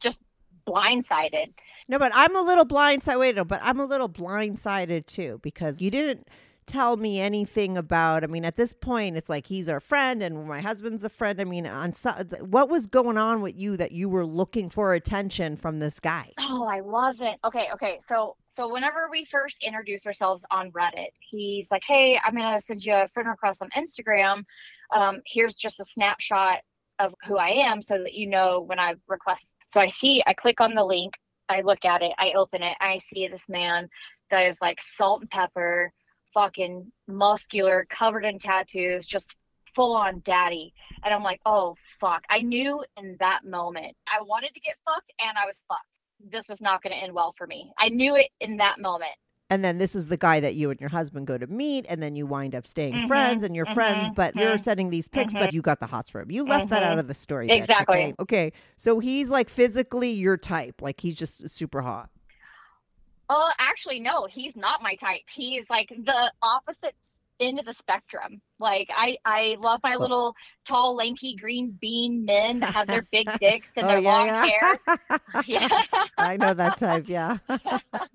just 0.00 0.22
blindsided 0.68 1.52
No, 1.88 1.98
but 1.98 2.12
I'm 2.14 2.36
a 2.36 2.42
little 2.42 2.66
blindsided. 2.66 3.18
Wait, 3.20 3.36
no, 3.36 3.44
but 3.44 3.60
I'm 3.62 3.80
a 3.80 3.86
little 3.86 4.08
blindsided 4.08 5.06
too 5.06 5.40
because 5.42 5.80
you 5.80 5.90
didn't 5.90 6.28
tell 6.68 6.96
me 6.96 7.20
anything 7.20 7.76
about. 7.76 8.22
I 8.22 8.26
mean, 8.26 8.44
at 8.44 8.56
this 8.56 8.72
point, 8.72 9.16
it's 9.16 9.28
like 9.28 9.46
he's 9.46 9.68
our 9.68 9.80
friend 9.80 10.22
and 10.22 10.46
my 10.46 10.60
husband's 10.60 11.02
a 11.02 11.08
friend. 11.08 11.40
I 11.40 11.44
mean, 11.44 11.66
on 11.66 11.94
so, 11.94 12.10
what 12.40 12.68
was 12.68 12.86
going 12.86 13.18
on 13.18 13.40
with 13.40 13.56
you 13.56 13.76
that 13.78 13.92
you 13.92 14.08
were 14.08 14.26
looking 14.26 14.70
for 14.70 14.94
attention 14.94 15.56
from 15.56 15.78
this 15.80 15.98
guy? 15.98 16.32
Oh, 16.38 16.64
I 16.64 16.80
wasn't. 16.80 17.38
Okay, 17.44 17.68
okay. 17.74 17.98
So 18.06 18.36
so 18.46 18.72
whenever 18.72 19.08
we 19.10 19.24
first 19.24 19.64
introduce 19.64 20.06
ourselves 20.06 20.44
on 20.50 20.70
Reddit, 20.72 21.08
he's 21.18 21.70
like, 21.70 21.82
Hey, 21.86 22.18
I'm 22.24 22.34
gonna 22.34 22.60
send 22.60 22.84
you 22.84 22.94
a 22.94 23.08
friend 23.08 23.28
request 23.28 23.62
on 23.62 23.70
Instagram. 23.76 24.44
Um, 24.94 25.20
here's 25.26 25.56
just 25.56 25.80
a 25.80 25.84
snapshot 25.84 26.60
of 26.98 27.14
who 27.26 27.36
I 27.36 27.50
am 27.50 27.82
so 27.82 27.98
that 27.98 28.14
you 28.14 28.28
know 28.28 28.60
when 28.60 28.78
I 28.78 28.94
request. 29.06 29.46
So 29.68 29.80
I 29.80 29.88
see, 29.88 30.22
I 30.26 30.32
click 30.32 30.60
on 30.60 30.74
the 30.74 30.84
link, 30.84 31.14
I 31.48 31.60
look 31.60 31.84
at 31.84 32.02
it, 32.02 32.12
I 32.18 32.32
open 32.34 32.62
it, 32.62 32.76
I 32.80 32.98
see 32.98 33.28
this 33.28 33.48
man 33.48 33.88
that 34.30 34.46
is 34.46 34.58
like 34.60 34.80
salt 34.80 35.22
and 35.22 35.30
pepper, 35.30 35.92
fucking 36.38 36.92
muscular, 37.08 37.84
covered 37.90 38.24
in 38.24 38.38
tattoos, 38.38 39.06
just 39.06 39.34
full 39.74 39.96
on 39.96 40.22
daddy. 40.24 40.72
And 41.04 41.12
I'm 41.12 41.22
like, 41.24 41.40
oh 41.44 41.74
fuck. 42.00 42.22
I 42.30 42.42
knew 42.42 42.84
in 42.96 43.16
that 43.18 43.40
moment 43.44 43.96
I 44.06 44.22
wanted 44.22 44.54
to 44.54 44.60
get 44.60 44.76
fucked 44.84 45.10
and 45.20 45.36
I 45.36 45.46
was 45.46 45.64
fucked. 45.66 45.82
This 46.30 46.48
was 46.48 46.60
not 46.60 46.82
going 46.82 46.92
to 46.92 47.02
end 47.02 47.12
well 47.12 47.34
for 47.36 47.46
me. 47.46 47.72
I 47.78 47.88
knew 47.88 48.14
it 48.14 48.28
in 48.40 48.56
that 48.58 48.78
moment. 48.80 49.12
And 49.50 49.64
then 49.64 49.78
this 49.78 49.94
is 49.94 50.08
the 50.08 50.16
guy 50.18 50.40
that 50.40 50.54
you 50.54 50.70
and 50.70 50.78
your 50.78 50.90
husband 50.90 51.26
go 51.26 51.38
to 51.38 51.46
meet, 51.46 51.86
and 51.88 52.02
then 52.02 52.14
you 52.14 52.26
wind 52.26 52.54
up 52.54 52.66
staying 52.66 52.92
Mhm, 52.98 53.08
friends 53.08 53.42
and 53.44 53.56
you're 53.56 53.64
friends, 53.64 54.10
mhm, 54.10 54.14
but 54.14 54.36
you're 54.36 54.58
mhm, 54.58 54.62
sending 54.62 54.90
these 54.90 55.08
pics, 55.08 55.34
but 55.34 55.50
mhm. 55.50 55.52
you 55.54 55.62
got 55.62 55.80
the 55.80 55.86
hots 55.86 56.10
for 56.10 56.20
him. 56.20 56.30
You 56.30 56.44
left 56.44 56.68
that 56.68 56.82
Mhm. 56.82 56.86
out 56.86 56.98
of 56.98 57.08
the 57.08 57.14
story. 57.14 57.50
Exactly. 57.50 57.96
okay? 57.96 58.14
okay. 58.20 58.52
So 58.76 58.98
he's 59.00 59.30
like 59.30 59.48
physically 59.48 60.10
your 60.10 60.36
type. 60.36 60.82
Like 60.82 61.00
he's 61.00 61.14
just 61.14 61.48
super 61.48 61.80
hot. 61.80 62.10
Oh, 63.28 63.50
actually, 63.58 64.00
no, 64.00 64.26
he's 64.26 64.56
not 64.56 64.82
my 64.82 64.94
type. 64.94 65.22
He 65.30 65.56
is 65.56 65.68
like 65.68 65.88
the 65.88 66.32
opposite 66.42 66.94
end 67.40 67.58
of 67.58 67.66
the 67.66 67.74
spectrum. 67.74 68.40
Like 68.58 68.90
I, 68.94 69.16
I 69.24 69.56
love 69.60 69.80
my 69.82 69.96
little 69.96 70.34
tall, 70.66 70.96
lanky, 70.96 71.36
green 71.36 71.76
bean 71.80 72.24
men 72.24 72.60
that 72.60 72.74
have 72.74 72.86
their 72.86 73.06
big 73.12 73.28
dicks 73.40 73.76
and 73.76 73.86
oh, 73.86 73.88
their 73.88 74.00
long 74.00 74.28
hair. 74.28 74.78
Yeah. 75.46 75.68
I 76.16 76.36
know 76.36 76.54
that 76.54 76.78
type. 76.78 77.04
Yeah. 77.08 77.38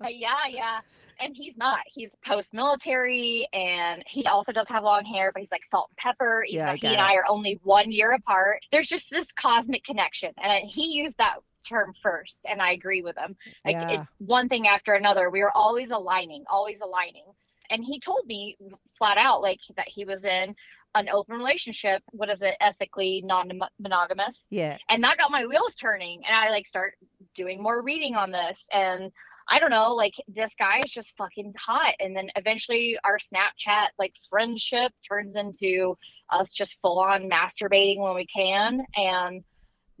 yeah, 0.08 0.46
yeah. 0.48 0.80
And 1.20 1.34
he's 1.36 1.56
not. 1.56 1.80
He's 1.86 2.14
post 2.26 2.52
military 2.52 3.48
and 3.52 4.02
he 4.06 4.26
also 4.26 4.52
does 4.52 4.68
have 4.68 4.84
long 4.84 5.04
hair, 5.04 5.30
but 5.32 5.40
he's 5.40 5.50
like 5.52 5.64
salt 5.64 5.88
and 5.90 5.96
pepper, 5.96 6.44
even 6.44 6.58
Yeah, 6.58 6.74
he 6.74 6.86
and 6.88 6.96
it. 6.96 7.00
I 7.00 7.14
are 7.14 7.24
only 7.28 7.60
one 7.62 7.90
year 7.92 8.12
apart. 8.12 8.60
There's 8.72 8.88
just 8.88 9.10
this 9.10 9.32
cosmic 9.32 9.84
connection. 9.84 10.32
And 10.42 10.68
he 10.68 10.86
used 10.86 11.18
that 11.18 11.36
term 11.64 11.92
first, 12.02 12.42
and 12.48 12.60
I 12.62 12.72
agree 12.72 13.02
with 13.02 13.16
him. 13.18 13.36
Like 13.64 13.74
Yeah. 13.76 14.04
one 14.18 14.48
thing 14.48 14.66
after 14.68 14.94
another, 14.94 15.30
we 15.30 15.42
were 15.42 15.56
always 15.56 15.90
aligning, 15.90 16.44
always 16.48 16.80
aligning. 16.80 17.24
And 17.70 17.82
he 17.84 17.98
told 17.98 18.26
me 18.26 18.56
flat 18.98 19.16
out 19.18 19.40
like 19.42 19.60
that 19.76 19.88
he 19.88 20.04
was 20.04 20.24
in 20.24 20.54
an 20.94 21.08
open 21.08 21.36
relationship. 21.36 22.02
What 22.12 22.30
is 22.30 22.42
it? 22.42 22.54
Ethically 22.60 23.22
non-monogamous 23.24 24.48
Yeah. 24.50 24.76
and 24.88 25.02
that 25.02 25.18
got 25.18 25.30
my 25.30 25.46
wheels 25.46 25.74
turning 25.74 26.22
and 26.26 26.36
i 26.36 26.50
like 26.50 26.66
start 26.66 26.94
doing 27.34 27.62
more 27.62 27.82
reading 27.82 28.14
on 28.14 28.30
this 28.30 28.64
and 28.72 29.10
i 29.48 29.58
don't 29.58 29.70
know 29.70 29.94
like 29.94 30.14
this 30.28 30.52
guy 30.58 30.80
is 30.84 30.92
just 30.92 31.16
fucking 31.16 31.52
hot 31.58 31.94
and 32.00 32.16
then 32.16 32.28
eventually 32.36 32.96
our 33.04 33.18
snapchat 33.18 33.88
like 33.98 34.14
friendship 34.30 34.92
turns 35.08 35.34
into 35.36 35.96
us 36.30 36.52
just 36.52 36.78
full 36.80 37.00
on 37.00 37.28
masturbating 37.28 37.98
when 37.98 38.14
we 38.14 38.26
can 38.26 38.84
and 38.96 39.42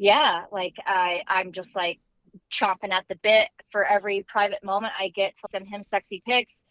yeah 0.04 0.44
like 0.52 0.76
i 0.86 1.22
i'm 1.28 1.50
just 1.50 1.74
like 1.74 1.98
chomping 2.52 2.92
at 2.92 3.06
the 3.08 3.16
bit 3.22 3.48
for 3.70 3.86
every 3.86 4.22
private 4.28 4.62
moment 4.62 4.92
i 5.00 5.08
get 5.08 5.34
to 5.34 5.48
send 5.48 5.66
him 5.66 5.82
sexy 5.82 6.22
pics. 6.28 6.66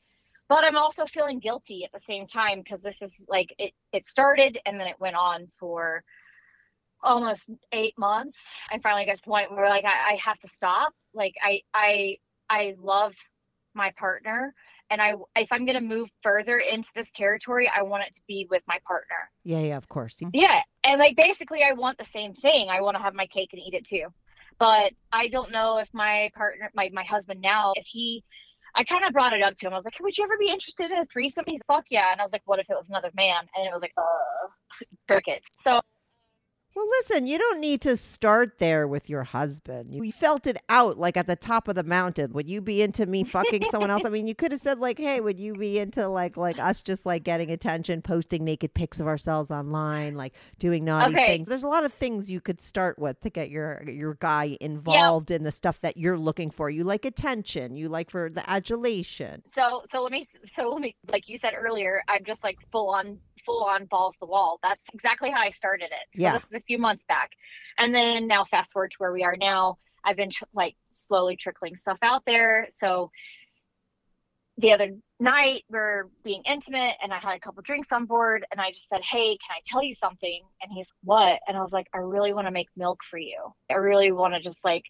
But 0.48 0.64
i'm 0.64 0.78
also 0.78 1.06
feeling 1.06 1.40
guilty 1.40 1.84
at 1.84 1.92
the 1.92 2.00
same 2.00 2.28
time 2.28 2.60
because 2.62 2.82
this 2.82 3.02
is 3.02 3.24
like 3.28 3.56
it 3.58 3.74
it 3.92 4.06
started 4.06 4.60
and 4.68 4.80
then 4.80 4.88
it 4.88 5.00
went 5.00 5.16
on 5.16 5.48
for 5.60 6.04
almost 7.02 7.50
eight 7.72 7.98
months. 7.98 8.54
I 8.72 8.78
finally 8.78 9.06
got 9.06 9.18
to 9.18 9.24
the 9.24 9.30
point 9.30 9.52
where 9.52 9.68
like 9.68 9.86
I, 9.86 10.14
I 10.14 10.20
have 10.24 10.40
to 10.42 10.48
stop. 10.48 10.94
Like 11.16 11.34
i 11.42 11.62
i 11.74 12.18
i 12.52 12.76
love 12.80 13.14
my 13.74 13.92
partner 13.98 14.54
and 14.90 15.02
i 15.02 15.14
if 15.36 15.52
i'm 15.52 15.66
going 15.66 15.78
to 15.78 15.82
move 15.82 16.10
further 16.22 16.58
into 16.58 16.90
this 16.96 17.12
territory 17.12 17.70
i 17.76 17.82
want 17.82 18.04
it 18.04 18.16
to 18.16 18.22
be 18.28 18.48
with 18.50 18.64
my 18.68 18.78
partner. 18.88 19.16
Yeah. 19.44 19.60
Yeah. 19.60 19.78
Of 19.78 19.88
course. 19.90 20.18
yeah. 20.34 20.62
And 20.84 21.00
like 21.00 21.16
basically 21.16 21.62
i 21.64 21.74
want 21.74 21.98
the 21.98 22.06
same 22.06 22.34
thing. 22.34 22.70
I 22.70 22.82
want 22.82 22.98
to 22.98 23.04
have 23.04 23.14
my 23.14 23.28
cake 23.28 23.50
and 23.54 23.62
eat 23.62 23.74
it 23.74 23.86
too. 23.86 24.08
But 24.60 24.94
i 25.12 25.28
don't 25.28 25.52
know 25.52 25.78
if 25.78 25.90
my 25.94 26.30
partner 26.36 26.70
my, 26.76 26.90
my 26.94 27.04
husband 27.04 27.42
now 27.42 27.74
if 27.76 27.86
he 27.86 28.24
i 28.76 28.84
kind 28.84 29.06
of 29.06 29.14
brought 29.14 29.34
it 29.34 29.44
up 29.44 29.56
to 29.56 29.68
him. 29.68 29.74
I 29.74 29.76
was 29.76 29.86
like 29.86 29.96
hey, 29.96 30.04
would 30.04 30.18
you 30.18 30.24
ever 30.24 30.38
be 30.40 30.50
interested 30.50 30.92
in 30.92 30.98
a 30.98 31.06
threesome? 31.06 31.46
He's 31.48 31.62
like 31.68 31.78
fuck 31.78 31.86
yeah. 31.90 32.12
And 32.12 32.22
i 32.22 32.24
was 32.24 32.34
like 32.34 32.44
what 32.46 32.60
if 32.60 32.70
it 32.70 32.76
was 32.76 32.90
another 32.90 33.12
man? 33.16 33.46
And 33.56 33.68
it 33.68 33.74
was 33.74 33.82
like 33.82 33.94
uh 33.98 34.48
crickets. 35.08 35.50
So 35.56 35.82
Well, 36.76 36.88
listen, 36.90 37.28
you 37.28 37.38
don't 37.38 37.60
need 37.60 37.82
to 37.82 37.96
start 37.96 38.58
there 38.58 38.88
with 38.88 39.08
your 39.08 39.24
husband. 39.24 39.94
You 39.94 40.12
felt 40.12 40.48
it 40.48 40.58
out 40.70 40.98
like 40.98 41.16
at 41.16 41.28
the 41.28 41.36
top 41.36 41.68
of 41.68 41.76
the 41.76 41.84
mountain. 41.84 42.34
Would 42.34 42.50
you 42.50 42.62
be 42.62 42.82
into 42.82 43.06
me 43.06 43.24
fucking 43.24 43.66
someone 43.66 43.92
else? 43.92 44.06
I 44.06 44.10
mean, 44.10 44.26
you 44.26 44.34
could 44.34 44.52
have 44.52 44.60
said 44.62 44.80
like, 44.80 44.98
"Hey, 44.98 45.20
would 45.22 45.40
you 45.40 45.54
be 45.54 45.78
into 45.78 46.08
like 46.08 46.36
like 46.36 46.58
us 46.58 46.82
just 46.82 47.06
like 47.06 47.24
getting 47.24 47.52
attention, 47.52 48.02
posting 48.02 48.44
naked 48.44 48.74
pics 48.74 49.00
of 49.00 49.06
ourselves 49.08 49.52
online, 49.52 50.16
like 50.16 50.34
doing 50.58 50.84
naughty 50.84 51.14
Okay. 51.14 51.38
things?" 51.38 51.48
There's 51.48 51.64
a 51.64 51.68
lot 51.68 51.84
of 51.84 51.94
things 51.94 52.32
you 52.32 52.42
could 52.42 52.60
start 52.60 52.98
with 52.98 53.20
to 53.22 53.30
get 53.30 53.52
your 53.52 53.84
your 53.88 54.16
guy 54.16 54.58
involved 54.60 55.30
in 55.30 55.44
the 55.44 55.52
stuff 55.52 55.80
that 55.82 55.98
you're 55.98 56.18
looking 56.18 56.50
for. 56.50 56.72
You 56.72 56.84
like 56.86 57.06
attention, 57.06 57.76
you 57.76 57.88
like 57.88 58.10
for 58.10 58.32
the 58.32 58.50
adulation. 58.50 59.44
so 59.46 59.84
so 59.90 60.02
let 60.02 60.12
me 60.12 60.28
so 60.56 60.70
let 60.70 60.82
me 60.82 60.96
like 61.12 61.30
you 61.30 61.38
said 61.38 61.54
earlier 61.56 62.02
i'm 62.08 62.24
just 62.26 62.44
like 62.44 62.58
full 62.72 62.90
on 62.90 63.20
full 63.46 63.64
on 63.64 63.86
balls 63.86 64.16
the 64.20 64.26
wall 64.26 64.58
that's 64.64 64.84
exactly 64.94 65.30
how 65.30 65.42
i 65.42 65.50
started 65.50 65.86
it 65.86 66.08
so 66.18 66.22
Yeah. 66.24 66.34
this 66.34 66.46
is 66.46 66.63
few 66.68 66.78
months 66.78 67.06
back 67.06 67.32
and 67.78 67.94
then 67.94 68.28
now 68.28 68.44
fast 68.44 68.74
forward 68.74 68.92
to 68.92 68.98
where 68.98 69.12
we 69.12 69.24
are 69.24 69.36
now 69.38 69.78
i've 70.04 70.18
been 70.18 70.30
tr- 70.30 70.44
like 70.54 70.76
slowly 70.90 71.36
trickling 71.36 71.76
stuff 71.76 71.98
out 72.02 72.24
there 72.26 72.68
so 72.72 73.12
the 74.58 74.72
other 74.72 74.90
night 75.20 75.64
we 75.70 75.78
are 75.80 76.10
being 76.24 76.42
intimate 76.46 76.96
and 77.02 77.12
i 77.14 77.18
had 77.18 77.36
a 77.36 77.40
couple 77.40 77.62
drinks 77.64 77.92
on 77.92 78.06
board 78.06 78.46
and 78.52 78.62
i 78.62 78.70
just 78.72 78.88
said 78.88 79.02
hey 79.02 79.38
can 79.38 79.56
i 79.56 79.60
tell 79.66 79.84
you 79.84 79.94
something 79.94 80.42
and 80.62 80.72
he's 80.74 80.90
what 81.04 81.40
and 81.48 81.58
i 81.58 81.62
was 81.62 81.72
like 81.72 81.88
i 81.94 81.98
really 81.98 82.34
want 82.34 82.48
to 82.48 82.52
make 82.52 82.68
milk 82.78 83.00
for 83.10 83.18
you 83.18 83.38
i 83.70 83.74
really 83.74 84.12
want 84.12 84.34
to 84.34 84.40
just 84.40 84.64
like 84.64 84.84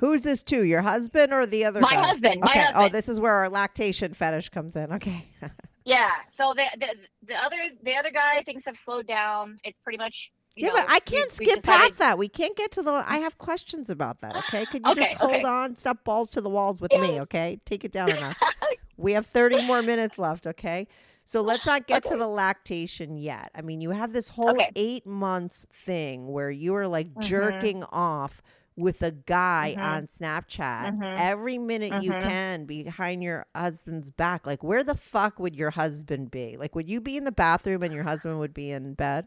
Who's 0.00 0.22
this 0.22 0.44
to? 0.44 0.62
Your 0.62 0.82
husband 0.82 1.32
or 1.32 1.44
the 1.44 1.64
other 1.64 1.80
My 1.80 1.94
guy? 1.94 2.06
husband, 2.06 2.40
my 2.42 2.50
Okay. 2.52 2.66
Oh, 2.72 2.88
this 2.88 3.08
is 3.08 3.18
where 3.18 3.32
our 3.32 3.48
lactation 3.48 4.14
fetish 4.14 4.50
comes 4.50 4.76
in. 4.76 4.92
Okay. 4.92 5.26
Yeah. 5.88 6.10
So 6.28 6.52
the, 6.54 6.64
the 6.78 6.86
the 7.28 7.34
other 7.34 7.56
the 7.82 7.94
other 7.94 8.10
guy 8.10 8.42
things 8.42 8.66
have 8.66 8.76
slowed 8.76 9.06
down. 9.06 9.56
It's 9.64 9.78
pretty 9.78 9.96
much. 9.96 10.30
You 10.56 10.66
yeah, 10.66 10.68
know, 10.68 10.74
but 10.76 10.90
I 10.90 10.98
can't 11.00 11.30
we 11.38 11.46
skip 11.46 11.56
decided- 11.60 11.64
past 11.82 11.98
that. 11.98 12.18
We 12.18 12.28
can't 12.28 12.56
get 12.56 12.72
to 12.72 12.82
the. 12.82 13.04
I 13.06 13.18
have 13.18 13.38
questions 13.38 13.90
about 13.90 14.20
that. 14.22 14.34
Okay, 14.36 14.64
could 14.66 14.82
you 14.84 14.92
Okay, 14.92 15.02
just 15.02 15.14
hold 15.16 15.34
okay. 15.34 15.44
on? 15.44 15.76
Stop 15.76 16.02
balls 16.04 16.30
to 16.32 16.40
the 16.40 16.48
walls 16.50 16.80
with 16.80 16.90
me. 16.92 17.20
Okay, 17.20 17.60
take 17.64 17.84
it 17.84 17.92
down 17.92 18.10
a 18.10 18.18
notch. 18.20 18.36
we 18.96 19.12
have 19.12 19.26
thirty 19.26 19.64
more 19.64 19.82
minutes 19.82 20.18
left. 20.18 20.46
Okay, 20.48 20.88
so 21.24 21.42
let's 21.42 21.64
not 21.64 21.86
get 21.86 22.04
to 22.06 22.16
the 22.16 22.26
lactation 22.26 23.16
yet. 23.16 23.50
I 23.54 23.62
mean, 23.62 23.80
you 23.80 23.90
have 23.90 24.12
this 24.12 24.30
whole 24.30 24.50
Okay. 24.50 24.70
eight 24.74 25.06
months 25.06 25.64
thing 25.72 26.26
where 26.32 26.50
you 26.50 26.74
are 26.74 26.88
like 26.88 27.14
Mhm. 27.14 27.22
jerking 27.22 27.84
off 27.84 28.42
with 28.74 29.02
a 29.02 29.10
guy 29.12 29.74
Mhm. 29.76 29.82
on 29.82 30.06
Snapchat 30.06 30.96
Mhm. 30.98 31.14
every 31.18 31.58
minute 31.58 32.02
you 32.02 32.10
Mhm. 32.12 32.22
can 32.28 32.64
behind 32.64 33.22
your 33.22 33.44
husband's 33.54 34.10
back. 34.10 34.46
Like, 34.46 34.62
where 34.62 34.82
the 34.84 34.94
fuck 34.94 35.38
would 35.40 35.54
your 35.56 35.70
husband 35.70 36.30
be? 36.30 36.56
Like, 36.56 36.74
would 36.74 36.88
you 36.88 37.00
be 37.00 37.16
in 37.16 37.24
the 37.24 37.32
bathroom 37.32 37.82
and 37.82 37.92
your 37.92 38.04
husband 38.04 38.38
would 38.40 38.54
be 38.54 38.70
in 38.70 38.94
bed? 38.94 39.26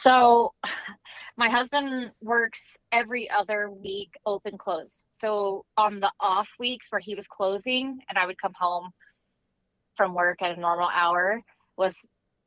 So, 0.00 0.52
my 1.36 1.48
husband 1.48 2.12
works 2.22 2.76
every 2.92 3.28
other 3.30 3.70
week, 3.70 4.10
open 4.24 4.56
close. 4.56 5.04
So 5.12 5.64
on 5.76 6.00
the 6.00 6.10
off 6.20 6.48
weeks 6.58 6.86
where 6.90 7.00
he 7.00 7.14
was 7.14 7.28
closing, 7.28 7.98
and 8.08 8.18
I 8.18 8.26
would 8.26 8.40
come 8.40 8.54
home 8.58 8.90
from 9.96 10.14
work 10.14 10.42
at 10.42 10.56
a 10.56 10.60
normal 10.60 10.88
hour, 10.94 11.40
was 11.76 11.96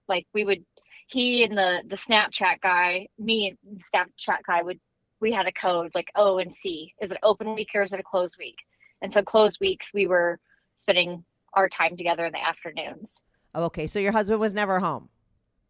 like 0.08 0.26
we 0.34 0.44
would. 0.44 0.64
He 1.08 1.44
and 1.44 1.58
the 1.58 1.84
the 1.88 1.96
Snapchat 1.96 2.62
guy, 2.62 3.08
me 3.18 3.58
and 3.64 3.80
the 3.80 3.84
Snapchat 3.84 4.44
guy 4.48 4.62
would. 4.62 4.80
We 5.22 5.32
had 5.34 5.48
a 5.48 5.52
code 5.52 5.92
like 5.94 6.10
O 6.16 6.38
and 6.38 6.56
C. 6.56 6.94
Is 7.02 7.12
it 7.12 7.18
open 7.24 7.54
week 7.54 7.70
or 7.76 7.84
is 7.84 7.92
it 7.92 8.00
a 8.00 8.04
closed 8.04 8.38
week? 8.40 8.56
And 9.02 9.12
so 9.12 9.22
closed 9.22 9.58
weeks, 9.60 9.92
we 9.94 10.08
were 10.08 10.40
spending 10.78 11.26
our 11.54 11.68
time 11.68 11.98
together 11.98 12.26
in 12.26 12.32
the 12.32 12.42
afternoons. 12.42 13.22
Oh, 13.54 13.66
okay, 13.66 13.86
so 13.88 14.00
your 14.00 14.12
husband 14.14 14.40
was 14.40 14.54
never 14.54 14.80
home. 14.80 15.10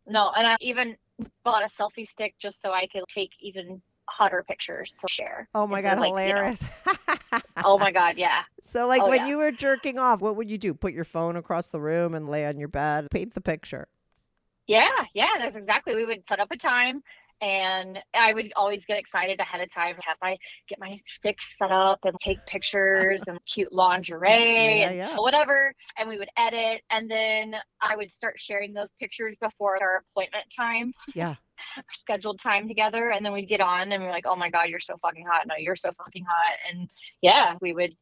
No, 0.05 0.31
and 0.35 0.45
I 0.45 0.55
even 0.59 0.97
bought 1.43 1.63
a 1.63 1.67
selfie 1.67 2.07
stick 2.07 2.35
just 2.39 2.61
so 2.61 2.71
I 2.71 2.87
could 2.87 3.03
take 3.07 3.31
even 3.41 3.81
hotter 4.07 4.43
pictures 4.47 4.95
to 5.01 5.07
share. 5.07 5.47
Oh 5.53 5.67
my 5.67 5.81
god, 5.81 5.99
like, 5.99 6.09
you 6.09 6.15
know- 6.15 6.17
hilarious. 6.25 6.63
oh 7.63 7.77
my 7.77 7.91
god, 7.91 8.17
yeah. 8.17 8.41
So 8.71 8.85
like 8.85 9.01
Oh, 9.01 9.09
when 9.09 9.21
yeah. 9.21 9.27
you 9.29 9.37
were 9.39 9.51
jerking 9.51 9.97
off, 9.97 10.21
what 10.21 10.35
would 10.35 10.51
you 10.51 10.59
do? 10.59 10.75
Put 10.75 10.93
your 10.93 11.03
phone 11.03 11.35
across 11.35 11.69
the 11.69 11.81
room 11.81 12.13
and 12.13 12.29
lay 12.29 12.45
on 12.45 12.59
your 12.59 12.67
bed, 12.67 13.07
paint 13.09 13.33
the 13.33 13.41
picture. 13.41 13.87
Yeah, 14.67 14.91
yeah, 15.15 15.29
that's 15.39 15.55
exactly. 15.55 15.95
We 15.95 16.05
would 16.05 16.27
set 16.27 16.39
up 16.39 16.51
a 16.51 16.55
time 16.57 17.01
and 17.41 17.99
I 18.13 18.33
would 18.33 18.51
always 18.55 18.85
get 18.85 18.97
excited 18.97 19.39
ahead 19.39 19.61
of 19.61 19.73
time, 19.73 19.95
have 20.05 20.17
my 20.21 20.37
get 20.67 20.79
my 20.79 20.97
sticks 21.05 21.57
set 21.57 21.71
up 21.71 21.99
and 22.03 22.15
take 22.19 22.43
pictures 22.45 23.23
and 23.27 23.39
cute 23.45 23.71
lingerie 23.71 24.79
Yeah, 24.81 24.89
and 24.89 24.97
yeah. 24.97 25.17
whatever. 25.17 25.73
And 25.97 26.09
we 26.09 26.17
would 26.17 26.29
edit 26.37 26.81
and 26.89 27.09
then 27.09 27.55
I 27.81 27.95
would 27.95 28.11
start 28.11 28.35
sharing 28.39 28.73
those 28.73 28.93
pictures 28.99 29.35
before 29.41 29.81
our 29.81 30.03
appointment 30.15 30.45
time. 30.55 30.93
Yeah. 31.13 31.35
scheduled 31.93 32.39
time 32.39 32.67
together 32.67 33.09
and 33.11 33.25
then 33.25 33.33
we'd 33.33 33.49
get 33.49 33.59
on 33.59 33.91
and 33.91 34.01
we're 34.01 34.09
like 34.09 34.25
oh 34.25 34.35
my 34.35 34.49
god 34.49 34.69
you're 34.69 34.79
so 34.79 34.95
fucking 35.01 35.25
hot 35.29 35.45
no 35.45 35.55
you're 35.57 35.75
so 35.75 35.91
fucking 35.97 36.23
hot 36.23 36.57
and 36.71 36.89
yeah 37.21 37.55
we 37.61 37.73
would 37.73 37.93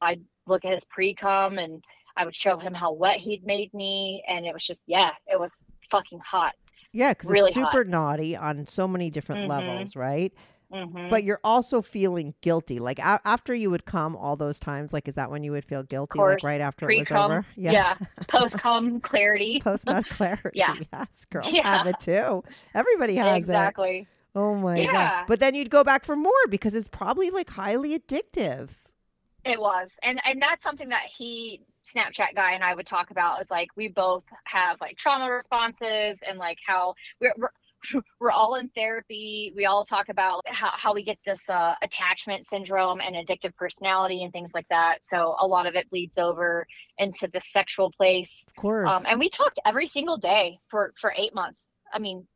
i'd 0.00 0.22
look 0.46 0.64
at 0.64 0.72
his 0.72 0.84
pre-cum 0.86 1.58
and 1.58 1.84
i 2.16 2.24
would 2.24 2.34
show 2.34 2.56
him 2.56 2.72
how 2.72 2.90
wet 2.90 3.18
he'd 3.18 3.44
made 3.44 3.72
me 3.74 4.24
and 4.26 4.46
it 4.46 4.54
was 4.54 4.64
just 4.64 4.82
yeah 4.86 5.10
it 5.26 5.38
was 5.38 5.60
fucking 5.90 6.18
hot 6.20 6.54
Yeah, 6.96 7.10
because 7.12 7.30
Really 7.30 7.50
it's 7.50 7.58
hot. 7.58 7.72
super 7.72 7.84
naughty 7.84 8.36
on 8.36 8.66
so 8.66 8.88
many 8.88 9.10
different 9.10 9.42
Mhm. 9.42 9.48
levels, 9.48 9.96
right? 9.96 10.32
hmm 10.72 11.08
But 11.10 11.22
you're 11.22 11.40
also 11.44 11.80
feeling 11.82 12.34
guilty. 12.40 12.78
Like 12.80 12.98
a- 12.98 13.20
after 13.24 13.54
you 13.54 13.70
would 13.70 13.84
come 13.84 14.16
all 14.16 14.34
those 14.34 14.58
times, 14.58 14.92
like 14.92 15.06
is 15.06 15.14
that 15.14 15.30
when 15.30 15.44
you 15.44 15.52
would 15.52 15.64
feel 15.64 15.82
guilty? 15.84 16.18
Like 16.18 16.42
right 16.42 16.60
after 16.60 16.90
it 16.90 16.98
was 16.98 17.10
over? 17.10 17.46
yeah, 17.56 17.70
yeah. 17.72 17.96
post-cum 18.26 19.00
clarity 19.00 19.60
Post 19.60 19.86
nut 19.86 20.08
clarity. 20.08 20.50
Yeah. 20.54 20.74
Yes, 20.92 21.24
girls 21.30 21.52
Yeah. 21.52 21.62
have 21.78 21.86
it 21.86 22.00
too. 22.00 22.42
Everybody 22.74 23.14
has 23.16 23.34
it. 23.34 23.38
exactly 23.38 24.08
Oh 24.34 24.54
my 24.56 24.84
god. 24.84 25.24
But 25.28 25.38
then 25.40 25.54
you'd 25.54 25.70
go 25.70 25.84
back 25.84 26.04
for 26.04 26.16
more 26.16 26.46
because 26.50 26.74
it's 26.74 26.88
probably 26.88 27.30
like 27.30 27.48
highly 27.50 27.98
addictive. 27.98 28.68
It 29.44 29.60
was, 29.60 29.98
and 30.02 30.20
and 30.26 30.42
that's 30.42 30.64
something 30.64 30.88
that 30.88 31.04
he 31.04 31.62
Snapchat 31.86 32.34
guy 32.34 32.52
and 32.52 32.64
I 32.64 32.74
would 32.74 32.86
talk 32.86 33.10
about. 33.10 33.40
Is 33.40 33.50
like 33.50 33.68
we 33.76 33.88
both 33.88 34.24
have 34.44 34.80
like 34.80 34.96
trauma 34.96 35.30
responses 35.30 36.20
and 36.26 36.38
like 36.38 36.58
how 36.66 36.94
we're 37.20 37.34
we're, 37.36 38.02
we're 38.20 38.30
all 38.30 38.56
in 38.56 38.68
therapy. 38.70 39.52
We 39.56 39.66
all 39.66 39.84
talk 39.84 40.08
about 40.08 40.42
how 40.46 40.70
how 40.72 40.94
we 40.94 41.02
get 41.02 41.18
this 41.24 41.48
uh, 41.48 41.74
attachment 41.82 42.46
syndrome 42.46 43.00
and 43.00 43.14
addictive 43.14 43.54
personality 43.56 44.22
and 44.22 44.32
things 44.32 44.52
like 44.54 44.68
that. 44.68 44.98
So 45.02 45.36
a 45.40 45.46
lot 45.46 45.66
of 45.66 45.74
it 45.74 45.88
bleeds 45.90 46.18
over 46.18 46.66
into 46.98 47.28
the 47.32 47.40
sexual 47.40 47.92
place. 47.92 48.44
Of 48.48 48.56
course. 48.56 48.90
Um, 48.90 49.04
and 49.08 49.18
we 49.18 49.28
talked 49.28 49.60
every 49.64 49.86
single 49.86 50.16
day 50.16 50.58
for 50.68 50.92
for 51.00 51.14
eight 51.16 51.34
months. 51.34 51.68
I 51.92 51.98
mean, 51.98 52.26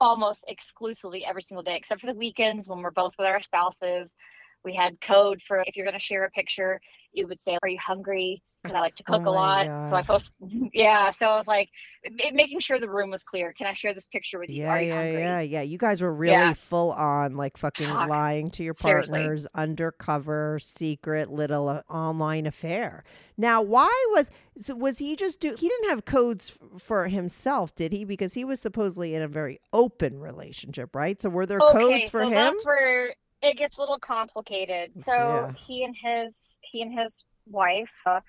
almost 0.00 0.44
exclusively 0.48 1.24
every 1.24 1.42
single 1.42 1.62
day, 1.62 1.76
except 1.76 2.00
for 2.00 2.08
the 2.08 2.18
weekends 2.18 2.68
when 2.68 2.82
we're 2.82 2.90
both 2.90 3.12
with 3.18 3.26
our 3.26 3.42
spouses. 3.42 4.16
We 4.64 4.74
had 4.74 5.00
code 5.00 5.40
for 5.46 5.64
if 5.66 5.76
you're 5.76 5.86
going 5.86 5.98
to 5.98 6.04
share 6.04 6.24
a 6.24 6.30
picture, 6.30 6.80
you 7.12 7.26
would 7.26 7.40
say, 7.40 7.58
"Are 7.62 7.68
you 7.68 7.78
hungry?" 7.84 8.40
Because 8.62 8.76
I 8.76 8.80
like 8.80 8.94
to 8.96 9.02
cook 9.02 9.22
Oh 9.26 9.30
a 9.30 9.32
lot, 9.32 9.66
so 9.88 9.96
I 9.96 10.02
God. 10.02 10.06
post. 10.06 10.34
Yeah, 10.72 11.10
so 11.10 11.26
I 11.26 11.36
was 11.36 11.48
like, 11.48 11.68
ma- 12.08 12.30
making 12.32 12.60
sure 12.60 12.78
the 12.78 12.88
room 12.88 13.10
was 13.10 13.24
clear. 13.24 13.52
Can 13.52 13.66
I 13.66 13.74
share 13.74 13.92
this 13.92 14.06
picture 14.06 14.38
with 14.38 14.50
you? 14.50 14.62
Yeah, 14.62 14.70
Are 14.70 14.80
you 14.80 14.88
yeah, 14.88 14.94
hungry? 15.02 15.20
yeah, 15.20 15.40
yeah. 15.40 15.62
You 15.62 15.78
guys 15.78 16.00
were 16.00 16.12
really 16.14 16.32
Yeah. 16.32 16.52
full 16.52 16.92
on, 16.92 17.36
like 17.36 17.56
fucking 17.56 17.86
Fuck. 17.88 18.08
lying 18.08 18.50
to 18.50 18.62
your 18.62 18.74
Seriously. 18.74 19.18
partners, 19.18 19.46
undercover, 19.54 20.58
secret 20.60 21.30
little 21.30 21.68
uh, 21.68 21.82
online 21.90 22.46
affair. 22.46 23.02
Now, 23.36 23.62
why 23.62 23.90
was 24.14 24.30
so 24.60 24.76
was 24.76 24.98
he 24.98 25.16
just 25.16 25.40
do? 25.40 25.54
He 25.58 25.68
didn't 25.68 25.88
have 25.90 26.04
codes 26.04 26.56
f- 26.74 26.80
for 26.82 27.08
himself, 27.08 27.74
did 27.74 27.92
he? 27.92 28.04
Because 28.04 28.34
he 28.34 28.44
was 28.44 28.60
supposedly 28.60 29.14
in 29.16 29.22
a 29.22 29.28
very 29.28 29.58
open 29.72 30.20
relationship, 30.20 30.94
right? 30.94 31.20
So 31.20 31.30
were 31.30 31.46
there 31.46 31.60
okay, 31.60 31.72
codes 31.72 32.10
for 32.10 32.20
so 32.20 32.26
him? 32.26 32.32
that's 32.32 32.64
where 32.64 33.14
it 33.42 33.56
gets 33.56 33.78
a 33.78 33.80
little 33.80 33.98
complicated. 33.98 34.92
So 35.02 35.12
yeah. 35.12 35.52
he 35.66 35.82
and 35.82 35.96
his 36.00 36.60
he 36.62 36.82
and 36.82 36.96
his 36.96 37.24
wife 37.50 37.90
uh, 38.06 38.20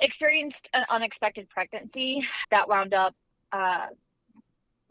experienced 0.00 0.68
an 0.72 0.84
unexpected 0.88 1.48
pregnancy 1.48 2.26
that 2.50 2.68
wound 2.68 2.94
up 2.94 3.14
uh, 3.52 3.86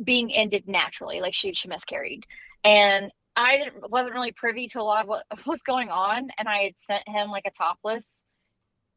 being 0.03 0.33
ended 0.33 0.67
naturally, 0.67 1.21
like 1.21 1.33
she 1.33 1.53
she 1.53 1.67
miscarried, 1.67 2.25
and 2.63 3.11
I 3.35 3.57
didn't, 3.57 3.89
wasn't 3.91 4.15
really 4.15 4.31
privy 4.31 4.67
to 4.69 4.81
a 4.81 4.83
lot 4.83 5.03
of 5.03 5.07
what 5.07 5.25
was 5.45 5.63
going 5.63 5.89
on, 5.89 6.29
and 6.37 6.47
I 6.47 6.63
had 6.63 6.77
sent 6.77 7.07
him 7.07 7.29
like 7.29 7.45
a 7.45 7.51
topless 7.51 8.23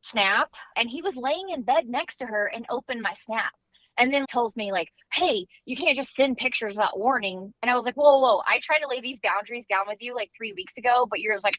snap, 0.03 0.51
and 0.77 0.89
he 0.89 1.03
was 1.03 1.17
laying 1.17 1.51
in 1.51 1.63
bed 1.63 1.89
next 1.89 2.17
to 2.17 2.27
her 2.27 2.47
and 2.47 2.67
opened 2.71 3.03
my 3.03 3.13
snap 3.15 3.53
and 3.99 4.13
then 4.13 4.25
tells 4.27 4.57
me 4.57 4.73
like 4.73 4.89
hey 5.13 5.47
you 5.67 5.77
can't 5.77 5.97
just 5.97 6.15
send 6.15 6.37
pictures 6.37 6.75
without 6.75 6.99
warning 6.99 7.53
and 7.63 7.71
i 7.71 7.75
was 7.75 7.85
like 7.85 7.95
whoa 7.95 8.19
whoa, 8.19 8.37
whoa. 8.37 8.43
i 8.47 8.59
tried 8.61 8.79
to 8.79 8.89
lay 8.89 9.01
these 9.01 9.21
boundaries 9.23 9.67
down 9.67 9.85
with 9.87 9.99
you 10.01 10.15
like 10.15 10.31
three 10.37 10.53
weeks 10.55 10.77
ago 10.77 11.07
but 11.09 11.21
you're 11.21 11.41
like 11.41 11.59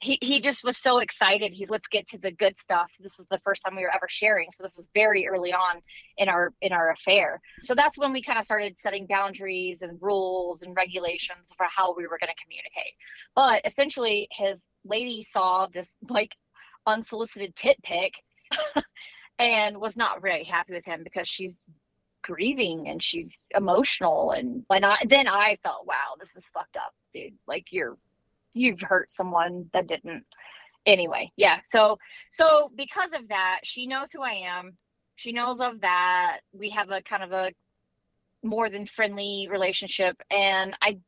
he, 0.00 0.18
he 0.22 0.40
just 0.40 0.62
was 0.62 0.78
so 0.78 0.98
excited. 0.98 1.52
He's 1.52 1.70
let's 1.70 1.88
get 1.88 2.06
to 2.08 2.18
the 2.18 2.30
good 2.30 2.58
stuff. 2.58 2.90
This 3.00 3.18
was 3.18 3.26
the 3.30 3.40
first 3.40 3.62
time 3.64 3.74
we 3.74 3.82
were 3.82 3.94
ever 3.94 4.06
sharing 4.08 4.48
so 4.52 4.62
this 4.62 4.76
was 4.76 4.88
very 4.94 5.26
early 5.26 5.52
on 5.52 5.80
in 6.18 6.28
our 6.28 6.52
in 6.60 6.72
our 6.72 6.92
affair. 6.92 7.40
So 7.62 7.74
that's 7.74 7.98
when 7.98 8.12
we 8.12 8.22
kind 8.22 8.38
of 8.38 8.44
started 8.44 8.78
setting 8.78 9.06
boundaries 9.08 9.82
and 9.82 9.98
rules 10.00 10.62
and 10.62 10.74
regulations 10.76 11.50
for 11.56 11.66
how 11.74 11.94
we 11.96 12.04
were 12.04 12.18
going 12.18 12.32
to 12.32 12.42
communicate. 12.42 12.94
But 13.34 13.62
essentially 13.64 14.28
his 14.30 14.68
lady 14.84 15.22
saw 15.24 15.66
this 15.66 15.96
like 16.08 16.36
unsolicited 16.86 17.56
tit 17.56 17.76
pic 17.82 18.12
and 19.38 19.78
was 19.78 19.96
not 19.96 20.22
very 20.22 20.44
happy 20.44 20.74
with 20.74 20.84
him 20.84 21.02
because 21.02 21.28
she's 21.28 21.64
grieving 22.22 22.88
and 22.88 23.02
she's 23.02 23.42
emotional 23.56 24.32
and 24.32 24.64
and 24.70 24.84
I 24.84 24.98
then 25.08 25.26
I 25.26 25.56
felt 25.62 25.86
wow 25.86 26.14
this 26.20 26.36
is 26.36 26.46
fucked 26.52 26.76
up 26.76 26.92
dude. 27.12 27.34
Like 27.46 27.66
you're 27.70 27.96
you've 28.58 28.80
hurt 28.80 29.10
someone 29.12 29.68
that 29.72 29.86
didn't 29.86 30.24
anyway 30.86 31.30
yeah 31.36 31.58
so 31.64 31.98
so 32.28 32.70
because 32.76 33.12
of 33.12 33.28
that 33.28 33.60
she 33.62 33.86
knows 33.86 34.10
who 34.12 34.22
I 34.22 34.32
am 34.32 34.76
she 35.16 35.32
knows 35.32 35.60
of 35.60 35.80
that 35.80 36.38
we 36.52 36.70
have 36.70 36.90
a 36.90 37.02
kind 37.02 37.22
of 37.22 37.32
a 37.32 37.52
more 38.42 38.70
than 38.70 38.86
friendly 38.86 39.48
relationship 39.50 40.16
and 40.30 40.74
I 40.82 40.98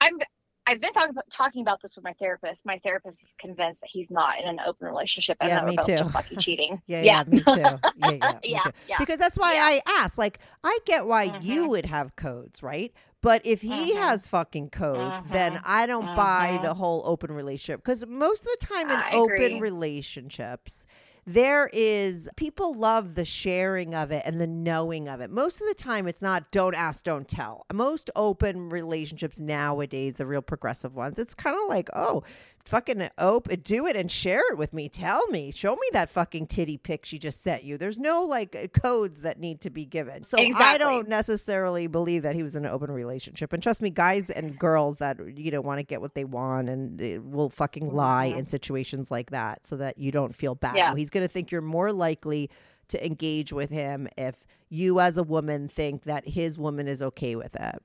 I'm 0.00 0.18
I've 0.66 0.80
been 0.80 0.94
talking 0.94 1.10
about, 1.10 1.24
talking 1.30 1.60
about 1.62 1.82
this 1.82 1.94
with 1.94 2.04
my 2.04 2.14
therapist. 2.14 2.64
My 2.64 2.78
therapist 2.78 3.22
is 3.22 3.34
convinced 3.38 3.82
that 3.82 3.90
he's 3.92 4.10
not 4.10 4.40
in 4.40 4.48
an 4.48 4.58
open 4.66 4.86
relationship 4.86 5.36
and 5.40 5.50
Yeah, 5.50 5.56
that 5.56 5.64
we're 5.64 5.72
me 5.72 5.76
both 5.76 5.86
too. 5.86 5.96
just 5.98 6.14
lucky 6.14 6.36
cheating. 6.36 6.80
yeah, 6.86 7.02
yeah, 7.02 7.24
me 7.26 7.40
too. 7.40 7.52
Yeah, 7.52 7.78
yeah, 7.96 8.32
me 8.32 8.40
yeah, 8.44 8.60
too. 8.62 8.70
yeah. 8.88 8.98
Because 8.98 9.18
that's 9.18 9.38
why 9.38 9.54
Yeah. 9.54 9.64
I 9.64 9.80
asked. 9.86 10.16
Like, 10.16 10.38
I 10.62 10.78
get 10.86 11.04
why 11.06 11.24
you 11.24 11.64
Mhm. 11.64 11.68
would 11.68 11.86
have 11.86 12.16
codes, 12.16 12.62
right? 12.62 12.92
But 13.24 13.40
if 13.44 13.62
he 13.62 13.92
Mhm. 13.94 13.96
has 13.96 14.28
fucking 14.28 14.68
codes, 14.70 15.24
then 15.32 15.54
Mhm. 15.54 15.62
I 15.64 15.86
don't 15.86 16.14
buy 16.14 16.58
Mhm. 16.58 16.62
the 16.62 16.74
whole 16.74 17.02
open 17.06 17.32
relationship. 17.32 17.80
Because 17.82 18.06
most 18.06 18.42
of 18.42 18.48
the 18.60 18.66
time 18.66 18.90
in 18.90 18.98
I 19.00 19.10
open 19.12 19.34
agree. 19.44 19.60
relationships, 19.60 20.84
there 21.26 21.70
is 21.72 22.28
people 22.36 22.74
love 22.74 23.14
the 23.14 23.24
sharing 23.24 23.94
of 23.94 24.10
it 24.10 24.22
and 24.26 24.38
the 24.38 24.46
knowing 24.46 25.08
of 25.08 25.22
it. 25.22 25.30
Most 25.30 25.58
of 25.62 25.66
the 25.66 25.74
time, 25.74 26.06
it's 26.06 26.20
not 26.20 26.50
don't 26.50 26.74
ask, 26.74 27.02
don't 27.04 27.26
tell. 27.26 27.64
Most 27.72 28.10
open 28.14 28.68
relationships 28.68 29.40
nowadays, 29.40 30.16
the 30.16 30.26
real 30.26 30.42
progressive 30.42 30.94
ones, 30.94 31.18
it's 31.18 31.34
kind 31.34 31.56
of 31.56 31.66
like, 31.66 31.88
oh, 31.96 32.22
fucking 32.64 33.08
open 33.18 33.60
do 33.60 33.86
it 33.86 33.94
and 33.96 34.10
share 34.10 34.42
it 34.50 34.58
with 34.58 34.72
me. 34.72 34.88
Tell 34.88 35.26
me. 35.28 35.50
Show 35.50 35.72
me 35.72 35.86
that 35.92 36.08
fucking 36.10 36.46
titty 36.46 36.78
pic 36.78 37.04
she 37.04 37.18
just 37.18 37.42
sent 37.42 37.62
you. 37.62 37.76
There's 37.76 37.98
no 37.98 38.22
like 38.22 38.56
uh, 38.56 38.68
codes 38.68 39.20
that 39.20 39.38
need 39.38 39.60
to 39.62 39.70
be 39.70 39.84
given. 39.84 40.22
So 40.22 40.38
I 40.38 40.78
don't 40.78 41.08
necessarily 41.08 41.86
believe 41.86 42.22
that 42.22 42.34
he 42.34 42.42
was 42.42 42.56
in 42.56 42.64
an 42.64 42.70
open 42.70 42.90
relationship. 42.90 43.52
And 43.52 43.62
trust 43.62 43.82
me, 43.82 43.90
guys 43.90 44.30
and 44.30 44.58
girls 44.58 44.98
that 44.98 45.18
you 45.36 45.50
know 45.50 45.60
want 45.60 45.78
to 45.78 45.82
get 45.82 46.00
what 46.00 46.14
they 46.14 46.24
want 46.24 46.68
and 46.68 46.98
they 46.98 47.18
will 47.18 47.50
fucking 47.50 47.92
lie 47.92 48.26
in 48.26 48.46
situations 48.46 49.10
like 49.10 49.30
that 49.30 49.66
so 49.66 49.76
that 49.76 49.98
you 49.98 50.10
don't 50.10 50.34
feel 50.34 50.54
bad. 50.54 50.76
Yeah. 50.76 50.94
He's 50.94 51.10
going 51.10 51.24
to 51.24 51.32
think 51.32 51.50
you're 51.50 51.60
more 51.60 51.92
likely 51.92 52.50
to 52.88 53.04
engage 53.04 53.52
with 53.52 53.70
him 53.70 54.08
if 54.16 54.46
you 54.68 55.00
as 55.00 55.16
a 55.18 55.22
woman 55.22 55.68
think 55.68 56.04
that 56.04 56.28
his 56.28 56.58
woman 56.58 56.88
is 56.88 57.02
okay 57.02 57.36
with 57.36 57.54
it. 57.56 57.82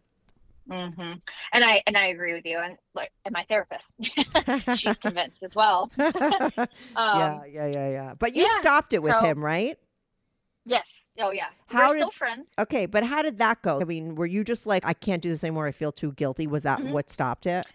Hmm 0.69 1.13
And 1.53 1.63
I 1.63 1.81
and 1.87 1.97
I 1.97 2.07
agree 2.07 2.33
with 2.33 2.45
you. 2.45 2.59
And 2.59 2.77
like, 2.93 3.11
and 3.25 3.33
my 3.33 3.43
therapist, 3.49 3.93
she's 4.77 4.99
convinced 5.05 5.43
as 5.43 5.55
well. 5.55 5.91
yeah, 5.97 6.11
Um, 6.95 7.41
yeah, 7.51 7.67
yeah, 7.67 7.89
yeah. 7.89 8.13
But 8.17 8.35
you 8.35 8.43
yeah, 8.43 8.59
stopped 8.61 8.93
it 8.93 9.01
with 9.01 9.13
so- 9.13 9.21
him, 9.21 9.43
right? 9.43 9.77
Yes. 10.65 11.11
Oh 11.19 11.31
yeah. 11.31 11.47
How 11.67 11.87
We're 11.87 11.93
did- 11.95 11.99
still 12.01 12.11
friends. 12.11 12.53
Okay, 12.59 12.85
but 12.85 13.03
how 13.03 13.21
did 13.21 13.37
that 13.37 13.61
go? 13.63 13.81
I 13.81 13.85
mean, 13.85 14.15
were 14.15 14.25
you 14.27 14.43
just 14.43 14.65
like, 14.67 14.85
I 14.85 14.93
can't 14.93 15.21
do 15.21 15.29
this 15.29 15.43
anymore. 15.43 15.65
I 15.67 15.71
feel 15.71 15.91
too 15.91 16.11
guilty. 16.11 16.45
Was 16.47 16.63
that 16.63 16.79
Mhm. 16.79 16.91
what 16.91 17.09
stopped 17.09 17.45
it? 17.47 17.65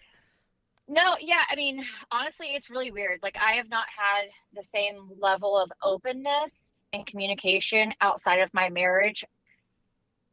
No, 0.87 1.15
yeah, 1.19 1.41
I 1.49 1.55
mean, 1.55 1.83
honestly, 2.11 2.49
it's 2.53 2.69
really 2.69 2.91
weird. 2.91 3.19
Like, 3.23 3.35
I 3.43 3.53
have 3.53 3.69
not 3.69 3.85
had 3.89 4.29
the 4.53 4.63
same 4.63 5.09
level 5.19 5.57
of 5.59 5.71
openness 5.81 6.73
and 6.93 7.05
communication 7.07 7.91
outside 8.01 8.37
of 8.41 8.53
my 8.53 8.69
marriage 8.69 9.25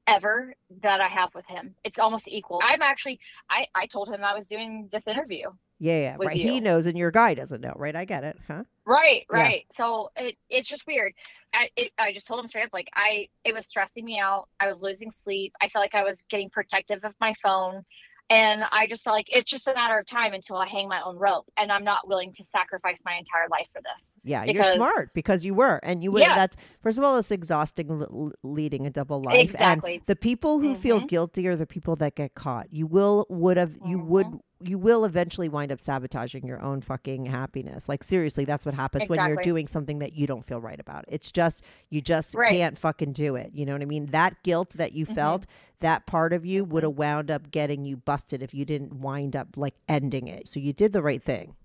ever 0.07 0.55
that 0.83 1.01
I 1.01 1.09
have 1.09 1.35
with 1.35 1.47
him. 1.47 1.75
It's 1.85 1.99
almost 1.99 2.29
equal. 2.29 2.61
I'm 2.63 2.83
actually, 2.83 3.19
I, 3.51 3.67
I 3.75 3.87
told 3.87 4.09
him 4.09 4.23
I 4.25 4.35
was 4.35 4.47
doing 4.47 4.89
this 4.93 5.07
interview. 5.07 5.51
Yeah, 5.79 5.99
yeah, 5.99 6.17
right. 6.19 6.37
He 6.37 6.61
knows, 6.61 6.87
and 6.87 6.97
your 6.97 7.11
guy 7.11 7.35
doesn't 7.35 7.61
know, 7.61 7.73
right? 7.77 7.97
I 7.97 8.05
get 8.05 8.23
it, 8.23 8.39
huh? 8.47 8.63
Right, 8.85 9.27
Yeah. 9.33 9.37
right. 9.37 9.67
So 9.73 10.13
it, 10.17 10.37
it's 10.49 10.69
just 10.69 10.87
weird. 10.87 11.13
I, 11.55 11.71
it, 11.77 11.91
I 11.99 12.13
just 12.13 12.27
told 12.27 12.39
him 12.39 12.47
straight 12.47 12.67
up, 12.67 12.71
like, 12.73 12.89
I, 12.95 13.29
it 13.45 13.53
was 13.53 13.67
stressing 13.67 14.05
me 14.05 14.19
out. 14.21 14.49
I 14.61 14.71
was 14.71 14.81
losing 14.81 15.11
sleep. 15.11 15.53
I 15.61 15.69
felt 15.69 15.83
like 15.83 15.95
I 15.97 16.05
was 16.05 16.23
getting 16.31 16.51
protective 16.51 17.01
of 17.05 17.15
my 17.21 17.35
phone. 17.43 17.85
And 18.31 18.64
I 18.73 18.87
just 18.87 19.05
felt 19.05 19.14
like 19.14 19.27
it's 19.29 19.51
just 19.51 19.66
a 19.66 19.75
matter 19.75 19.99
of 19.99 20.07
time 20.07 20.33
until 20.33 20.57
I 20.57 20.66
hang 20.66 20.89
my 20.89 21.03
own 21.05 21.18
rope. 21.18 21.45
And 21.59 21.70
I'm 21.70 21.85
not 21.85 22.09
willing 22.09 22.33
to 22.35 22.45
sacrifice 22.45 23.03
my 23.05 23.12
entire 23.14 23.47
life 23.51 23.66
for 23.75 23.83
this. 23.83 24.18
Yeah, 24.25 24.45
you're 24.45 24.64
smart 24.64 25.12
because 25.12 25.45
you 25.45 25.53
were, 25.55 25.81
and 25.83 26.03
you 26.03 26.11
were. 26.12 26.20
Yeah. 26.20 26.35
That's 26.35 26.57
first 26.83 26.97
of 26.97 27.05
all, 27.05 27.18
it's 27.18 27.31
exhausting 27.31 27.91
l- 27.91 28.33
leading 28.43 28.87
a 28.87 28.91
double 28.91 29.20
life. 29.23 29.39
Exactly. 29.39 29.97
And 29.97 30.07
the 30.07 30.16
people 30.16 30.61
who 30.61 30.75
feel 30.75 31.01
Mhm. 31.03 31.09
guilty 31.09 31.47
are 31.47 31.57
the 31.57 31.66
people 31.66 31.95
that 31.97 32.14
get 32.14 32.35
caught. 32.35 32.73
You 32.73 32.87
will 32.87 33.27
would 33.29 33.57
have 33.59 33.75
you 33.85 33.99
Mm-hmm. 33.99 34.09
would 34.09 34.27
you 34.65 34.79
will 34.79 35.05
eventually 35.05 35.49
wind 35.49 35.73
up 35.73 35.81
sabotaging 35.81 36.47
your 36.47 36.61
own 36.61 36.81
fucking 36.81 37.27
happiness. 37.27 37.89
Like 37.89 38.05
seriously, 38.05 38.45
that's 38.45 38.65
what 38.65 38.75
happens 38.75 39.09
when 39.09 39.27
you're 39.27 39.37
doing 39.43 39.67
something 39.67 39.99
that 40.01 40.15
you 40.15 40.27
don't 40.27 40.45
feel 40.45 40.61
right 40.61 40.79
about. 40.81 41.05
It's 41.09 41.31
just 41.33 41.63
you 41.91 42.01
just 42.01 42.35
Right. 42.35 42.51
can't 42.51 42.79
fucking 42.79 43.13
do 43.13 43.37
it. 43.37 43.53
You 43.55 43.67
know 43.67 43.73
what 43.73 43.83
I 43.83 43.87
mean? 43.87 44.07
That 44.07 44.43
guilt 44.43 44.71
that 44.71 44.93
you 44.93 45.07
Mhm. 45.07 45.15
felt, 45.15 45.47
that 45.81 46.07
part 46.07 46.33
of 46.33 46.47
you 46.47 46.65
would 46.65 46.83
have 46.83 46.97
wound 46.97 47.31
up 47.31 47.51
getting 47.51 47.85
you 47.85 47.97
busted 47.97 48.43
if 48.43 48.55
you 48.55 48.65
didn't 48.65 49.01
wind 49.01 49.35
up 49.37 49.57
like 49.57 49.75
ending 49.89 50.29
it. 50.29 50.49
So 50.49 50.61
you 50.61 50.73
did 50.73 50.93
the 50.93 51.03
right 51.03 51.23
thing. 51.23 51.57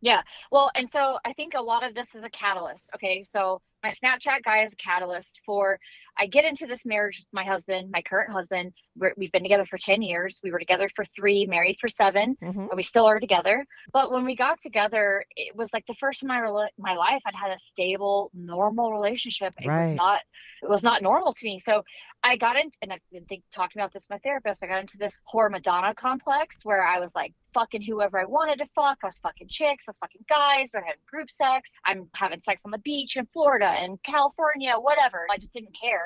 Yeah. 0.00 0.22
Well, 0.52 0.70
and 0.74 0.88
so 0.90 1.18
I 1.24 1.32
think 1.32 1.54
a 1.54 1.60
lot 1.62 1.82
of 1.82 1.94
this 1.94 2.14
is 2.14 2.22
a 2.22 2.30
catalyst. 2.30 2.90
Okay. 2.94 3.24
So 3.24 3.60
my 3.82 3.90
Snapchat 3.90 4.42
guy 4.44 4.64
is 4.64 4.72
a 4.72 4.76
catalyst 4.76 5.40
for 5.44 5.78
I 6.18 6.26
get 6.26 6.44
into 6.44 6.66
this 6.66 6.86
marriage 6.86 7.18
with 7.18 7.26
my 7.32 7.44
husband, 7.44 7.90
my 7.90 8.02
current 8.02 8.32
husband. 8.32 8.72
We're, 8.96 9.12
we've 9.16 9.32
been 9.32 9.42
together 9.42 9.66
for 9.66 9.78
10 9.78 10.00
years. 10.02 10.40
We 10.42 10.50
were 10.50 10.58
together 10.58 10.88
for 10.96 11.04
three, 11.14 11.46
married 11.46 11.76
for 11.80 11.88
7 11.88 12.36
Mhm. 12.42 12.68
and 12.68 12.76
we 12.76 12.82
still 12.82 13.04
are 13.06 13.20
together. 13.20 13.66
But 13.92 14.10
when 14.10 14.24
we 14.24 14.34
got 14.34 14.60
together, 14.60 15.24
it 15.36 15.54
was 15.54 15.72
like 15.74 15.84
the 15.86 15.94
first 15.94 16.20
time 16.22 16.30
in 16.30 16.36
my, 16.36 16.48
rela- 16.48 16.68
my 16.78 16.94
life 16.94 17.20
I'd 17.26 17.34
had 17.34 17.50
a 17.50 17.58
stable, 17.58 18.30
normal 18.34 18.92
relationship. 18.92 19.54
It 19.58 19.66
was 19.68 19.90
not, 19.96 20.20
it 20.62 20.70
was 20.70 20.82
not 20.82 21.02
normal 21.02 21.34
to 21.34 21.44
me. 21.44 21.58
So 21.58 21.82
I 22.24 22.36
got 22.36 22.56
in, 22.56 22.70
and 22.82 22.92
I've 22.92 23.00
been 23.12 23.26
think, 23.26 23.42
talking 23.54 23.80
about 23.80 23.92
this 23.92 24.06
with 24.08 24.16
my 24.16 24.18
therapist. 24.18 24.64
I 24.64 24.66
got 24.68 24.80
into 24.80 24.96
this 24.98 25.20
whore 25.32 25.50
Madonna 25.50 25.94
complex 25.94 26.64
where 26.64 26.82
I 26.84 26.98
was 26.98 27.14
like 27.14 27.34
fucking 27.54 27.82
whoever 27.82 28.18
I 28.18 28.24
wanted 28.24 28.58
to 28.58 28.66
fuck. 28.74 28.98
I 29.02 29.06
was 29.06 29.18
fucking 29.18 29.48
chicks, 29.48 29.84
I 29.86 29.90
was 29.90 29.98
fucking 29.98 30.24
guys. 30.28 30.70
We're 30.72 30.80
having 30.80 31.00
group 31.08 31.30
sex. 31.30 31.74
I'm 31.84 32.08
having 32.14 32.40
sex 32.40 32.62
on 32.64 32.70
the 32.70 32.78
beach 32.78 33.16
in 33.16 33.26
Florida 33.32 33.66
and 33.68 34.02
California, 34.02 34.74
whatever. 34.78 35.26
I 35.30 35.36
just 35.36 35.52
didn't 35.52 35.76
care. 35.80 36.05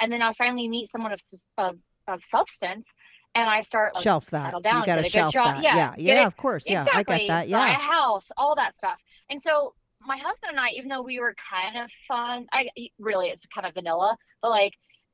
And 0.00 0.10
then 0.10 0.22
I 0.22 0.32
finally 0.34 0.68
meet 0.68 0.88
someone 0.88 1.12
of 1.12 1.20
of, 1.58 1.76
of 2.08 2.24
substance, 2.24 2.94
and 3.34 3.48
I 3.48 3.60
start 3.60 3.94
like, 3.94 4.02
shelf 4.02 4.26
that. 4.30 4.42
settle 4.42 4.60
down, 4.60 4.80
you 4.80 4.86
get 4.86 4.98
a 4.98 5.02
good 5.02 5.12
shelf 5.12 5.32
job. 5.32 5.56
that. 5.56 5.62
Yeah, 5.62 5.94
yeah, 5.96 6.14
yeah 6.14 6.26
of 6.26 6.36
course. 6.36 6.64
Yeah, 6.66 6.82
exactly. 6.82 7.14
I 7.14 7.18
get 7.18 7.28
that. 7.28 7.50
Buy 7.50 7.68
Yeah. 7.68 7.76
a 7.76 7.78
house, 7.78 8.28
all 8.36 8.54
that 8.56 8.76
stuff. 8.76 8.98
And 9.28 9.40
so 9.40 9.74
my 10.00 10.16
husband 10.16 10.50
and 10.50 10.60
I, 10.60 10.70
even 10.70 10.88
though 10.88 11.02
we 11.02 11.20
were 11.20 11.34
kind 11.50 11.76
of 11.78 11.90
fun, 12.08 12.46
I 12.52 12.68
really 12.98 13.28
it's 13.28 13.46
kind 13.54 13.66
of 13.66 13.74
vanilla, 13.74 14.16
but 14.42 14.50
like 14.50 14.72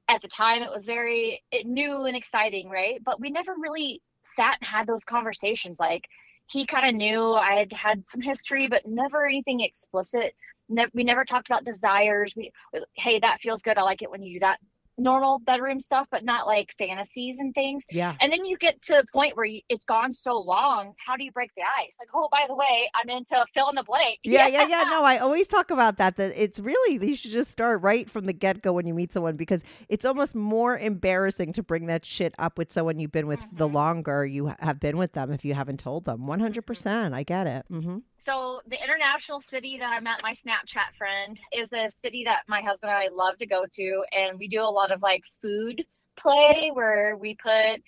at 0.09 0.23
the 0.23 0.29
time 0.29 0.63
it 0.63 0.71
was 0.71 0.87
very 0.87 1.43
it, 1.51 1.67
new 1.67 2.05
and 2.05 2.17
exciting, 2.17 2.71
right? 2.71 3.03
But 3.05 3.21
we 3.21 3.31
never 3.31 3.55
really 3.59 4.01
sat 4.23 4.59
and 4.61 4.69
had 4.69 4.87
those 4.87 5.05
conversations. 5.05 5.79
Like 5.81 6.05
he 6.49 6.65
kind 6.65 6.89
of 6.89 6.95
knew 6.95 7.33
I 7.33 7.55
had 7.55 7.73
had 7.73 8.07
some 8.07 8.21
history, 8.21 8.69
but 8.69 8.87
never 8.87 9.27
anything 9.27 9.61
explicit. 9.61 10.35
Ne- 10.69 10.87
we 10.95 11.05
never 11.05 11.25
talked 11.25 11.49
about 11.49 11.65
desires. 11.65 12.35
We, 12.37 12.53
hey, 12.95 13.19
that 13.21 13.41
feels 13.41 13.63
good. 13.63 13.79
I 13.79 13.83
like 13.83 14.03
it 14.03 14.11
when 14.11 14.23
you 14.23 14.35
do 14.35 14.41
that. 14.41 14.61
Normal 14.99 15.39
bedroom 15.41 15.81
stuff, 15.81 16.07
but 16.11 16.25
not 16.25 16.47
like 16.47 16.75
fantasies 16.79 17.39
and 17.39 17.55
things. 17.55 17.85
Yeah. 17.91 18.15
And 18.21 18.33
then 18.33 18.45
you 18.45 18.57
get 18.57 18.81
to 18.83 18.95
the 18.95 19.05
point 19.13 19.37
where 19.37 19.45
you, 19.45 19.61
it's 19.69 19.85
gone 19.85 20.15
so 20.15 20.39
long. 20.39 20.95
How 21.07 21.17
do 21.17 21.25
you 21.25 21.33
break 21.33 21.51
the 21.57 21.63
ice? 21.63 21.97
Like, 22.01 22.09
oh, 22.15 22.29
by 22.33 22.45
the 22.49 22.55
way, 22.55 22.89
I'm 22.95 23.09
into 23.11 23.45
fill 23.55 23.69
in 23.69 23.75
the 23.77 23.83
blank. 23.85 24.21
Yeah, 24.25 24.47
yeah, 24.47 24.67
yeah. 24.67 24.85
No, 24.91 25.05
I 25.05 25.19
always 25.19 25.49
talk 25.49 25.71
about 25.71 25.99
that. 25.99 26.17
That 26.17 26.33
it's 26.35 26.59
really 26.59 27.07
you 27.07 27.17
should 27.17 27.31
just 27.33 27.51
start 27.51 27.83
right 27.83 28.09
from 28.09 28.27
the 28.27 28.33
get 28.33 28.63
go 28.63 28.73
when 28.73 28.87
you 28.87 28.95
meet 28.95 29.13
someone 29.13 29.37
because 29.37 29.63
it's 29.89 30.05
almost 30.05 30.35
more 30.35 30.79
embarrassing 30.79 31.53
to 31.55 31.63
bring 31.63 31.87
that 31.87 32.05
shit 32.05 32.35
up 32.39 32.57
with 32.57 32.73
someone 32.73 32.99
you've 32.99 33.13
been 33.13 33.27
with 33.27 33.41
the 33.53 33.67
Mm-hmm. 33.67 33.75
longer 33.75 34.25
you 34.25 34.55
have 34.61 34.81
been 34.81 34.97
with 34.97 35.13
them 35.13 35.31
if 35.33 35.45
you 35.45 35.55
haven't 35.55 35.79
told 35.81 36.05
them. 36.05 36.27
One 36.27 36.41
hundred 36.41 36.63
percent, 36.67 37.15
I 37.15 37.23
get 37.23 37.47
it. 37.47 37.67
hmm 37.69 37.99
So 38.27 38.61
the 38.67 38.83
international 38.83 39.41
city 39.41 39.79
that 39.79 39.89
I 39.89 40.01
met 40.01 40.21
my 40.21 40.33
Snapchat 40.33 40.97
friend 40.99 41.39
is 41.53 41.73
a 41.73 41.89
city 41.89 42.25
that 42.25 42.41
my 42.49 42.61
husband 42.61 42.91
and 42.91 42.99
I 42.99 43.07
love 43.15 43.39
to 43.39 43.47
go 43.47 43.65
to, 43.71 44.05
and 44.11 44.37
we 44.37 44.49
do 44.49 44.63
a 44.63 44.65
lot 44.65 44.91
of 44.91 45.01
like 45.01 45.23
food 45.41 45.85
play 46.19 46.73
where 46.75 47.17
we 47.17 47.37
put 47.37 47.85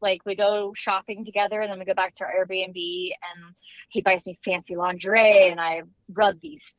like 0.00 0.24
we 0.24 0.34
go 0.34 0.72
shopping 0.74 1.26
together 1.26 1.60
and 1.60 1.70
then 1.70 1.78
we 1.78 1.84
go 1.84 1.92
back 1.92 2.14
to 2.14 2.24
our 2.24 2.32
Airbnb 2.32 2.74
and 2.74 3.54
he 3.90 4.00
buys 4.00 4.24
me 4.24 4.38
fancy 4.42 4.74
lingerie 4.74 5.50
and 5.50 5.60
I 5.60 5.82
rub 6.14 6.40
these 6.40 6.72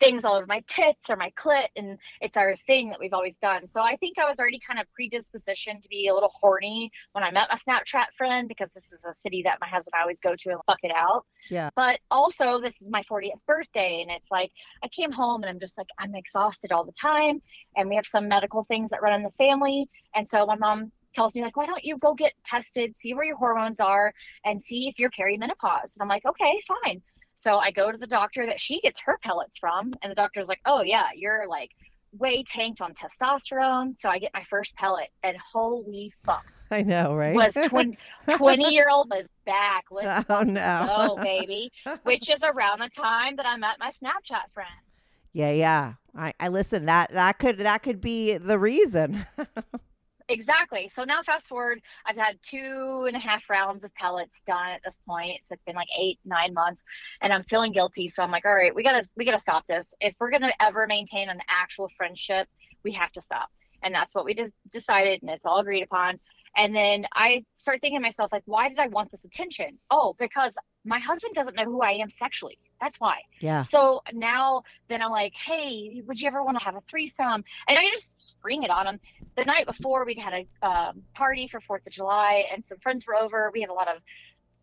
things 0.00 0.24
all 0.24 0.34
over 0.34 0.46
my 0.46 0.62
tits 0.66 1.08
or 1.08 1.16
my 1.16 1.30
clit 1.38 1.68
and 1.76 1.98
it's 2.20 2.36
our 2.36 2.56
thing 2.66 2.90
that 2.90 2.98
we've 2.98 3.12
always 3.12 3.38
done. 3.38 3.68
So 3.68 3.80
I 3.80 3.96
think 3.96 4.18
I 4.18 4.28
was 4.28 4.38
already 4.38 4.60
kind 4.66 4.80
of 4.80 4.86
predispositioned 4.98 5.82
to 5.82 5.88
be 5.88 6.08
a 6.08 6.14
little 6.14 6.32
horny 6.40 6.90
when 7.12 7.24
I 7.24 7.30
met 7.30 7.48
my 7.50 7.56
Snapchat 7.56 8.06
friend 8.16 8.48
because 8.48 8.72
this 8.72 8.92
is 8.92 9.04
a 9.08 9.14
city 9.14 9.42
that 9.44 9.58
my 9.60 9.68
husband 9.68 9.94
always 10.00 10.20
go 10.20 10.34
to 10.36 10.50
and 10.50 10.60
fuck 10.66 10.80
it 10.82 10.92
out. 10.94 11.24
Yeah. 11.50 11.70
But 11.76 12.00
also 12.10 12.60
this 12.60 12.82
is 12.82 12.88
my 12.88 13.02
40th 13.10 13.40
birthday 13.46 14.02
and 14.02 14.10
it's 14.10 14.30
like 14.30 14.50
I 14.82 14.88
came 14.88 15.12
home 15.12 15.42
and 15.42 15.50
I'm 15.50 15.60
just 15.60 15.78
like 15.78 15.88
I'm 15.98 16.14
exhausted 16.14 16.72
all 16.72 16.84
the 16.84 16.92
time 16.92 17.40
and 17.76 17.88
we 17.88 17.96
have 17.96 18.06
some 18.06 18.28
medical 18.28 18.64
things 18.64 18.90
that 18.90 19.02
run 19.02 19.14
in 19.14 19.22
the 19.22 19.30
family 19.38 19.88
and 20.14 20.28
so 20.28 20.46
my 20.46 20.56
mom 20.56 20.92
tells 21.14 21.34
me 21.34 21.42
like 21.42 21.56
why 21.56 21.64
don't 21.64 21.84
you 21.84 21.96
go 21.98 22.12
get 22.12 22.32
tested 22.44 22.96
see 22.96 23.14
where 23.14 23.24
your 23.24 23.36
hormones 23.36 23.80
are 23.80 24.12
and 24.44 24.60
see 24.60 24.88
if 24.88 24.98
you're 24.98 25.10
perimenopause 25.10 25.94
and 25.94 26.00
i'm 26.00 26.08
like 26.08 26.24
okay 26.26 26.60
fine 26.66 27.00
so 27.36 27.58
i 27.58 27.70
go 27.70 27.90
to 27.90 27.98
the 27.98 28.06
doctor 28.06 28.46
that 28.46 28.60
she 28.60 28.80
gets 28.80 29.00
her 29.00 29.18
pellets 29.22 29.58
from 29.58 29.92
and 30.02 30.10
the 30.10 30.14
doctor's 30.14 30.46
like 30.46 30.60
oh 30.66 30.82
yeah 30.82 31.08
you're 31.14 31.46
like 31.48 31.70
way 32.18 32.44
tanked 32.44 32.80
on 32.80 32.94
testosterone 32.94 33.96
so 33.96 34.08
i 34.08 34.18
get 34.18 34.30
my 34.34 34.44
first 34.48 34.74
pellet 34.76 35.08
and 35.22 35.36
holy 35.52 36.12
fuck 36.24 36.44
I 36.70 36.82
know, 36.82 37.14
right? 37.14 37.36
was 37.36 37.54
20, 37.54 37.96
20 38.30 38.74
year 38.74 38.88
old 38.90 39.08
was 39.10 39.28
back 39.46 39.84
let's 39.90 40.26
oh 40.30 40.42
no, 40.42 41.14
go 41.16 41.22
baby 41.22 41.70
which 42.02 42.30
is 42.30 42.40
around 42.42 42.80
the 42.80 42.88
time 42.88 43.36
that 43.36 43.46
i 43.46 43.56
met 43.56 43.76
my 43.78 43.90
snapchat 43.90 44.50
friend 44.52 44.70
yeah, 45.34 45.50
yeah. 45.50 45.94
I, 46.16 46.32
I 46.38 46.48
listen. 46.48 46.86
That 46.86 47.12
that 47.12 47.38
could 47.38 47.58
that 47.58 47.82
could 47.82 48.00
be 48.00 48.38
the 48.38 48.58
reason. 48.58 49.26
Exactly. 50.28 50.88
So 50.88 51.04
now 51.04 51.22
fast 51.22 51.48
forward, 51.48 51.80
I've 52.06 52.16
had 52.16 52.38
two 52.42 53.04
and 53.06 53.14
a 53.14 53.18
half 53.18 53.42
rounds 53.50 53.84
of 53.84 53.94
pellets 53.94 54.42
done 54.46 54.70
at 54.70 54.80
this 54.82 55.00
point. 55.06 55.40
So 55.44 55.52
it's 55.52 55.64
been 55.64 55.76
like 55.76 55.88
eight, 55.98 56.18
nine 56.24 56.54
months 56.54 56.82
and 57.20 57.30
I'm 57.30 57.42
feeling 57.44 57.72
guilty. 57.72 58.08
So 58.08 58.22
I'm 58.22 58.30
like, 58.30 58.46
all 58.46 58.54
right, 58.54 58.74
we 58.74 58.82
gotta 58.82 59.06
we 59.16 59.26
gotta 59.26 59.38
stop 59.38 59.66
this. 59.66 59.92
If 60.00 60.14
we're 60.18 60.30
gonna 60.30 60.52
ever 60.60 60.86
maintain 60.86 61.28
an 61.28 61.40
actual 61.48 61.90
friendship, 61.98 62.48
we 62.82 62.92
have 62.92 63.12
to 63.12 63.22
stop. 63.22 63.50
And 63.82 63.94
that's 63.94 64.14
what 64.14 64.24
we 64.24 64.32
just 64.32 64.52
decided 64.72 65.20
and 65.20 65.30
it's 65.30 65.44
all 65.44 65.58
agreed 65.58 65.82
upon. 65.82 66.18
And 66.56 66.74
then 66.74 67.06
I 67.14 67.44
start 67.54 67.80
thinking 67.80 67.98
to 67.98 68.02
myself, 68.02 68.32
like, 68.32 68.42
why 68.46 68.68
did 68.68 68.78
I 68.78 68.88
want 68.88 69.10
this 69.10 69.24
attention? 69.24 69.78
Oh, 69.90 70.14
because 70.18 70.56
my 70.84 70.98
husband 70.98 71.34
doesn't 71.34 71.56
know 71.56 71.64
who 71.64 71.82
I 71.82 71.92
am 71.92 72.08
sexually. 72.08 72.58
That's 72.80 73.00
why. 73.00 73.16
yeah. 73.40 73.62
So 73.62 74.02
now 74.12 74.62
then 74.88 75.00
I'm 75.00 75.10
like, 75.10 75.32
hey, 75.34 76.02
would 76.06 76.20
you 76.20 76.26
ever 76.28 76.42
want 76.42 76.58
to 76.58 76.64
have 76.64 76.76
a 76.76 76.82
threesome? 76.88 77.44
And 77.66 77.78
I 77.78 77.88
just 77.90 78.14
spring 78.18 78.62
it 78.62 78.70
on 78.70 78.86
him. 78.86 79.00
The 79.36 79.44
night 79.44 79.66
before, 79.66 80.04
we'd 80.04 80.18
had 80.18 80.46
a 80.62 80.66
um, 80.66 81.02
party 81.14 81.48
for 81.48 81.60
Fourth 81.60 81.86
of 81.86 81.92
July, 81.92 82.44
and 82.52 82.64
some 82.64 82.78
friends 82.78 83.06
were 83.06 83.16
over. 83.16 83.50
We 83.52 83.62
have 83.62 83.70
a 83.70 83.74
lot 83.74 83.88
of 83.88 84.02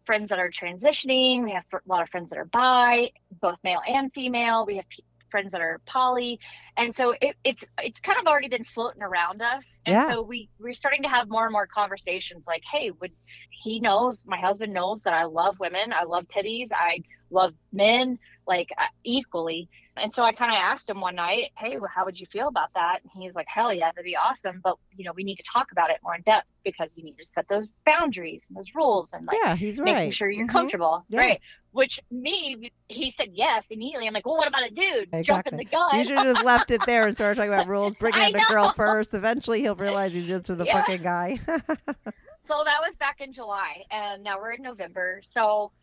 friends 0.05 0.29
that 0.29 0.39
are 0.39 0.49
transitioning. 0.49 1.43
We 1.43 1.51
have 1.51 1.63
a 1.73 1.79
lot 1.87 2.01
of 2.03 2.09
friends 2.09 2.29
that 2.29 2.37
are 2.37 2.45
bi, 2.45 3.11
both 3.41 3.57
male 3.63 3.81
and 3.87 4.13
female. 4.13 4.65
We 4.65 4.77
have 4.77 4.85
friends 5.31 5.51
that 5.53 5.61
are 5.61 5.79
poly, 5.87 6.39
and 6.77 6.93
so 6.93 7.15
it, 7.21 7.35
it's 7.43 7.63
it's 7.79 7.99
kind 7.99 8.19
of 8.19 8.27
already 8.27 8.49
been 8.49 8.65
floating 8.65 9.01
around 9.01 9.41
us. 9.41 9.81
And 9.85 9.93
Yeah. 9.93 10.07
so 10.13 10.21
we 10.21 10.49
we're 10.59 10.73
starting 10.73 11.03
to 11.03 11.09
have 11.09 11.29
more 11.29 11.45
and 11.45 11.53
more 11.53 11.67
conversations. 11.67 12.45
Like, 12.47 12.63
hey, 12.71 12.91
would 13.01 13.11
he 13.49 13.79
knows 13.79 14.23
my 14.27 14.37
husband 14.37 14.73
knows 14.73 15.03
that 15.03 15.13
I 15.13 15.23
love 15.25 15.59
women. 15.59 15.93
I 15.93 16.03
love 16.03 16.25
titties. 16.27 16.69
I 16.73 16.99
love 17.31 17.53
men 17.71 18.19
like 18.47 18.69
uh, 18.77 18.83
equally. 19.03 19.69
And 19.97 20.13
so 20.13 20.23
I 20.23 20.31
kind 20.31 20.51
of 20.51 20.55
asked 20.57 20.89
him 20.89 21.01
one 21.01 21.15
night, 21.15 21.51
"Hey, 21.57 21.77
well, 21.77 21.89
how 21.93 22.05
would 22.05 22.17
you 22.19 22.25
feel 22.27 22.47
about 22.47 22.69
that?" 22.75 22.99
And 23.03 23.11
he 23.13 23.27
was 23.27 23.35
like, 23.35 23.47
"Hell 23.49 23.73
yeah, 23.73 23.91
that'd 23.91 24.05
be 24.05 24.15
awesome." 24.15 24.61
But 24.63 24.77
you 24.95 25.03
know, 25.03 25.11
we 25.13 25.23
need 25.25 25.35
to 25.35 25.43
talk 25.43 25.71
about 25.73 25.89
it 25.89 25.97
more 26.01 26.15
in 26.15 26.21
depth 26.21 26.47
because 26.63 26.93
you 26.95 27.03
need 27.03 27.17
to 27.17 27.27
set 27.27 27.45
those 27.49 27.67
boundaries 27.85 28.45
and 28.47 28.57
those 28.57 28.73
rules 28.73 29.11
and 29.11 29.25
like 29.25 29.37
yeah, 29.43 29.53
he's 29.55 29.79
making 29.79 29.93
right. 29.93 30.13
sure 30.13 30.29
you're 30.29 30.47
Mhm. 30.47 30.51
comfortable, 30.51 31.05
Yeah. 31.09 31.19
right? 31.19 31.41
Which 31.71 31.99
me, 32.09 32.71
he 32.87 33.09
said 33.09 33.29
yes 33.33 33.69
immediately. 33.69 34.07
I'm 34.07 34.13
like, 34.13 34.25
well, 34.25 34.37
what 34.37 34.47
about 34.47 34.63
a 34.63 34.69
dude 34.69 35.09
jumping 35.25 35.57
the 35.57 35.65
gun? 35.65 35.97
You 35.97 36.05
should 36.05 36.17
have 36.19 36.27
just 36.35 36.45
left 36.45 36.71
it 36.71 36.81
there 36.85 37.05
and 37.07 37.13
started 37.15 37.35
talking 37.35 37.53
about 37.53 37.67
rules. 37.67 37.93
Bring 37.99 38.17
in 38.17 38.35
a 38.35 38.45
girl 38.47 38.69
first. 38.69 39.13
Eventually, 39.13 39.59
he'll 39.61 39.75
realize 39.87 40.13
he's 40.13 40.29
into 40.29 40.55
the 40.55 40.65
Yeah. 40.65 40.79
fucking 40.81 41.03
guy. 41.03 41.37
so 42.43 42.63
that 42.63 42.79
was 42.81 42.95
back 42.97 43.19
in 43.19 43.33
July, 43.33 43.83
and 43.91 44.23
now 44.23 44.39
we're 44.39 44.51
in 44.53 44.61
November. 44.63 45.19
So 45.23 45.73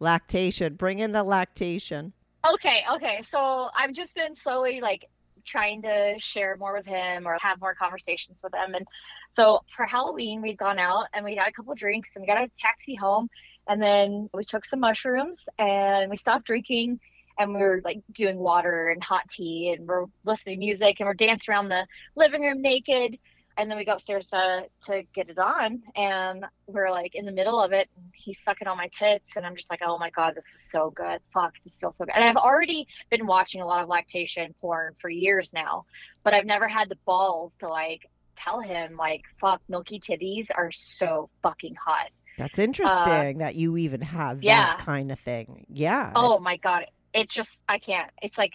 lactation. 0.00 0.74
Bring 0.74 0.98
in 0.98 1.12
the 1.12 1.22
lactation. 1.24 2.12
Okay, 2.46 2.84
okay. 2.94 3.20
So 3.22 3.68
I've 3.76 3.92
just 3.92 4.14
been 4.14 4.34
slowly 4.36 4.80
like 4.80 5.08
trying 5.44 5.82
to 5.82 6.14
share 6.18 6.56
more 6.58 6.74
with 6.74 6.86
him 6.86 7.26
or 7.26 7.36
have 7.40 7.60
more 7.60 7.74
conversations 7.74 8.40
with 8.42 8.54
him. 8.54 8.74
And 8.74 8.86
so 9.30 9.60
for 9.74 9.86
Halloween, 9.86 10.42
we'd 10.42 10.58
gone 10.58 10.78
out 10.78 11.06
and 11.14 11.24
we 11.24 11.36
had 11.36 11.48
a 11.48 11.52
couple 11.52 11.74
drinks 11.74 12.14
and 12.14 12.22
we 12.22 12.26
got 12.26 12.42
a 12.42 12.50
taxi 12.56 12.94
home. 12.94 13.28
And 13.66 13.82
then 13.82 14.30
we 14.32 14.44
took 14.44 14.64
some 14.64 14.80
mushrooms 14.80 15.48
and 15.58 16.10
we 16.10 16.16
stopped 16.16 16.46
drinking 16.46 17.00
and 17.38 17.54
we 17.54 17.60
were 17.60 17.80
like 17.84 18.00
doing 18.12 18.38
water 18.38 18.88
and 18.90 19.02
hot 19.02 19.28
tea 19.30 19.74
and 19.76 19.86
we're 19.86 20.06
listening 20.24 20.60
to 20.60 20.66
music 20.66 20.96
and 21.00 21.06
we're 21.06 21.14
dancing 21.14 21.52
around 21.52 21.68
the 21.68 21.86
living 22.16 22.42
room 22.42 22.62
naked. 22.62 23.18
And 23.58 23.68
then 23.68 23.76
we 23.76 23.84
go 23.84 23.94
upstairs 23.94 24.28
to, 24.28 24.66
to 24.84 25.02
get 25.14 25.28
it 25.28 25.38
on 25.38 25.82
and 25.96 26.44
we're 26.68 26.90
like 26.92 27.16
in 27.16 27.26
the 27.26 27.32
middle 27.32 27.60
of 27.60 27.72
it 27.72 27.88
and 27.96 28.06
he's 28.14 28.38
sucking 28.40 28.68
on 28.68 28.76
my 28.76 28.88
tits 28.96 29.34
and 29.36 29.44
I'm 29.44 29.56
just 29.56 29.68
like, 29.68 29.80
oh 29.84 29.98
my 29.98 30.10
God, 30.10 30.34
this 30.36 30.46
is 30.46 30.70
so 30.70 30.90
good. 30.94 31.18
Fuck, 31.34 31.54
this 31.64 31.76
feels 31.76 31.96
so 31.96 32.04
good. 32.04 32.14
And 32.14 32.24
I've 32.24 32.36
already 32.36 32.86
been 33.10 33.26
watching 33.26 33.60
a 33.60 33.66
lot 33.66 33.82
of 33.82 33.88
lactation 33.88 34.54
porn 34.60 34.94
for 35.00 35.10
years 35.10 35.52
now, 35.52 35.86
but 36.22 36.34
I've 36.34 36.46
never 36.46 36.68
had 36.68 36.88
the 36.88 36.96
balls 37.04 37.56
to 37.56 37.68
like 37.68 38.08
tell 38.36 38.60
him 38.60 38.96
like, 38.96 39.22
fuck, 39.40 39.60
milky 39.68 39.98
titties 39.98 40.46
are 40.54 40.70
so 40.70 41.28
fucking 41.42 41.74
hot. 41.84 42.10
That's 42.38 42.60
interesting 42.60 43.38
that 43.38 43.56
you 43.56 43.76
even 43.78 44.00
have 44.02 44.36
Uh, 44.36 44.40
yeah. 44.44 44.66
that 44.76 44.78
kind 44.78 45.10
of 45.10 45.18
thing. 45.18 45.66
Yeah. 45.68 46.12
Oh 46.14 46.38
my 46.38 46.58
God. 46.58 46.84
It's 47.12 47.34
just, 47.34 47.60
I 47.68 47.80
can't. 47.80 48.08
It's 48.22 48.38
like 48.38 48.52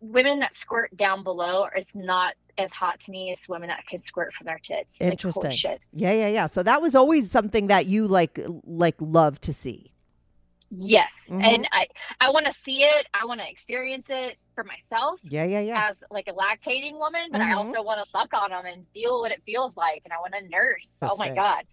women 0.00 0.40
that 0.40 0.56
squirt 0.56 0.96
down 0.96 1.22
below 1.22 1.66
is 1.78 1.94
not 1.94 2.34
as 2.58 2.72
hot 2.72 3.00
to 3.00 3.10
me 3.10 3.32
as 3.32 3.48
women 3.48 3.68
that 3.68 3.86
can 3.86 4.00
squirt 4.00 4.32
from 4.34 4.46
their 4.46 4.58
tits. 4.62 5.00
Interesting. 5.00 5.50
shit. 5.52 5.80
Yeah, 5.92 6.12
yeah, 6.12 6.28
yeah. 6.28 6.46
So 6.46 6.62
that 6.62 6.80
was 6.80 6.94
always 6.94 7.30
something 7.30 7.66
that 7.68 7.86
you 7.86 8.06
like 8.06 8.38
like 8.64 8.96
love 9.00 9.40
to 9.42 9.52
see. 9.52 9.90
Yes. 10.70 11.28
Mhm. 11.30 11.42
And 11.54 11.68
I, 11.72 11.86
I 12.20 12.30
want 12.30 12.46
to 12.46 12.52
see 12.52 12.82
it. 12.82 13.06
I 13.14 13.26
want 13.26 13.40
to 13.40 13.48
experience 13.48 14.06
it 14.10 14.38
for 14.54 14.64
myself. 14.64 15.20
Yeah, 15.22 15.44
yeah, 15.44 15.60
yeah. 15.60 15.88
as 15.88 16.02
like 16.10 16.26
a 16.28 16.32
lactating 16.32 16.98
woman, 16.98 17.28
but 17.30 17.40
I 17.40 17.52
Mhm. 17.52 17.56
also 17.58 17.82
want 17.82 18.02
to 18.02 18.08
suck 18.08 18.32
on 18.34 18.50
them 18.50 18.66
and 18.66 18.86
feel 18.92 19.20
what 19.20 19.30
it 19.30 19.42
feels 19.46 19.76
like, 19.76 20.02
and 20.04 20.12
I 20.12 20.18
want 20.18 20.34
to 20.34 20.48
nurse. 20.48 20.98
oh 21.02 21.16
my 21.16 21.28
Interesting. 21.28 21.34
god! 21.36 21.64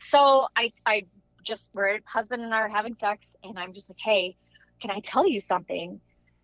So 0.00 0.46
I, 0.56 0.72
I 0.86 1.06
just 1.44 1.68
we're 1.74 2.00
husband 2.06 2.42
and 2.42 2.54
I 2.54 2.60
are 2.60 2.68
having 2.68 2.94
sex, 2.94 3.36
and 3.42 3.58
I'm 3.58 3.74
just 3.74 3.90
like, 3.90 3.98
hey, 4.02 4.36
can 4.80 4.90
I 4.90 5.00
tell 5.00 5.28
you 5.28 5.40
something? 5.40 6.00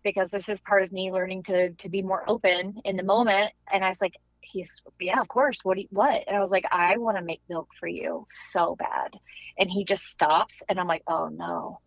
Because 0.07 0.31
this 0.31 0.47
is 0.47 0.61
part 0.61 0.83
of 0.83 0.93
me 0.93 1.11
learning 1.11 1.43
to 1.43 1.71
to 1.71 1.89
be 1.89 2.01
more 2.01 2.23
open 2.29 2.79
in 2.85 2.95
the 2.95 3.03
moment. 3.03 3.51
And 3.71 3.83
I 3.83 3.89
was 3.89 4.01
like, 4.01 4.13
he's 4.39 4.81
yeah, 5.01 5.19
of 5.19 5.27
course. 5.27 5.59
What? 5.63 5.75
Do 5.75 5.81
you, 5.81 5.87
what? 5.91 6.23
And 6.25 6.37
I 6.37 6.39
was 6.39 6.49
like, 6.49 6.63
I 6.71 6.95
want 6.97 7.17
to 7.17 7.23
make 7.23 7.41
milk 7.49 7.67
for 7.77 7.87
you 7.87 8.25
so 8.29 8.77
bad. 8.77 9.11
And 9.59 9.69
he 9.69 9.83
just 9.83 10.03
stops, 10.03 10.63
and 10.69 10.79
I'm 10.79 10.87
like, 10.87 11.03
oh 11.07 11.27
no. 11.27 11.79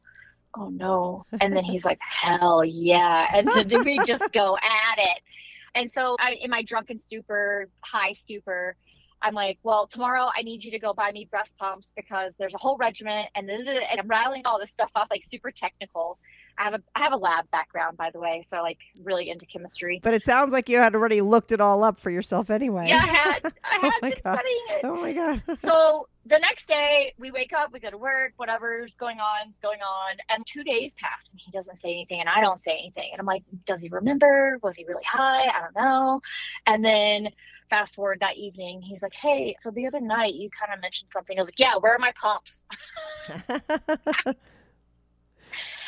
Oh 0.54 0.68
no. 0.68 1.24
And 1.40 1.56
then 1.56 1.64
he's 1.64 1.84
like, 1.84 2.00
hell 2.00 2.62
yeah. 2.62 3.26
And 3.32 3.48
then 3.48 3.84
we 3.84 4.00
just 4.04 4.30
go 4.32 4.56
at 4.56 4.98
it. 4.98 5.20
And 5.74 5.90
so 5.90 6.16
I 6.18 6.36
in 6.42 6.50
my 6.50 6.62
drunken 6.62 6.98
stupor, 6.98 7.68
high 7.80 8.12
stupor, 8.12 8.76
I'm 9.22 9.34
like, 9.34 9.58
well, 9.62 9.86
tomorrow 9.86 10.28
I 10.36 10.42
need 10.42 10.64
you 10.64 10.70
to 10.72 10.78
go 10.78 10.92
buy 10.92 11.12
me 11.12 11.28
breast 11.30 11.56
pumps 11.58 11.92
because 11.94 12.34
there's 12.38 12.54
a 12.54 12.58
whole 12.58 12.76
regiment 12.78 13.28
and, 13.34 13.50
and 13.50 14.00
I'm 14.00 14.08
rattling 14.08 14.42
all 14.44 14.58
this 14.58 14.72
stuff 14.72 14.90
off 14.94 15.08
like 15.10 15.22
super 15.24 15.50
technical. 15.50 16.18
I 16.58 16.64
have 16.64 16.74
a 16.74 16.82
I 16.94 17.00
have 17.00 17.12
a 17.12 17.16
lab 17.16 17.50
background 17.50 17.96
by 17.96 18.10
the 18.10 18.20
way, 18.20 18.42
so 18.46 18.56
I 18.56 18.60
like 18.60 18.78
really 19.02 19.30
into 19.30 19.46
chemistry. 19.46 20.00
But 20.02 20.14
it 20.14 20.24
sounds 20.24 20.52
like 20.52 20.68
you 20.68 20.78
had 20.78 20.94
already 20.94 21.20
looked 21.20 21.52
it 21.52 21.60
all 21.60 21.82
up 21.84 21.98
for 21.98 22.10
yourself 22.10 22.50
anyway. 22.50 22.86
Yeah, 22.88 22.96
I 23.02 23.06
had 23.06 23.52
I 23.64 23.78
Oh 23.82 23.90
had 23.90 23.92
my 24.02 24.10
been 24.10 24.18
God. 24.22 24.34
studying 24.34 24.64
it. 24.70 24.80
Oh 24.84 24.96
my 24.96 25.12
god. 25.12 25.42
so 25.58 26.08
the 26.26 26.38
next 26.38 26.68
day 26.68 27.14
we 27.18 27.30
wake 27.30 27.52
up, 27.52 27.72
we 27.72 27.80
go 27.80 27.90
to 27.90 27.96
work, 27.96 28.34
whatever's 28.36 28.96
going 28.96 29.18
on 29.20 29.50
is 29.50 29.58
going 29.58 29.80
on. 29.80 30.16
And 30.28 30.44
two 30.46 30.62
days 30.62 30.94
pass 31.00 31.30
and 31.30 31.40
he 31.42 31.50
doesn't 31.50 31.78
say 31.78 31.88
anything 31.88 32.20
and 32.20 32.28
I 32.28 32.40
don't 32.40 32.60
say 32.60 32.72
anything. 32.72 33.08
And 33.12 33.20
I'm 33.20 33.26
like, 33.26 33.42
does 33.64 33.80
he 33.80 33.88
remember? 33.88 34.58
Was 34.62 34.76
he 34.76 34.84
really 34.84 35.04
high? 35.04 35.44
I 35.44 35.60
don't 35.62 35.74
know. 35.74 36.20
And 36.66 36.84
then 36.84 37.30
fast 37.70 37.94
forward 37.96 38.18
that 38.20 38.36
evening, 38.36 38.82
he's 38.82 39.02
like, 39.02 39.14
Hey, 39.14 39.54
so 39.58 39.70
the 39.70 39.86
other 39.86 40.00
night 40.00 40.34
you 40.34 40.50
kind 40.50 40.74
of 40.74 40.80
mentioned 40.82 41.10
something. 41.12 41.38
I 41.38 41.42
was 41.42 41.48
like, 41.48 41.58
Yeah, 41.58 41.76
where 41.78 41.94
are 41.94 41.98
my 41.98 42.12
pumps? 42.20 42.66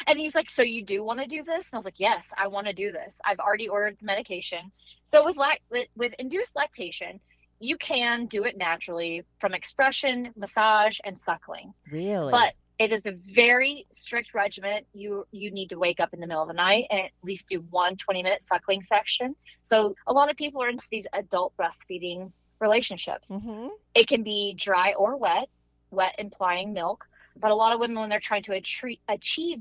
And 0.07 0.19
he's 0.19 0.35
like, 0.35 0.51
So 0.51 0.63
you 0.63 0.85
do 0.85 1.03
want 1.05 1.21
to 1.21 1.27
do 1.27 1.43
this? 1.45 1.71
And 1.73 1.77
I 1.77 1.79
was 1.79 1.85
like, 1.85 1.99
Yes, 2.01 2.33
I 2.37 2.47
want 2.49 2.67
to 2.67 2.73
do 2.73 2.93
this. 2.93 3.21
I've 3.25 3.39
already 3.39 3.69
ordered 3.69 3.97
the 4.01 4.07
medication. 4.07 4.73
So 5.05 5.25
with 5.25 5.37
lac- 5.37 5.63
with, 5.71 5.89
with 5.97 6.13
induced 6.19 6.57
lactation, 6.57 7.21
you 7.61 7.77
can 7.77 8.27
do 8.27 8.45
it 8.45 8.57
naturally 8.59 9.23
from 9.39 9.55
expression, 9.55 10.33
massage, 10.37 10.99
and 11.05 11.19
suckling. 11.19 11.73
really? 11.91 12.33
But 12.33 12.55
it 12.79 12.91
is 12.91 13.07
a 13.07 13.13
very 13.13 13.87
strict 13.93 14.35
regimen. 14.35 14.83
You 14.93 15.25
you 15.31 15.53
need 15.53 15.69
to 15.69 15.79
wake 15.79 16.01
up 16.01 16.13
in 16.13 16.19
the 16.21 16.27
middle 16.27 16.43
of 16.43 16.49
the 16.49 16.55
night 16.55 16.87
and 16.91 16.99
at 17.01 17.11
least 17.23 17.49
do 17.49 17.61
one 17.71 17.97
20 17.97 18.23
minute 18.25 18.43
suckling 18.43 18.83
section. 18.83 19.37
So 19.63 19.95
a 20.09 20.13
lot 20.13 20.31
of 20.31 20.37
people 20.37 20.61
are 20.63 20.69
into 20.69 20.87
these 20.91 21.07
adult 21.13 21.53
breastfeeding 21.57 22.33
relationships. 22.59 23.31
Mhm. 23.31 23.71
It 23.95 24.09
can 24.09 24.23
be 24.25 24.55
dry 24.55 24.95
or 24.95 25.17
wet, 25.17 25.49
wet 25.91 26.15
implying 26.19 26.73
milk. 26.73 27.07
But 27.37 27.51
a 27.51 27.55
lot 27.55 27.73
of 27.73 27.81
women, 27.81 27.99
when 27.99 28.09
they're 28.09 28.21
trying 28.21 28.43
to 28.45 28.53
achieve, 28.53 28.99
achieve 29.09 29.61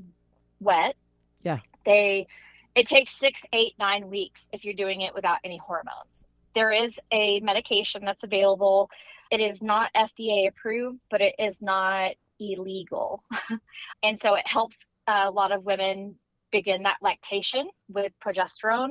wet, 0.59 0.95
Yeah. 1.43 1.59
they 1.85 2.27
it 2.73 2.87
takes 2.87 3.11
six, 3.19 3.45
eight, 3.51 3.73
nine 3.79 4.09
weeks 4.09 4.47
if 4.53 4.63
you're 4.63 4.73
doing 4.73 5.01
it 5.01 5.13
without 5.13 5.39
any 5.43 5.57
hormones. 5.57 6.25
There 6.55 6.71
is 6.71 6.99
a 7.11 7.39
medication 7.41 8.05
that's 8.05 8.23
available. 8.23 8.89
It 9.29 9.41
is 9.41 9.61
not 9.61 9.91
FDA 9.93 10.47
approved, 10.47 10.99
but 11.09 11.19
it 11.21 11.35
is 11.37 11.61
not 11.61 12.11
illegal, 12.39 13.23
and 14.03 14.19
so 14.19 14.35
it 14.35 14.47
helps 14.47 14.85
a 15.07 15.29
lot 15.29 15.51
of 15.51 15.63
women 15.63 16.15
begin 16.51 16.83
that 16.83 16.97
lactation 17.01 17.69
with 17.89 18.11
progesterone. 18.25 18.89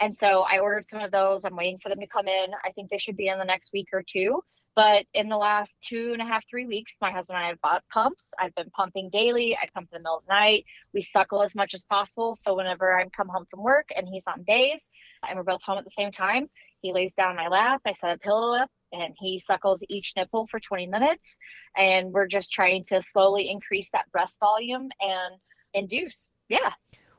And 0.00 0.16
so 0.16 0.40
I 0.42 0.58
ordered 0.58 0.86
some 0.86 1.00
of 1.00 1.10
those. 1.12 1.44
I'm 1.44 1.54
waiting 1.56 1.78
for 1.82 1.88
them 1.88 2.00
to 2.00 2.06
come 2.06 2.26
in. 2.26 2.46
I 2.64 2.72
think 2.72 2.90
they 2.90 2.98
should 2.98 3.16
be 3.16 3.28
in 3.28 3.38
the 3.38 3.44
next 3.44 3.72
week 3.72 3.88
or 3.92 4.02
two. 4.02 4.42
But 4.76 5.06
in 5.14 5.28
the 5.28 5.36
last 5.36 5.78
two 5.80 6.10
and 6.12 6.20
a 6.20 6.24
half, 6.24 6.44
three 6.48 6.66
weeks, 6.66 6.98
my 7.00 7.12
husband 7.12 7.36
and 7.36 7.44
I 7.44 7.48
have 7.48 7.60
bought 7.60 7.84
pumps. 7.92 8.32
I've 8.38 8.54
been 8.54 8.70
pumping 8.70 9.08
daily. 9.10 9.56
I 9.56 9.68
pump 9.72 9.88
in 9.92 9.96
the 9.96 10.00
middle 10.00 10.18
of 10.18 10.24
the 10.26 10.34
night. 10.34 10.64
We 10.92 11.02
suckle 11.02 11.42
as 11.42 11.54
much 11.54 11.74
as 11.74 11.84
possible. 11.84 12.34
So 12.34 12.54
whenever 12.54 12.98
I 12.98 13.06
come 13.08 13.28
home 13.28 13.46
from 13.48 13.62
work 13.62 13.88
and 13.96 14.08
he's 14.08 14.26
on 14.26 14.42
days 14.42 14.90
and 15.28 15.36
we're 15.38 15.44
both 15.44 15.62
home 15.62 15.78
at 15.78 15.84
the 15.84 15.90
same 15.90 16.10
time, 16.10 16.48
he 16.80 16.92
lays 16.92 17.14
down 17.14 17.30
in 17.30 17.36
my 17.36 17.48
lap. 17.48 17.82
I 17.86 17.92
set 17.92 18.14
a 18.14 18.18
pillow 18.18 18.56
up 18.56 18.70
and 18.92 19.14
he 19.18 19.38
suckles 19.38 19.82
each 19.88 20.12
nipple 20.16 20.46
for 20.48 20.58
20 20.58 20.86
minutes. 20.86 21.38
And 21.76 22.12
we're 22.12 22.26
just 22.26 22.52
trying 22.52 22.84
to 22.88 23.00
slowly 23.00 23.48
increase 23.48 23.90
that 23.92 24.10
breast 24.12 24.40
volume 24.40 24.88
and 25.00 25.36
induce. 25.72 26.30
Yeah. 26.48 26.72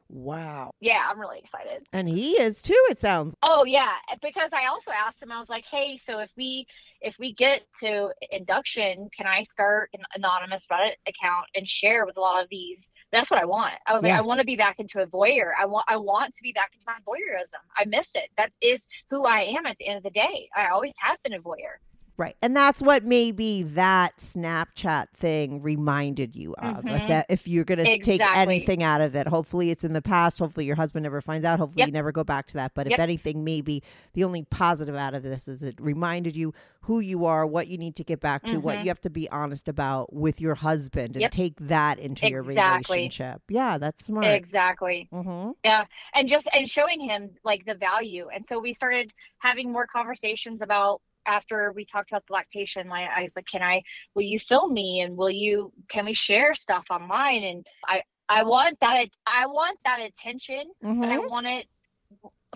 Wow. 0.08 0.72
Yeah. 0.80 1.08
I'm 1.10 1.20
really 1.20 1.40
excited. 1.40 1.88
And 1.92 2.08
he 2.08 2.32
is 2.40 2.62
too, 2.62 2.80
it 2.90 3.00
sounds. 3.00 3.36
Oh 3.44 3.64
yeah, 3.66 3.94
because 4.22 4.52
I 4.54 4.68
also 4.68 4.92
asked 4.92 5.22
him. 5.22 5.32
I 5.32 5.40
was 5.40 5.50
like, 5.50 5.66
"Hey, 5.70 5.98
so 5.98 6.20
if 6.20 6.30
we 6.38 6.68
if 7.02 7.16
we 7.20 7.34
get 7.34 7.62
to 7.82 8.14
induction, 8.32 9.10
can 9.16 9.28
I 9.28 9.44
start 9.44 9.90
an 9.94 10.02
anonymous 10.16 10.66
Reddit 10.68 10.94
account 11.08 11.48
and 11.56 11.68
share 11.68 12.06
with 12.06 12.18
a 12.18 12.22
lot 12.22 12.42
of 12.44 12.50
these?" 12.50 12.92
That's 13.12 13.30
what 13.32 13.42
I 13.42 13.46
want. 13.46 13.74
I 13.88 13.94
was 13.94 14.04
Yeah. 14.04 14.12
like, 14.12 14.20
"I 14.20 14.22
want 14.22 14.40
to 14.40 14.46
be 14.46 14.56
back 14.56 14.80
into 14.80 15.02
a 15.02 15.08
voyeur. 15.08 15.52
I 15.60 15.66
want 15.66 15.86
I 15.88 15.98
want 15.98 16.34
to 16.34 16.42
be 16.44 16.52
back 16.54 16.72
into 16.74 16.86
my 16.88 16.98
voyeurism. 17.08 17.62
I 17.78 17.86
miss 17.86 18.16
it. 18.16 18.30
That 18.38 18.52
is 18.62 18.88
who 19.10 19.26
I 19.26 19.42
am 19.42 19.66
at 19.66 19.78
the 19.78 19.88
end 19.88 19.98
of 19.98 20.04
the 20.04 20.12
day. 20.12 20.50
I 20.56 20.68
always 20.70 20.94
have 21.00 21.18
been 21.24 21.34
a 21.34 21.40
voyeur." 21.42 21.78
Right. 22.18 22.38
And 22.42 22.56
that's 22.56 22.82
what 22.82 23.04
maybe 23.04 23.64
that 23.64 24.18
Snapchat 24.18 25.08
thing 25.16 25.62
reminded 25.62 26.36
you 26.36 26.56
of. 26.56 26.86
If, 26.86 27.02
Mhm. 27.02 27.08
that, 27.10 27.26
if 27.28 27.46
you're 27.48 27.66
going 27.66 27.80
to 27.84 28.00
take 28.00 28.22
anything 28.22 28.84
out 28.84 29.02
of 29.02 29.16
it, 29.16 29.28
hopefully 29.28 29.70
it's 29.70 29.84
in 29.84 29.92
the 29.92 30.02
past. 30.02 30.40
Hopefully 30.40 30.66
your 30.66 30.78
husband 30.78 31.04
never 31.04 31.20
finds 31.20 31.44
out. 31.46 31.60
Hopefully 31.60 31.82
Yep. 31.82 31.88
you 31.88 31.92
never 31.94 32.14
go 32.14 32.24
back 32.24 32.48
to 32.48 32.54
that. 32.54 32.74
But 32.74 32.88
if 32.88 32.98
anything, 33.00 33.44
maybe 33.44 33.84
the 34.14 34.24
only 34.24 34.44
positive 34.44 34.96
out 34.96 35.14
of 35.14 35.24
this 35.24 35.50
is 35.50 35.62
it 35.62 35.76
reminded 35.80 36.38
you 36.38 36.54
who 36.82 37.00
you 37.02 37.26
are, 37.26 37.46
what 37.46 37.68
you 37.68 37.78
need 37.78 37.96
to 37.98 38.04
get 38.04 38.20
back 38.22 38.44
to, 38.44 38.60
what 38.60 38.78
Mhm. 38.78 38.84
you 38.84 38.88
have 38.90 39.02
to 39.02 39.10
be 39.10 39.28
honest 39.30 39.68
about 39.68 40.14
with 40.14 40.40
your 40.40 40.56
husband 40.56 41.16
and 41.18 41.22
Yep. 41.22 41.32
take 41.32 41.54
that 41.60 42.00
into 42.00 42.30
your 42.30 42.44
relationship. 42.44 43.42
Yeah, 43.50 43.78
that's 43.78 44.06
smart. 44.06 44.26
Exactly. 44.28 45.10
hmm 45.12 45.52
Yeah. 45.64 45.86
and 46.14 46.30
just 46.30 46.48
and 46.54 46.70
showing 46.70 47.00
him 47.02 47.32
like 47.44 47.66
the 47.66 47.76
value 47.76 48.28
and 48.34 48.46
so 48.48 48.60
we 48.60 48.72
started 48.72 49.12
having 49.40 49.72
more 49.72 49.86
conversations 49.88 50.62
about 50.62 51.02
after 51.26 51.72
we 51.76 51.86
talked 51.86 52.12
about 52.12 52.24
the 52.28 52.34
lactation 52.34 52.88
like 52.88 53.08
i 53.16 53.22
was 53.24 53.36
like 53.36 53.46
can 53.48 53.62
i 53.64 53.82
will 54.14 54.22
you 54.24 54.40
film 54.40 54.74
me 54.74 55.02
and 55.02 55.18
will 55.18 55.30
you 55.30 55.72
can 55.90 56.06
we 56.06 56.14
share 56.14 56.54
stuff 56.54 56.86
online 56.90 57.44
and 57.44 57.66
i 57.88 58.02
i 58.30 58.44
want 58.44 58.78
that 58.82 59.08
i 59.28 59.46
want 59.46 59.78
that 59.86 60.00
attention 60.00 60.64
but 60.82 61.10
i 61.10 61.18
want 61.20 61.48
it 61.48 61.68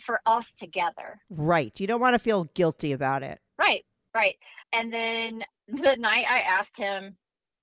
for 0.01 0.21
us 0.25 0.53
together 0.53 1.19
Right. 1.29 1.77
You 1.79 1.85
don't 1.87 1.99
want 1.99 2.13
to 2.15 2.19
feel 2.19 2.45
guilty 2.53 2.91
about 2.93 3.21
it. 3.23 3.39
right 3.57 3.85
right 4.15 4.35
and 4.71 4.91
then 4.93 5.43
the 5.67 5.95
night 5.97 6.25
i 6.29 6.39
asked 6.39 6.77
him 6.77 7.15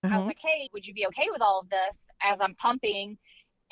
I 0.05 0.19
was 0.19 0.25
Mhm. 0.25 0.27
like, 0.29 0.39
hey, 0.41 0.69
would 0.73 0.87
you 0.87 0.95
be 0.95 1.05
okay 1.09 1.27
with 1.33 1.43
all 1.43 1.59
of 1.59 1.69
this 1.69 2.11
as 2.23 2.41
I'm 2.41 2.55
pumping? 2.55 3.19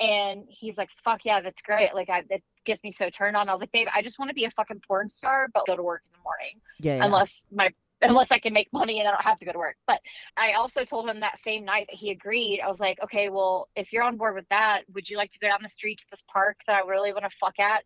And 0.01 0.43
he's 0.49 0.77
like, 0.77 0.89
fuck 1.01 1.21
yeah, 1.23 1.39
that's 1.39 1.61
great. 1.61 1.93
Like, 1.95 2.09
I, 2.09 2.23
that 2.29 2.41
gets 2.65 2.83
me 2.83 2.91
so 2.91 3.09
turned 3.09 3.37
on. 3.37 3.47
I 3.47 3.53
was 3.53 3.61
like, 3.61 3.71
babe, 3.71 3.87
I 3.95 4.01
just 4.01 4.19
want 4.19 4.27
to 4.31 4.35
be 4.35 4.43
a 4.43 4.51
fucking 4.51 4.81
porn 4.85 5.07
star, 5.07 5.47
but 5.53 5.65
go 5.65 5.77
to 5.77 5.83
work 5.83 6.01
morning 6.25 6.59
yeah, 6.79 6.97
yeah. 6.97 7.05
unless 7.05 7.43
my 7.51 7.69
unless 8.01 8.31
I 8.31 8.39
can 8.39 8.53
make 8.53 8.71
money 8.73 8.99
and 8.99 9.07
I 9.07 9.11
don't 9.11 9.23
have 9.23 9.39
to 9.39 9.45
go 9.45 9.51
to 9.51 9.57
work. 9.57 9.77
But 9.87 9.99
I 10.37 10.53
also 10.53 10.83
told 10.83 11.09
him 11.09 11.19
that 11.19 11.39
same 11.39 11.65
night 11.65 11.87
that 11.89 11.97
he 11.97 12.11
agreed. 12.11 12.61
I 12.61 12.69
was 12.69 12.79
like, 12.79 12.99
okay, 13.03 13.29
well, 13.29 13.69
if 13.75 13.91
you're 13.91 14.03
on 14.03 14.17
board 14.17 14.35
with 14.35 14.47
that, 14.49 14.81
would 14.93 15.09
you 15.09 15.17
like 15.17 15.31
to 15.31 15.39
go 15.39 15.47
down 15.47 15.59
the 15.61 15.69
street 15.69 15.99
to 15.99 16.05
this 16.11 16.23
park 16.31 16.57
that 16.67 16.75
I 16.75 16.87
really 16.87 17.13
want 17.13 17.25
to 17.25 17.37
fuck 17.39 17.59
at? 17.59 17.83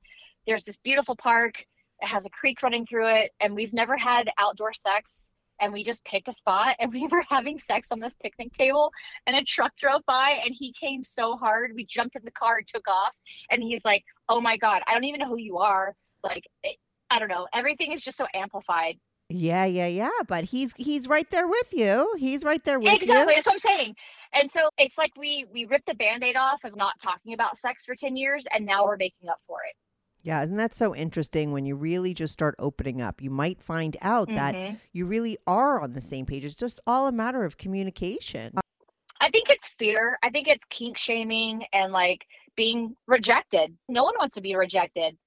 There's 0.48 0.66
this 0.66 0.78
beautiful 0.78 1.16
park. 1.16 1.64
It 2.02 2.08
has 2.08 2.26
a 2.26 2.30
creek 2.30 2.64
running 2.64 2.86
through 2.86 3.08
it, 3.08 3.32
and 3.40 3.56
we've 3.56 3.74
never 3.74 3.98
had 3.98 4.32
outdoor 4.38 4.74
sex. 4.74 5.36
And 5.62 5.74
we 5.74 5.84
just 5.84 6.06
picked 6.06 6.30
a 6.30 6.34
spot, 6.34 6.78
and 6.80 6.92
we 6.94 7.08
were 7.08 7.24
having 7.30 7.60
sex 7.60 7.92
on 7.92 8.00
this 8.00 8.16
picnic 8.16 8.54
table. 8.54 8.92
And 9.28 9.36
a 9.36 9.44
truck 9.44 9.76
drove 9.78 10.02
by, 10.08 10.40
and 10.44 10.56
he 10.58 10.74
came 10.80 11.04
so 11.04 11.36
hard. 11.36 11.72
We 11.76 11.86
jumped 11.86 12.16
in 12.16 12.24
the 12.24 12.32
car 12.32 12.58
and 12.58 12.68
took 12.68 12.88
off. 12.88 13.14
And 13.52 13.62
he's 13.62 13.86
like, 13.86 14.04
"Oh 14.30 14.42
my 14.42 14.58
god, 14.58 14.82
I 14.88 14.94
don't 14.94 15.04
even 15.04 15.20
know 15.20 15.28
who 15.28 15.40
you 15.40 15.58
are." 15.58 15.96
Like, 16.24 16.46
I 17.10 17.20
don't 17.20 17.28
know. 17.30 17.48
Everything 17.54 17.92
is 17.92 18.04
just 18.04 18.18
so 18.18 18.28
amplified. 18.34 18.98
Yeah, 19.30 19.66
yeah, 19.66 19.88
yeah. 19.88 20.10
But 20.28 20.46
he's 20.46 20.74
he's 20.76 21.08
right 21.08 21.30
there 21.30 21.48
with 21.48 21.72
you. 21.74 22.16
He's 22.18 22.44
right 22.44 22.64
there 22.64 22.80
with 22.80 22.94
exactly 22.94 23.14
you. 23.14 23.20
Exactly. 23.20 23.34
That's 23.36 23.46
what 23.48 23.54
i'm 23.54 23.60
saying 23.78 23.96
and 24.34 24.50
so 24.52 24.70
it's 24.78 24.98
like 24.98 25.12
we 25.18 25.46
we 25.54 25.66
ripped 25.66 25.86
the 25.88 25.94
band-aid 25.96 26.36
off 26.36 26.64
of 26.64 26.76
not 26.76 26.94
talking 27.02 27.34
about 27.34 27.58
sex 27.58 27.86
for 27.86 27.96
10 27.96 28.16
years 28.18 28.46
and 28.54 28.66
now 28.66 28.86
we're 28.86 28.98
making 28.98 29.30
up 29.30 29.40
for 29.48 29.58
it 29.70 29.76
Yeah, 30.24 30.44
isn't 30.44 30.58
that 30.58 30.74
so 30.76 30.96
interesting 30.96 31.52
when 31.52 31.66
you 31.66 31.76
really 31.76 32.14
just 32.14 32.34
start 32.34 32.56
opening 32.60 33.02
up? 33.02 33.22
You 33.22 33.30
might 33.30 33.62
find 33.62 33.96
out 34.02 34.30
that 34.30 34.54
Mhm. 34.56 34.80
you 34.94 35.06
really 35.06 35.38
are 35.48 35.80
on 35.82 35.94
the 35.94 36.02
same 36.02 36.26
page. 36.26 36.44
It's 36.44 36.56
just 36.56 36.80
all 36.88 37.08
a 37.08 37.12
matter 37.12 37.44
of 37.46 37.58
communication. 37.58 38.54
i 39.22 39.30
think 39.30 39.50
it's 39.50 39.68
fear 39.78 40.18
i 40.24 40.30
think 40.30 40.48
it's 40.48 40.66
kink 40.70 40.98
shaming 40.98 41.66
and 41.74 41.92
like 41.92 42.26
being 42.56 42.96
rejected 43.08 43.76
no 43.88 44.04
one 44.04 44.16
wants 44.18 44.36
to 44.36 44.42
be 44.42 44.56
rejected 44.56 45.18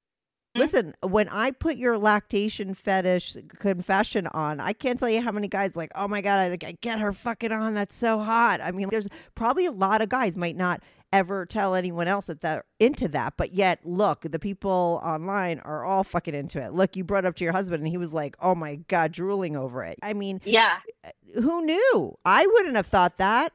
Mm-hmm. 0.54 0.60
Listen, 0.60 0.94
when 1.02 1.28
I 1.28 1.50
put 1.50 1.76
your 1.76 1.96
lactation 1.96 2.74
fetish 2.74 3.36
confession 3.58 4.26
on, 4.28 4.60
I 4.60 4.74
can't 4.74 5.00
tell 5.00 5.08
you 5.08 5.22
how 5.22 5.32
many 5.32 5.48
guys 5.48 5.76
like, 5.76 5.90
oh 5.94 6.06
my 6.08 6.20
god, 6.20 6.40
I 6.40 6.48
like 6.50 6.64
I 6.64 6.76
get 6.80 6.98
her 7.00 7.12
fucking 7.12 7.52
on. 7.52 7.72
That's 7.72 7.96
so 7.96 8.18
hot. 8.18 8.60
I 8.60 8.70
mean, 8.70 8.88
there's 8.90 9.08
probably 9.34 9.64
a 9.64 9.72
lot 9.72 10.02
of 10.02 10.10
guys 10.10 10.36
might 10.36 10.56
not 10.56 10.82
ever 11.10 11.46
tell 11.46 11.74
anyone 11.74 12.08
else 12.08 12.26
that 12.26 12.40
they're 12.40 12.64
into 12.80 13.08
that, 13.08 13.34
but 13.36 13.54
yet 13.54 13.80
look, 13.84 14.22
the 14.22 14.38
people 14.38 15.00
online 15.02 15.58
are 15.60 15.84
all 15.84 16.04
fucking 16.04 16.34
into 16.34 16.62
it. 16.62 16.72
Look, 16.72 16.96
you 16.96 17.04
brought 17.04 17.24
up 17.24 17.36
to 17.36 17.44
your 17.44 17.52
husband, 17.52 17.82
and 17.82 17.88
he 17.88 17.98
was 17.98 18.12
like, 18.12 18.36
oh 18.40 18.54
my 18.54 18.76
god, 18.88 19.12
drooling 19.12 19.56
over 19.56 19.84
it. 19.84 19.98
I 20.02 20.12
mean, 20.12 20.40
yeah 20.44 20.78
eh, 21.04 21.10
who 21.34 21.64
knew? 21.64 22.18
I 22.24 22.46
wouldn't 22.46 22.76
have 22.76 22.86
thought 22.86 23.16
that. 23.18 23.52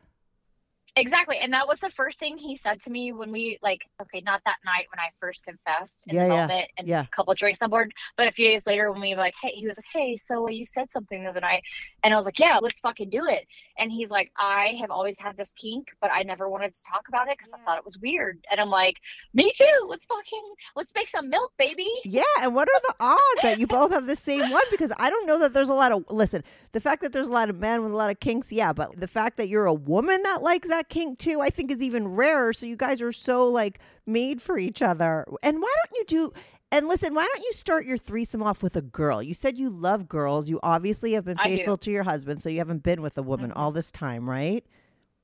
Exactly 0.98 1.38
and 1.40 1.54
that 1.54 1.68
was 1.68 1.80
the 1.80 1.90
first 1.92 2.20
thing 2.20 2.38
he 2.38 2.56
said 2.58 2.82
to 2.82 2.90
me 2.90 3.12
when 3.14 3.32
we 3.32 3.58
like 3.62 3.82
okay 4.02 4.22
not 4.26 4.42
that 4.46 4.58
night 4.66 4.86
when 4.94 5.00
i 5.00 5.10
first 5.20 5.44
confessed 5.44 6.04
in 6.08 6.16
Yeah, 6.16 6.28
the 6.28 6.54
yeah, 6.54 6.66
and 6.78 6.88
yeah. 6.88 7.02
a 7.02 7.16
couple 7.16 7.32
of 7.32 7.38
drinks 7.38 7.62
on 7.62 7.70
board 7.70 7.92
but 8.18 8.28
a 8.28 8.32
few 8.32 8.46
days 8.48 8.66
later 8.68 8.92
when 8.92 9.02
we 9.02 9.12
were 9.14 9.22
like 9.22 9.36
hey 9.42 9.52
he 9.56 9.68
was 9.68 9.78
like 9.78 9.86
hey 9.94 10.18
so 10.18 10.46
uh, 10.48 10.50
you 10.50 10.66
said 10.66 10.92
something 10.92 11.24
the 11.24 11.30
other 11.30 11.40
night 11.42 11.62
and 12.04 12.14
i 12.14 12.18
was 12.18 12.26
like 12.26 12.40
yeah 12.40 12.60
let's 12.62 12.80
fucking 12.80 13.10
do 13.10 13.26
it 13.26 13.46
and 13.78 13.92
he's 13.92 14.10
like 14.12 14.32
i 14.38 14.76
have 14.80 14.92
always 14.92 15.18
had 15.20 15.38
this 15.38 15.54
kink 15.54 15.88
but 16.02 16.10
i 16.12 16.24
never 16.24 16.50
wanted 16.50 16.74
to 16.74 16.82
talk 16.90 17.08
about 17.08 17.28
it 17.28 17.38
because 17.38 17.54
i 17.54 17.58
thought 17.66 17.78
it 17.78 17.86
was 17.86 17.98
weird 18.00 18.40
and 18.52 18.60
i'm 18.60 18.70
like 18.70 18.96
me 19.34 19.52
too 19.56 19.66
let's 19.88 20.06
fucking 20.06 20.44
let's 20.76 20.94
make 20.96 21.10
some 21.10 21.30
milk 21.30 21.52
baby 21.58 21.88
Yeah, 22.04 22.24
and 22.42 22.54
what 22.56 22.68
are 22.70 22.82
the 22.88 22.96
odds 23.00 23.42
that 23.44 23.60
you 23.60 23.68
both 23.68 23.92
have 23.92 24.08
the 24.08 24.16
same 24.16 24.50
one? 24.50 24.64
Because 24.72 24.92
I 24.98 25.10
don't 25.10 25.26
know 25.28 25.40
that 25.40 25.54
there's 25.54 25.70
a 25.70 25.74
lot 25.74 25.92
of 25.92 26.06
listen. 26.10 26.44
The 26.72 26.80
fact 26.82 27.02
that 27.02 27.14
there's 27.14 27.28
a 27.28 27.32
lot 27.32 27.50
of 27.50 27.58
men 27.60 27.84
with 27.84 27.92
a 27.92 27.96
lot 27.96 28.10
of 28.10 28.20
kinks, 28.20 28.52
yeah, 28.52 28.74
but 28.74 29.00
the 29.00 29.08
fact 29.08 29.38
that 29.38 29.50
you're 29.50 29.66
a 29.66 29.74
woman 29.74 30.22
that 30.24 30.42
likes 30.42 30.68
that 30.70 30.87
kink 30.90 31.20
too, 31.20 31.42
I 31.42 31.50
think 31.50 31.72
is 31.72 31.82
even 31.82 32.08
rarer. 32.08 32.54
So 32.54 32.66
you 32.66 32.76
guys 32.76 33.02
are 33.02 33.12
so 33.12 33.46
like 33.48 33.80
made 34.06 34.42
for 34.42 34.58
each 34.58 34.82
other. 34.82 35.26
And 35.44 35.62
why 35.62 35.74
don't 35.86 35.98
you 35.98 36.06
do? 36.06 36.34
And 36.72 36.88
listen, 36.88 37.14
why 37.14 37.26
don't 37.34 37.44
you 37.46 37.54
start 37.54 37.86
your 37.86 37.98
threesome 37.98 38.44
off 38.44 38.62
with 38.62 38.76
a 38.76 38.82
girl? 38.82 39.24
You 39.24 39.34
said 39.34 39.58
you 39.58 39.70
love 39.70 40.10
girls. 40.10 40.50
You 40.50 40.60
obviously 40.64 41.14
have 41.14 41.24
been 41.26 41.38
faithful 41.38 41.78
to 41.78 41.92
your 41.92 42.04
husband, 42.04 42.42
so 42.42 42.50
you 42.50 42.58
haven't 42.58 42.84
been 42.84 43.02
with 43.02 43.18
a 43.18 43.24
woman 43.24 43.52
Mhm. 43.52 43.58
all 43.58 43.72
this 43.72 43.92
time, 43.92 44.30
right? 44.30 44.66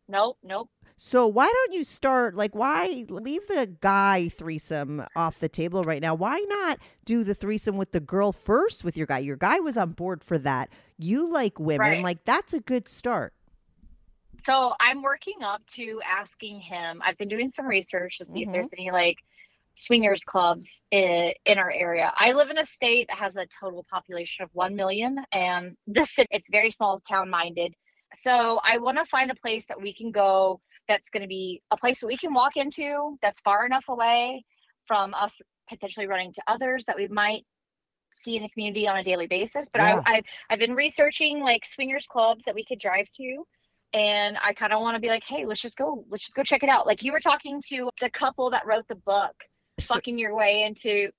nope 0.10 0.38
nope 0.44 0.70
So 0.98 1.26
why 1.28 1.48
don't 1.48 1.72
you 1.74 1.86
start 1.86 2.36
like 2.36 2.54
why 2.54 3.06
leave 3.08 3.48
the 3.48 3.74
guy 3.80 4.28
threesome 4.28 5.02
off 5.16 5.40
the 5.40 5.48
table 5.48 5.84
right 5.86 6.02
now? 6.02 6.14
Why 6.14 6.40
not 6.50 6.78
do 7.06 7.24
the 7.24 7.34
threesome 7.34 7.78
with 7.78 7.94
the 7.94 8.02
girl 8.02 8.32
first 8.34 8.84
with 8.84 8.98
your 8.98 9.08
guy? 9.08 9.20
Your 9.20 9.38
guy 9.38 9.60
was 9.62 9.78
on 9.78 9.92
board 9.94 10.22
for 10.24 10.38
that. 10.40 10.70
You 10.98 11.28
like 11.30 11.58
women, 11.58 11.80
Right. 11.80 12.04
like 12.04 12.26
that's 12.26 12.54
a 12.54 12.60
good 12.60 12.88
start. 12.90 13.34
So 14.44 14.74
I'm 14.82 15.02
working 15.02 15.42
up 15.42 15.66
to 15.76 16.02
asking 16.06 16.60
him. 16.60 17.02
I've 17.04 17.18
been 17.18 17.30
doing 17.30 17.50
some 17.50 17.66
research 17.66 18.18
to 18.18 18.26
see 18.26 18.42
Mhm. 18.42 18.48
if 18.48 18.52
there's 18.52 18.74
any 18.74 18.92
like 18.92 19.18
swingers 19.76 20.24
clubs 20.26 20.84
in, 20.92 21.34
in 21.46 21.58
our 21.58 21.72
area. 21.72 22.12
I 22.18 22.34
live 22.34 22.50
in 22.50 22.58
a 22.58 22.66
state 22.66 23.08
that 23.08 23.18
has 23.18 23.38
a 23.38 23.48
total 23.48 23.86
population 23.90 24.44
of 24.44 24.50
1 24.54 24.76
million 24.76 25.18
and 25.32 25.78
this 25.88 26.20
it's 26.30 26.50
very 26.50 26.72
small 26.72 27.00
town 27.00 27.30
minded. 27.30 27.74
So 28.16 28.60
I 28.64 28.80
want 28.80 28.98
to 28.98 29.06
find 29.06 29.32
a 29.32 29.36
place 29.36 29.66
that 29.68 29.82
we 29.82 29.94
can 29.94 30.12
go 30.12 30.60
that's 30.90 31.10
going 31.10 31.22
to 31.22 31.28
be 31.28 31.62
a 31.72 31.78
place 31.78 32.02
that 32.02 32.08
we 32.08 32.18
can 32.18 32.34
walk 32.34 32.58
into 32.58 33.18
that's 33.22 33.40
far 33.42 33.66
enough 33.66 33.86
away 33.88 34.44
from 34.88 35.14
us 35.14 35.38
potentially 35.70 36.06
running 36.06 36.34
to 36.34 36.44
others 36.48 36.84
that 36.86 36.98
we 36.98 37.08
might 37.08 37.46
see 38.14 38.36
in 38.36 38.44
the 38.44 38.50
community 38.50 38.88
on 38.90 38.98
a 38.98 39.04
daily 39.04 39.26
basis. 39.28 39.70
But 39.70 39.82
Yeah. 39.82 40.02
I, 40.06 40.16
I 40.18 40.24
I've 40.50 40.60
been 40.60 40.76
researching 40.76 41.40
like 41.40 41.66
swingers 41.66 42.06
clubs 42.08 42.44
that 42.44 42.56
we 42.56 42.66
could 42.66 42.80
drive 42.80 43.08
to 43.16 43.46
and 43.94 44.38
I 44.44 44.54
kind 44.54 44.74
of 44.74 44.82
want 44.82 44.96
to 44.96 45.02
be 45.02 45.08
like, 45.08 45.24
hey, 45.28 45.46
let's 45.46 45.62
just 45.62 45.78
go, 45.78 46.04
let's 46.10 46.24
just 46.24 46.36
go 46.36 46.44
check 46.44 46.64
it 46.64 46.70
out. 46.70 46.88
Like 46.88 47.04
you 47.04 47.12
were 47.12 47.20
talking 47.20 47.62
to 47.70 47.90
the 48.02 48.10
couple 48.10 48.50
that 48.52 48.66
wrote 48.66 48.88
the 48.88 48.96
book, 48.96 49.34
fucking 49.82 50.18
your 50.18 50.36
way 50.36 50.64
into 50.64 51.10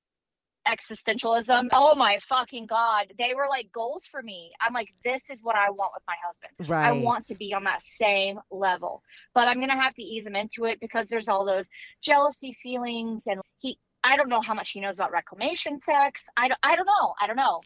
existentialism. 0.66 1.68
Oh 1.72 1.95
my 1.95 2.18
fucking 2.29 2.66
god, 2.66 3.12
they 3.18 3.35
were 3.35 3.47
like 3.49 3.70
goals 3.72 4.07
for 4.11 4.22
me. 4.22 4.51
I'm 4.61 4.72
like, 4.72 4.89
this 5.05 5.31
is 5.31 5.43
what 5.43 5.57
I 5.57 5.70
want 5.70 5.93
with 5.95 6.03
my 6.07 6.16
husband. 6.25 6.70
Right. 6.70 6.89
I 6.89 6.93
want 6.93 7.27
to 7.27 7.35
be 7.35 7.55
on 7.55 7.64
that 7.64 7.83
same 7.83 8.39
level, 8.51 9.03
but 9.35 9.47
I'm 9.47 9.61
gonna 9.61 9.81
have 9.81 9.95
to 9.95 10.03
ease 10.03 10.27
him 10.27 10.37
into 10.37 10.64
it 10.64 10.81
because 10.81 11.09
there's 11.09 11.29
all 11.29 11.45
those 11.45 11.68
jealousy 12.03 12.57
feelings, 12.62 13.27
and 13.27 13.41
he. 13.61 13.79
I 14.07 14.18
don't 14.18 14.29
know 14.29 14.43
how 14.43 14.53
much 14.53 14.72
he 14.72 14.81
knows 14.81 14.99
about 14.99 15.12
reclamation 15.12 15.81
sex. 15.81 16.27
I 16.37 16.49
don't, 16.49 16.61
I 16.62 16.77
don't 16.77 16.85
know. 16.85 17.14
I 17.18 17.27
don't 17.27 17.37
know. 17.37 17.62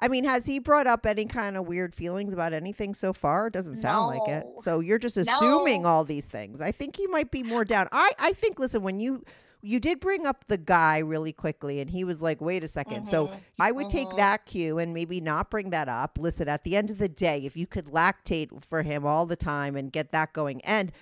I 0.00 0.08
mean, 0.08 0.24
has 0.24 0.46
he 0.46 0.58
brought 0.58 0.86
up 0.86 1.04
any 1.06 1.26
kind 1.26 1.56
of 1.56 1.66
weird 1.66 1.94
feelings 1.94 2.32
about 2.32 2.52
anything 2.52 2.94
so 2.94 3.12
far? 3.12 3.48
It 3.48 3.52
doesn't 3.52 3.80
sound 3.80 4.16
like 4.18 4.28
it. 4.28 4.46
So 4.60 4.80
you're 4.80 4.98
just 4.98 5.16
assuming 5.16 5.82
No. 5.82 5.88
all 5.88 6.04
these 6.04 6.24
things. 6.26 6.60
I 6.60 6.72
think 6.72 6.96
he 6.96 7.06
might 7.06 7.30
be 7.30 7.42
more 7.42 7.64
down. 7.64 7.86
I 7.92 8.12
I 8.18 8.32
think 8.32 8.58
listen, 8.58 8.82
when 8.82 8.98
you 9.00 9.24
you 9.62 9.80
did 9.80 10.00
bring 10.00 10.26
up 10.26 10.46
the 10.48 10.58
guy 10.58 10.98
really 10.98 11.32
quickly 11.32 11.80
and 11.80 11.90
he 11.90 12.04
was 12.04 12.22
like, 12.22 12.40
"Wait 12.40 12.64
a 12.64 12.68
2nd 12.68 13.06
So 13.06 13.26
Mhm. 13.28 13.40
I 13.58 13.72
would 13.72 13.88
take 13.90 14.10
Mhm. 14.10 14.16
that 14.16 14.46
cue 14.46 14.78
and 14.78 14.94
maybe 14.94 15.20
not 15.20 15.50
bring 15.50 15.70
that 15.70 15.88
up. 15.88 16.18
Listen, 16.18 16.48
at 16.48 16.64
the 16.64 16.76
end 16.76 16.90
of 16.90 16.98
the 16.98 17.08
day, 17.08 17.44
if 17.44 17.56
you 17.56 17.66
could 17.66 17.86
lactate 17.86 18.64
for 18.64 18.82
him 18.82 19.04
all 19.06 19.26
the 19.26 19.36
time 19.36 19.76
and 19.76 19.92
get 19.92 20.12
that 20.12 20.32
going 20.32 20.60
and 20.62 20.92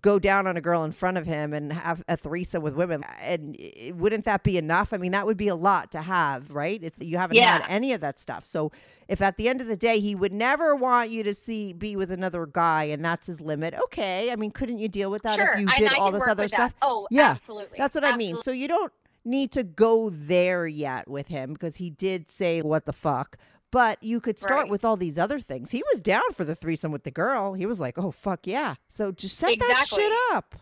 go 0.00 0.18
down 0.18 0.46
on 0.46 0.56
a 0.56 0.60
girl 0.60 0.82
in 0.82 0.90
front 0.90 1.16
of 1.18 1.26
him 1.26 1.52
and 1.52 1.72
have 1.72 2.02
a 2.08 2.16
threesome 2.16 2.62
with 2.62 2.74
women, 2.74 3.04
and 3.20 3.56
wouldn't 3.94 4.24
that 4.24 4.42
be 4.42 4.56
enough? 4.58 4.92
I 4.92 4.96
mean, 4.96 5.12
that 5.12 5.26
would 5.26 5.36
be 5.36 5.48
a 5.48 5.54
lot 5.54 5.92
to 5.92 6.02
have, 6.02 6.50
right? 6.50 6.82
It's 6.82 7.00
you 7.00 7.18
haven't 7.18 7.36
had 7.36 7.62
any 7.68 7.92
of 7.92 8.00
that 8.00 8.18
stuff. 8.18 8.44
So 8.44 8.72
if 9.08 9.20
at 9.20 9.36
the 9.36 9.48
end 9.48 9.60
of 9.60 9.66
the 9.66 9.76
day 9.76 10.00
he 10.00 10.14
would 10.14 10.32
never 10.32 10.74
want 10.74 11.10
you 11.10 11.22
to 11.24 11.34
see 11.34 11.72
be 11.72 11.94
with 11.96 12.10
another 12.10 12.46
guy 12.46 12.84
and 12.84 13.04
that's 13.04 13.26
his 13.26 13.40
limit, 13.40 13.74
okay. 13.84 14.32
I 14.32 14.36
mean, 14.36 14.50
couldn't 14.50 14.78
you 14.78 14.88
deal 14.88 15.10
with 15.10 15.22
that 15.22 15.38
sure, 15.38 15.52
if 15.54 15.60
you 15.60 15.66
did 15.76 15.92
all 15.94 16.10
this 16.10 16.26
other 16.26 16.44
with 16.44 16.52
that. 16.52 16.56
stuff? 16.70 16.74
Oh, 16.82 17.06
Yeah, 17.10 17.30
absolutely. 17.30 17.76
That's 17.78 17.91
what 17.94 18.04
I 18.04 18.16
mean. 18.16 18.36
So 18.38 18.50
you 18.52 18.68
don't 18.68 18.92
need 19.24 19.52
to 19.52 19.62
go 19.62 20.10
there 20.10 20.66
yet 20.66 21.08
with 21.08 21.28
him 21.28 21.52
because 21.52 21.76
he 21.76 21.90
did 21.90 22.30
say 22.30 22.60
what 22.62 22.86
the 22.86 22.92
fuck. 22.92 23.36
But 23.70 24.02
you 24.02 24.20
could 24.20 24.38
start 24.38 24.62
Right. 24.62 24.70
with 24.70 24.84
all 24.84 24.96
these 24.96 25.18
other 25.18 25.40
things. 25.40 25.70
He 25.70 25.82
was 25.92 26.00
down 26.00 26.30
for 26.34 26.44
the 26.44 26.54
threesome 26.54 26.92
with 26.92 27.04
the 27.04 27.10
girl. 27.10 27.54
He 27.54 27.64
was 27.64 27.80
like, 27.80 27.96
"Oh 27.96 28.10
fuck 28.10 28.46
yeah!" 28.46 28.74
So 28.88 29.12
just 29.12 29.38
set 29.38 29.58
that 29.60 29.86
shit 29.88 30.12
up. 30.32 30.56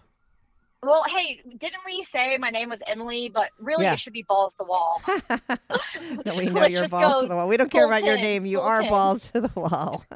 Well, 0.82 1.04
hey, 1.08 1.40
didn't 1.58 1.82
we 1.84 2.04
say 2.04 2.38
my 2.38 2.48
name 2.50 2.70
was 2.70 2.80
Emily? 2.86 3.30
But 3.32 3.50
really, 3.58 3.84
Yeah. 3.84 3.92
it 3.94 3.98
should 4.00 4.14
be 4.14 4.22
balls 4.26 4.54
to 4.54 4.58
the 4.58 4.64
wall. 4.64 5.02
no, 6.26 6.34
we 6.34 6.46
know 6.50 6.64
you're 6.64 6.88
balls 6.88 7.22
to 7.22 7.28
the 7.28 7.36
wall. 7.36 7.48
We 7.48 7.56
don't 7.58 7.70
care 7.70 7.84
about 7.86 8.04
your 8.04 8.16
name. 8.16 8.46
You 8.46 8.60
are 8.60 8.80
tin. 8.80 8.90
balls 8.90 9.30
to 9.32 9.42
the 9.42 9.50
wall. 9.54 10.04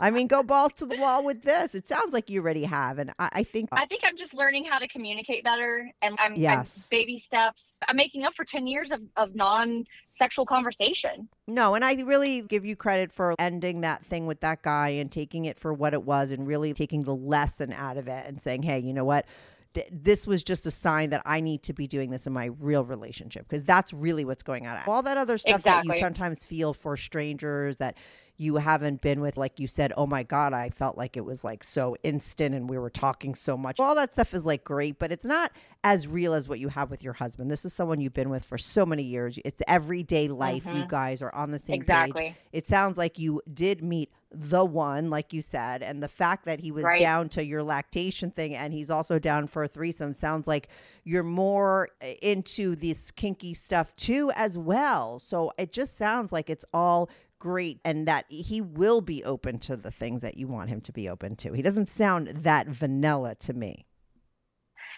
I 0.00 0.10
mean, 0.10 0.26
go 0.26 0.42
balls 0.42 0.72
to 0.78 0.86
the 0.86 0.96
wall 0.96 1.24
with 1.24 1.42
this. 1.42 1.74
It 1.76 1.86
sounds 1.88 2.12
like 2.12 2.28
you 2.28 2.40
already 2.40 2.64
have, 2.64 2.98
and 2.98 3.12
I, 3.20 3.28
I 3.32 3.42
think 3.44 3.68
uh, 3.72 3.76
I 3.76 3.86
think 3.86 4.02
I'm 4.04 4.16
just 4.16 4.34
learning 4.34 4.64
how 4.64 4.78
to 4.80 4.88
communicate 4.88 5.44
better, 5.44 5.90
and 6.02 6.16
I'm, 6.18 6.32
I'm 6.32 6.40
Yes. 6.40 6.88
baby 6.90 7.18
steps. 7.18 7.78
I'm 7.86 7.96
making 7.96 8.24
up 8.24 8.34
for 8.34 8.44
ten 8.44 8.66
years 8.66 8.90
of, 8.90 9.00
of 9.16 9.34
non-sexual 9.36 10.44
conversation. 10.46 11.28
No, 11.46 11.74
and 11.74 11.84
I 11.84 11.94
really 11.94 12.42
give 12.42 12.64
you 12.64 12.74
credit 12.74 13.12
for 13.12 13.34
ending 13.38 13.82
that 13.82 14.04
thing 14.04 14.26
with 14.26 14.40
that 14.40 14.62
guy 14.62 14.88
and 14.90 15.10
taking 15.10 15.44
it 15.44 15.58
for 15.58 15.72
what 15.72 15.92
it 15.94 16.02
was 16.04 16.30
and 16.30 16.46
really 16.46 16.72
taking 16.72 17.02
the 17.02 17.14
lesson 17.14 17.72
out 17.72 17.96
of 17.96 18.08
it 18.08 18.26
and 18.26 18.40
saying, 18.40 18.62
hey, 18.62 18.78
you 18.80 18.92
know 18.92 19.04
what? 19.04 19.26
Th- 19.74 19.88
This 19.90 20.26
was 20.26 20.42
just 20.42 20.66
a 20.66 20.70
sign 20.70 21.10
that 21.10 21.22
I 21.24 21.40
need 21.40 21.62
to 21.64 21.72
be 21.72 21.86
doing 21.86 22.10
this 22.10 22.26
in 22.26 22.32
my 22.32 22.46
real 22.60 22.84
relationship 22.84 23.48
because 23.48 23.64
that's 23.64 23.92
really 23.92 24.24
what's 24.24 24.42
going 24.42 24.66
on. 24.66 24.80
All 24.86 25.02
that 25.02 25.16
other 25.16 25.38
stuff 25.38 25.62
that 25.64 25.84
you 25.84 25.90
sometimes 26.00 26.44
feel 26.44 26.74
for 26.74 26.96
strangers 26.96 27.76
that 27.78 27.96
you 28.38 28.56
haven't 28.56 29.00
been 29.00 29.20
with, 29.20 29.36
like 29.36 29.60
you 29.60 29.66
said, 29.68 29.92
oh 29.96 30.06
my 30.06 30.22
God, 30.22 30.52
I 30.52 30.70
felt 30.70 30.96
like 30.98 31.16
it 31.16 31.24
was 31.24 31.44
like 31.44 31.62
so 31.62 31.96
instant 32.02 32.54
and 32.54 32.68
we 32.68 32.78
were 32.78 32.90
talking 32.90 33.34
so 33.34 33.56
much. 33.56 33.78
All 33.78 33.94
that 33.94 34.12
stuff 34.12 34.34
is 34.34 34.44
like 34.44 34.64
great, 34.64 34.98
but 34.98 35.12
it's 35.12 35.24
not 35.24 35.52
as 35.84 36.08
real 36.08 36.34
as 36.34 36.48
what 36.48 36.58
you 36.58 36.68
have 36.68 36.90
with 36.90 37.02
your 37.04 37.12
husband. 37.12 37.50
This 37.50 37.64
is 37.64 37.72
someone 37.72 38.00
you've 38.00 38.14
been 38.14 38.30
with 38.30 38.44
for 38.44 38.58
so 38.58 38.84
many 38.86 39.02
years. 39.02 39.38
It's 39.44 39.62
everyday 39.68 40.28
life. 40.28 40.64
You 40.66 40.84
guys 40.88 41.22
are 41.22 41.32
on 41.34 41.50
the 41.50 41.58
same 41.58 41.74
page. 41.80 41.80
Exactly. 41.82 42.34
It 42.52 42.66
sounds 42.66 42.98
like 42.98 43.18
you 43.18 43.42
did 43.52 43.82
meet 43.82 44.10
the 44.34 44.64
one, 44.64 45.10
like 45.10 45.34
you 45.34 45.42
said, 45.42 45.82
and 45.82 46.02
the 46.02 46.08
fact 46.08 46.46
that 46.46 46.60
he 46.60 46.72
was 46.72 46.84
Right. 46.84 46.98
down 46.98 47.28
to 47.30 47.44
your 47.44 47.62
lactation 47.62 48.30
thing 48.30 48.54
and 48.54 48.72
he's 48.72 48.88
also 48.88 49.18
down 49.18 49.46
for 49.46 49.62
a 49.62 49.68
threesome 49.68 50.14
sounds 50.14 50.46
like 50.48 50.68
you're 51.04 51.22
more 51.22 51.90
uh, 52.02 52.06
into 52.22 52.74
this 52.74 53.10
kinky 53.10 53.52
stuff 53.52 53.94
too, 53.94 54.32
as 54.34 54.56
well. 54.56 55.18
So 55.18 55.52
it 55.58 55.70
just 55.70 55.98
sounds 55.98 56.32
like 56.32 56.48
it's 56.48 56.64
all 56.72 57.10
great 57.42 57.80
and 57.84 58.06
that 58.06 58.24
he 58.28 58.60
will 58.60 59.00
be 59.00 59.24
open 59.24 59.58
to 59.58 59.76
the 59.76 59.90
things 59.90 60.22
that 60.22 60.36
you 60.36 60.46
want 60.46 60.70
him 60.70 60.80
to 60.80 60.92
be 60.92 61.08
open 61.08 61.34
to. 61.34 61.52
He 61.52 61.60
doesn't 61.60 61.88
sound 61.88 62.28
that 62.28 62.68
vanilla 62.68 63.34
to 63.40 63.52
me. 63.52 63.84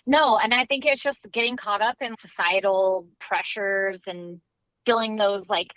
No, 0.06 0.36
and 0.36 0.52
I 0.52 0.66
think 0.66 0.84
it's 0.84 1.02
just 1.02 1.26
getting 1.32 1.56
caught 1.56 1.80
up 1.80 1.96
in 2.02 2.14
societal 2.14 3.08
pressures 3.18 4.02
and 4.06 4.42
feeling 4.84 5.16
those 5.16 5.48
like 5.48 5.68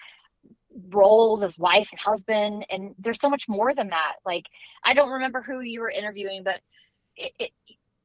roles 0.89 1.41
as 1.41 1.57
wife 1.57 1.87
and 1.89 2.01
husband. 2.01 2.65
And 2.69 2.93
there's 2.99 3.21
so 3.21 3.29
much 3.29 3.45
more 3.47 3.73
than 3.73 3.87
that. 3.87 4.15
Like, 4.25 4.43
I 4.83 4.93
don't 4.93 5.11
remember 5.11 5.41
who 5.41 5.61
you 5.61 5.79
were 5.79 5.89
interviewing, 5.89 6.43
but 6.43 6.59
it, 7.15 7.31
it, 7.39 7.51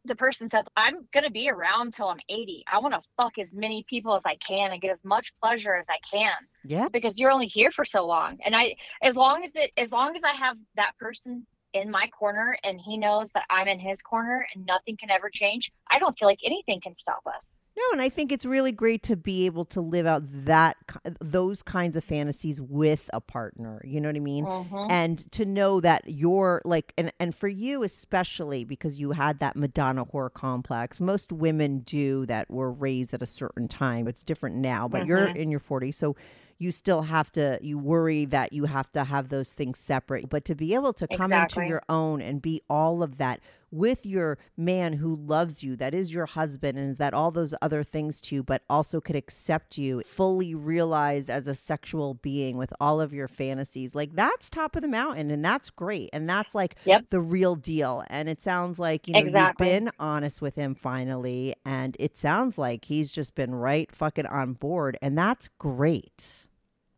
the 0.04 0.16
person 0.16 0.50
said, 0.50 0.66
I'm 0.76 1.06
going 1.12 1.24
to 1.24 1.30
be 1.30 1.48
around 1.48 1.94
till 1.94 2.08
I'm 2.08 2.18
80. 2.28 2.64
I 2.70 2.78
want 2.80 2.94
to 2.94 3.00
fuck 3.16 3.38
as 3.38 3.54
many 3.54 3.84
people 3.88 4.14
as 4.16 4.24
I 4.26 4.36
can 4.36 4.72
and 4.72 4.80
get 4.80 4.90
as 4.90 5.04
much 5.04 5.32
pleasure 5.40 5.74
as 5.76 5.86
I 5.88 5.98
can 6.10 6.32
Yeah. 6.64 6.88
because 6.92 7.18
you're 7.18 7.30
only 7.30 7.46
here 7.46 7.70
for 7.70 7.84
so 7.84 8.04
long. 8.06 8.38
And 8.44 8.56
I, 8.56 8.74
as 9.02 9.14
long 9.14 9.44
as 9.44 9.54
it, 9.54 9.70
as 9.76 9.92
long 9.92 10.16
as 10.16 10.22
I 10.24 10.32
have 10.36 10.56
that 10.76 10.92
person 10.98 11.46
in 11.72 11.90
my 11.90 12.06
corner 12.08 12.56
and 12.64 12.80
he 12.80 12.98
knows 12.98 13.30
that 13.32 13.44
I'm 13.50 13.68
in 13.68 13.80
his 13.80 14.02
corner 14.02 14.46
and 14.54 14.66
nothing 14.66 14.96
can 14.96 15.10
ever 15.10 15.30
change, 15.30 15.72
I 15.90 15.98
don't 15.98 16.18
feel 16.18 16.28
like 16.28 16.40
anything 16.44 16.80
can 16.80 16.94
stop 16.96 17.22
us. 17.26 17.58
No, 17.74 17.82
and 17.92 18.02
I 18.02 18.10
think 18.10 18.30
it's 18.32 18.44
really 18.44 18.70
great 18.72 19.02
to 19.04 19.16
be 19.16 19.46
able 19.46 19.64
to 19.66 19.80
live 19.80 20.04
out 20.04 20.22
that 20.44 20.76
those 21.20 21.62
kinds 21.62 21.96
of 21.96 22.04
fantasies 22.04 22.60
with 22.60 23.08
a 23.14 23.20
partner. 23.20 23.80
You 23.82 23.98
know 23.98 24.10
what 24.10 24.16
I 24.16 24.20
mean? 24.20 24.44
Mhm. 24.44 24.86
And 24.90 25.32
to 25.32 25.46
know 25.46 25.80
that 25.80 26.02
you're 26.06 26.60
like, 26.66 26.92
and 26.98 27.10
and 27.18 27.34
for 27.34 27.48
you 27.48 27.82
especially 27.82 28.64
because 28.64 29.00
you 29.00 29.12
had 29.12 29.38
that 29.38 29.56
Madonna 29.56 30.04
whore 30.04 30.30
complex. 30.32 31.00
Most 31.00 31.32
women 31.32 31.78
do 31.80 32.26
that 32.26 32.50
were 32.50 32.70
raised 32.70 33.14
at 33.14 33.22
a 33.22 33.26
certain 33.26 33.68
time. 33.68 34.06
It's 34.06 34.22
different 34.22 34.56
now, 34.56 34.86
but 34.86 35.06
you're 35.06 35.28
Mhm. 35.28 35.36
in 35.36 35.50
your 35.50 35.60
40s, 35.60 35.96
so 35.96 36.14
you 36.62 36.72
still 36.72 37.02
have 37.02 37.30
to. 37.32 37.58
You 37.62 37.78
worry 37.78 38.24
that 38.26 38.52
you 38.52 38.64
have 38.66 38.90
to 38.92 39.04
have 39.04 39.28
those 39.28 39.52
things 39.52 39.78
separate, 39.78 40.28
but 40.28 40.44
to 40.46 40.54
be 40.54 40.74
able 40.74 40.92
to 40.94 41.06
come 41.08 41.32
Exactly. 41.32 41.64
into 41.64 41.68
your 41.70 41.82
own 41.88 42.20
and 42.22 42.40
be 42.40 42.62
all 42.70 43.02
of 43.02 43.18
that 43.18 43.40
with 43.74 44.04
your 44.04 44.36
man 44.54 44.92
who 44.94 45.16
loves 45.16 45.62
you, 45.62 45.74
that 45.76 45.94
is 45.94 46.12
your 46.12 46.26
husband, 46.26 46.76
and 46.78 46.90
is 46.90 46.98
that 46.98 47.14
all 47.14 47.30
those 47.30 47.54
other 47.62 47.82
things 47.82 48.20
too, 48.20 48.42
but 48.42 48.62
also 48.68 49.00
could 49.00 49.16
accept 49.16 49.78
you 49.78 50.02
fully 50.02 50.54
realized 50.54 51.30
as 51.30 51.46
a 51.46 51.54
sexual 51.54 52.12
being 52.14 52.58
with 52.58 52.70
all 52.78 53.00
of 53.00 53.14
your 53.14 53.28
fantasies. 53.28 53.94
Like 53.94 54.14
that's 54.14 54.50
top 54.50 54.76
of 54.76 54.82
the 54.82 54.88
mountain, 54.88 55.30
and 55.30 55.42
that's 55.42 55.70
great, 55.70 56.10
and 56.12 56.28
that's 56.28 56.54
like 56.54 56.76
Yep. 56.84 57.06
the 57.10 57.20
real 57.20 57.54
deal. 57.54 58.04
And 58.08 58.28
it 58.28 58.42
sounds 58.42 58.78
like 58.78 59.08
you 59.08 59.14
know 59.14 59.20
Exactly. 59.20 59.68
you've 59.68 59.72
been 59.84 59.90
honest 59.98 60.42
with 60.42 60.54
him 60.54 60.74
finally, 60.74 61.54
and 61.64 61.96
it 61.98 62.18
sounds 62.18 62.58
like 62.58 62.84
he's 62.84 63.10
just 63.10 63.34
been 63.34 63.54
right 63.54 63.90
fucking 63.90 64.26
on 64.26 64.52
board, 64.52 64.98
and 65.00 65.16
that's 65.16 65.48
great. 65.58 66.46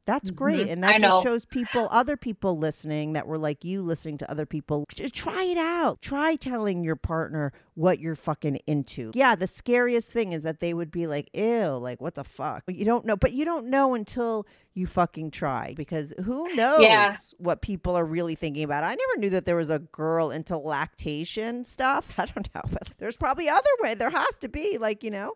That's 0.07 0.31
great. 0.31 0.67
Mhm. 0.67 0.73
And 0.73 0.85
that 0.85 1.01
just 1.01 1.23
shows 1.23 1.45
people, 1.47 1.89
other 1.91 2.17
people 2.17 2.59
listening 2.59 3.15
that 3.15 3.27
were 3.27 3.39
like 3.39 3.65
you 3.65 3.81
listening 3.81 4.19
to 4.19 4.31
other 4.31 4.45
people, 4.45 4.85
try 5.13 5.45
it 5.45 5.57
out. 5.57 6.03
Try 6.03 6.37
telling 6.37 6.85
your 6.85 6.97
partner 6.97 7.53
what 7.75 7.99
you're 8.01 8.15
fucking 8.15 8.57
into. 8.67 9.13
Yeah, 9.15 9.35
the 9.35 9.47
scariest 9.47 10.11
thing 10.11 10.33
is 10.33 10.43
that 10.43 10.61
they 10.61 10.75
would 10.75 10.91
be 10.91 11.07
like, 11.07 11.31
ew, 11.33 11.77
like, 11.79 12.03
what 12.03 12.15
the 12.15 12.25
fuck? 12.25 12.65
You 12.69 12.85
don't 12.85 13.07
know, 13.07 13.17
but 13.17 13.33
you 13.33 13.45
don't 13.47 13.67
know 13.67 13.95
until 13.95 14.47
you 14.75 14.87
fucking 14.87 15.31
try 15.31 15.73
because 15.75 16.13
who 16.25 16.53
knows 16.55 16.83
Yeah. 16.83 17.15
what 17.39 17.63
people 17.63 17.97
are 17.97 18.05
really 18.05 18.35
thinking 18.35 18.65
about. 18.65 18.85
I 18.85 18.91
never 18.95 19.17
knew 19.19 19.31
that 19.31 19.47
there 19.47 19.57
was 19.57 19.71
a 19.71 19.79
girl 19.79 20.31
into 20.31 20.59
lactation 20.59 21.65
stuff. 21.65 22.13
I 22.19 22.27
don't 22.27 22.55
know, 22.55 22.63
but 22.71 22.91
there's 22.99 23.17
probably 23.17 23.49
other 23.49 23.71
way. 23.81 23.95
There 23.95 24.11
has 24.11 24.37
to 24.41 24.49
be, 24.49 24.77
like, 24.79 25.03
you 25.03 25.11
know, 25.11 25.33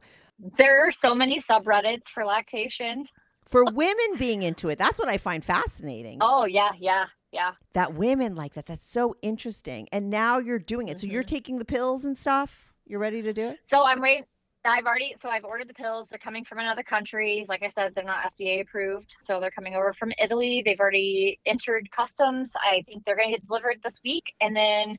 There 0.58 0.86
are 0.86 0.92
so 0.92 1.14
many 1.14 1.40
subreddits 1.40 2.08
for 2.08 2.24
lactation. 2.24 3.06
For 3.48 3.64
women 3.64 4.16
being 4.18 4.42
into 4.42 4.68
it. 4.68 4.78
That's 4.78 4.98
what 4.98 5.08
I 5.08 5.18
find 5.18 5.44
fascinating. 5.44 6.18
Oh, 6.20 6.44
yeah, 6.44 6.70
yeah, 6.78 7.06
yeah. 7.32 7.52
that 7.74 7.94
women 7.94 8.34
like 8.34 8.54
that. 8.54 8.66
That's 8.66 8.86
so 8.86 9.16
interesting. 9.22 9.88
And 9.92 10.10
now 10.10 10.38
you're 10.38 10.58
doing 10.58 10.88
it. 10.88 11.00
So 11.00 11.06
you're 11.06 11.22
mm-hmm. 11.22 11.34
taking 11.34 11.58
the 11.58 11.64
pills 11.64 12.04
and 12.04 12.16
stuff. 12.16 12.72
You're 12.86 13.00
ready 13.00 13.22
to 13.22 13.32
do 13.32 13.48
it? 13.48 13.58
So 13.64 13.84
I'm 13.84 14.00
waiting. 14.00 14.24
I've 14.64 14.86
already 14.86 15.14
so 15.16 15.28
I've 15.28 15.44
ordered 15.44 15.68
the 15.68 15.74
pills. 15.74 16.08
They're 16.10 16.18
coming 16.18 16.44
from 16.44 16.58
another 16.58 16.82
country. 16.82 17.46
Like 17.48 17.62
I 17.62 17.68
said, 17.68 17.94
they're 17.94 18.04
not 18.04 18.32
FDA 18.38 18.60
approved. 18.60 19.14
So 19.20 19.40
they're 19.40 19.50
coming 19.50 19.74
over 19.74 19.94
from 19.94 20.12
Italy. 20.22 20.62
They've 20.64 20.80
already 20.80 21.38
entered 21.46 21.88
customs. 21.90 22.52
I 22.56 22.82
think 22.82 23.04
they're 23.04 23.16
going 23.16 23.28
to 23.28 23.38
get 23.38 23.46
delivered 23.46 23.76
this 23.84 24.00
week. 24.04 24.24
And 24.40 24.54
then 24.54 24.98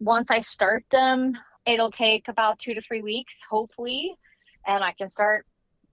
once 0.00 0.30
I 0.30 0.40
start 0.40 0.84
them, 0.92 1.32
it'll 1.66 1.90
take 1.90 2.28
about 2.28 2.58
two 2.58 2.74
to 2.74 2.80
three 2.80 3.02
weeks, 3.02 3.40
hopefully, 3.48 4.14
and 4.66 4.84
I 4.84 4.92
can 4.92 5.10
start 5.10 5.46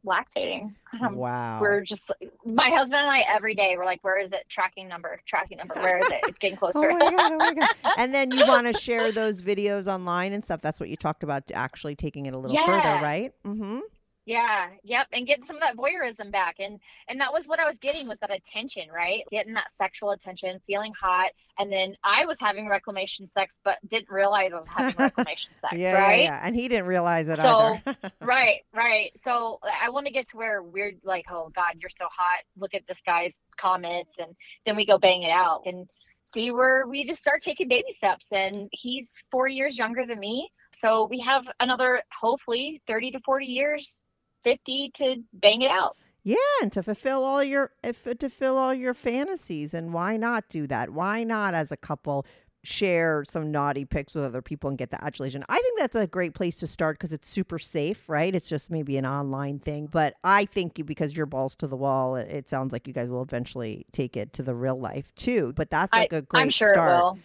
lactating. 0.08 0.74
Um, 1.02 1.16
wow. 1.16 1.60
We're 1.62 1.82
just 1.82 2.12
my 2.46 2.70
husband 2.70 3.02
and 3.02 3.10
I 3.10 3.20
every 3.28 3.54
day. 3.54 3.76
We're 3.78 3.86
like, 3.86 4.04
where 4.04 4.20
is 4.20 4.32
it? 4.32 4.46
Tracking 4.50 4.88
number, 4.88 5.20
tracking 5.26 5.58
number. 5.58 5.76
Where 5.76 6.00
is 6.00 6.08
it? 6.08 6.20
It's 6.28 6.40
getting 6.40 6.58
Oh 6.62 6.72
closer. 6.72 6.92
my 6.94 7.00
god! 7.12 7.32
Oh 7.32 7.38
my 7.38 7.54
god! 7.54 7.70
And 7.98 8.14
then 8.16 8.32
you 8.32 8.48
want 8.48 8.68
to 8.68 8.74
share 8.74 9.12
those 9.12 9.42
videos 9.42 9.88
online 9.88 10.34
and 10.34 10.44
stuff. 10.44 10.62
That's 10.62 10.80
what 10.80 10.90
you 10.90 10.96
talked 10.96 11.24
about, 11.24 11.44
actually 11.54 11.96
taking 11.96 12.26
it 12.26 12.34
a 12.34 12.38
little 12.40 12.58
further, 12.66 13.00
right? 13.04 13.34
Mm-hmm. 13.46 13.80
Yeah, 14.28 14.68
yep, 14.84 15.08
and 15.14 15.26
getting 15.26 15.46
some 15.46 15.56
of 15.56 15.62
that 15.62 15.78
voyeurism 15.78 16.34
back, 16.34 16.58
and 16.60 16.82
and 17.08 17.18
that 17.22 17.32
was 17.32 17.48
what 17.48 17.62
I 17.62 17.66
was 17.66 17.78
getting 17.78 18.10
was 18.10 18.18
that 18.20 18.30
attention, 18.30 18.90
right? 18.94 19.24
Getting 19.32 19.54
that 19.54 19.72
sexual 19.72 20.12
attention, 20.12 20.60
feeling 20.68 20.92
hot, 21.02 21.30
and 21.58 21.72
then 21.72 21.96
I 22.04 22.26
was 22.26 22.38
having 22.38 22.68
reclamation 22.68 23.30
sex, 23.30 23.62
but 23.64 23.78
didn't 23.88 24.10
realize 24.10 24.52
I 24.52 24.58
was 24.60 24.68
having 24.68 24.96
reclamation 25.00 25.54
sex, 25.56 25.78
Yeah, 25.78 25.94
right? 25.94 26.18
yeah, 26.20 26.24
yeah. 26.26 26.42
And 26.44 26.58
he 26.58 26.68
didn't 26.68 26.88
realize 26.88 27.30
it 27.30 27.38
So- 27.38 27.78
either. 27.88 27.96
Right, 28.22 28.64
right. 28.76 29.12
So 29.22 29.60
I 29.82 29.90
want 29.92 30.08
to 30.08 30.12
get 30.12 30.28
to 30.32 30.38
where 30.38 30.62
we're 30.62 30.92
like, 31.06 31.28
oh 31.32 31.50
God, 31.56 31.76
you're 31.80 31.90
so 31.90 32.06
hot. 32.12 32.44
Look 32.60 32.74
at 32.74 32.82
this 32.86 33.00
guy's 33.06 33.40
comments, 33.56 34.20
and 34.20 34.36
then 34.66 34.76
we 34.76 34.86
go 34.86 34.98
bang 34.98 35.24
it 35.24 35.32
out 35.32 35.62
and 35.66 35.88
see 36.26 36.52
where 36.52 36.86
we 36.86 37.06
just 37.08 37.22
start 37.22 37.42
taking 37.42 37.70
baby 37.70 37.94
steps. 37.94 38.34
And 38.34 38.68
he's 38.74 39.16
four 39.32 39.48
years 39.48 39.78
younger 39.78 40.06
than 40.06 40.20
me, 40.20 40.52
so 40.74 41.06
we 41.10 41.20
have 41.22 41.46
another 41.62 42.02
hopefully 42.20 42.82
thirty 42.88 43.10
to 43.12 43.22
forty 43.22 43.46
years, 43.46 44.04
fifty 44.48 44.92
to 44.96 45.18
bang 45.34 45.62
it 45.62 45.72
out. 45.72 45.98
Yeah, 46.24 46.36
and 46.62 46.72
to 46.74 46.84
fulfill 46.84 47.24
all 47.24 47.44
your 47.44 47.72
uh, 47.84 47.90
if 47.90 48.04
to 48.04 48.30
fulfill 48.30 48.58
all 48.58 48.74
your 48.74 48.94
fantasies, 48.94 49.74
and 49.74 49.94
why 49.94 50.18
not 50.18 50.50
do 50.50 50.68
that? 50.68 50.90
Why 50.90 51.24
not, 51.24 51.54
as 51.54 51.72
a 51.72 51.78
couple, 51.78 52.26
share 52.64 53.24
some 53.28 53.50
naughty 53.50 53.86
pics 53.86 54.14
with 54.14 54.26
other 54.26 54.42
people 54.42 54.70
and 54.70 54.78
get 54.78 54.92
the 54.92 55.02
adulation? 55.04 55.44
I 55.48 55.58
think 55.60 55.80
that's 55.80 55.96
a 55.96 56.06
great 56.06 56.34
place 56.34 56.58
to 56.58 56.68
start 56.68 56.98
because 56.98 57.14
it's 57.14 57.30
super 57.30 57.60
safe, 57.60 58.10
right? 58.10 58.36
It's 58.36 58.50
just 58.50 58.70
maybe 58.70 58.98
an 58.98 59.06
online 59.06 59.60
thing, 59.60 59.88
but 59.90 60.16
I 60.24 60.44
think 60.46 60.78
you 60.78 60.84
because 60.84 61.16
you're 61.16 61.26
balls 61.26 61.56
to 61.58 61.68
the 61.68 61.78
wall, 61.78 62.18
it, 62.18 62.30
it 62.30 62.50
sounds 62.50 62.74
like 62.74 62.88
you 62.88 62.94
guys 62.94 63.08
will 63.10 63.24
eventually 63.24 63.86
take 63.94 64.18
it 64.18 64.34
to 64.34 64.44
the 64.44 64.54
real 64.56 64.80
life 64.80 65.14
too. 65.16 65.54
But 65.56 65.70
that's 65.70 65.94
like 65.94 66.12
a 66.12 66.22
great 66.22 66.42
I'm 66.42 66.50
sure 66.50 66.74
start. 66.74 66.92
it 66.92 67.04
will. 67.04 67.20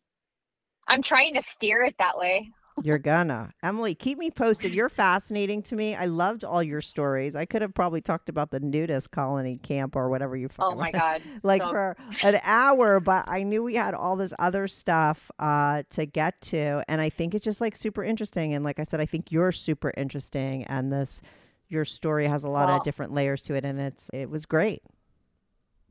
I'm 0.87 1.03
trying 1.03 1.35
to 1.35 1.43
steer 1.43 1.83
it 1.83 1.97
that 1.99 2.19
way. 2.19 2.51
You're 2.83 2.99
gonna. 2.99 3.53
Emily, 3.63 3.95
keep 3.95 4.17
me 4.19 4.31
posted. 4.31 4.73
You're 4.73 4.89
fascinating 4.89 5.63
to 5.65 5.77
me. 5.77 5.95
I 5.95 6.07
loved 6.07 6.43
all 6.43 6.63
your 6.63 6.81
stories. 6.81 7.37
I 7.37 7.45
could 7.45 7.61
have 7.61 7.75
probably 7.75 8.01
talked 8.01 8.29
about 8.29 8.51
the 8.51 8.61
nudist 8.61 9.11
colony 9.11 9.59
camp 9.59 9.95
or 9.95 10.09
whatever 10.09 10.37
you 10.37 10.49
Oh 10.59 10.75
my 10.75 10.91
god. 10.91 11.21
like 11.43 11.61
So- 11.63 11.71
for 11.71 11.97
an 12.23 12.41
hour, 12.43 12.99
but 13.01 13.25
I 13.29 13.43
knew 13.43 13.63
we 13.63 13.75
had 13.75 13.93
all 13.95 14.17
this 14.17 14.33
other 14.39 14.69
stuff 14.69 15.31
uh, 15.39 15.83
to 15.91 16.07
get 16.07 16.41
to, 16.43 16.83
and 16.89 17.01
I 17.01 17.11
think 17.11 17.35
it's 17.35 17.45
just 17.45 17.61
like 17.61 17.77
super 17.77 18.03
interesting. 18.03 18.55
And 18.55 18.65
like 18.65 18.79
I 18.81 18.85
said, 18.85 19.01
I 19.01 19.07
think 19.07 19.31
you're 19.31 19.53
super 19.53 19.93
interesting, 19.97 20.65
and 20.65 20.91
this 20.93 21.21
your 21.69 21.85
story 21.85 22.27
has 22.27 22.45
a 22.45 22.49
lot 22.49 22.69
Well- 22.69 22.79
of 22.79 22.85
different 22.85 23.13
layers 23.13 23.43
to 23.45 23.55
it, 23.55 23.65
and 23.65 23.79
it's 23.81 24.09
it 24.15 24.31
was 24.31 24.47
great. 24.47 24.83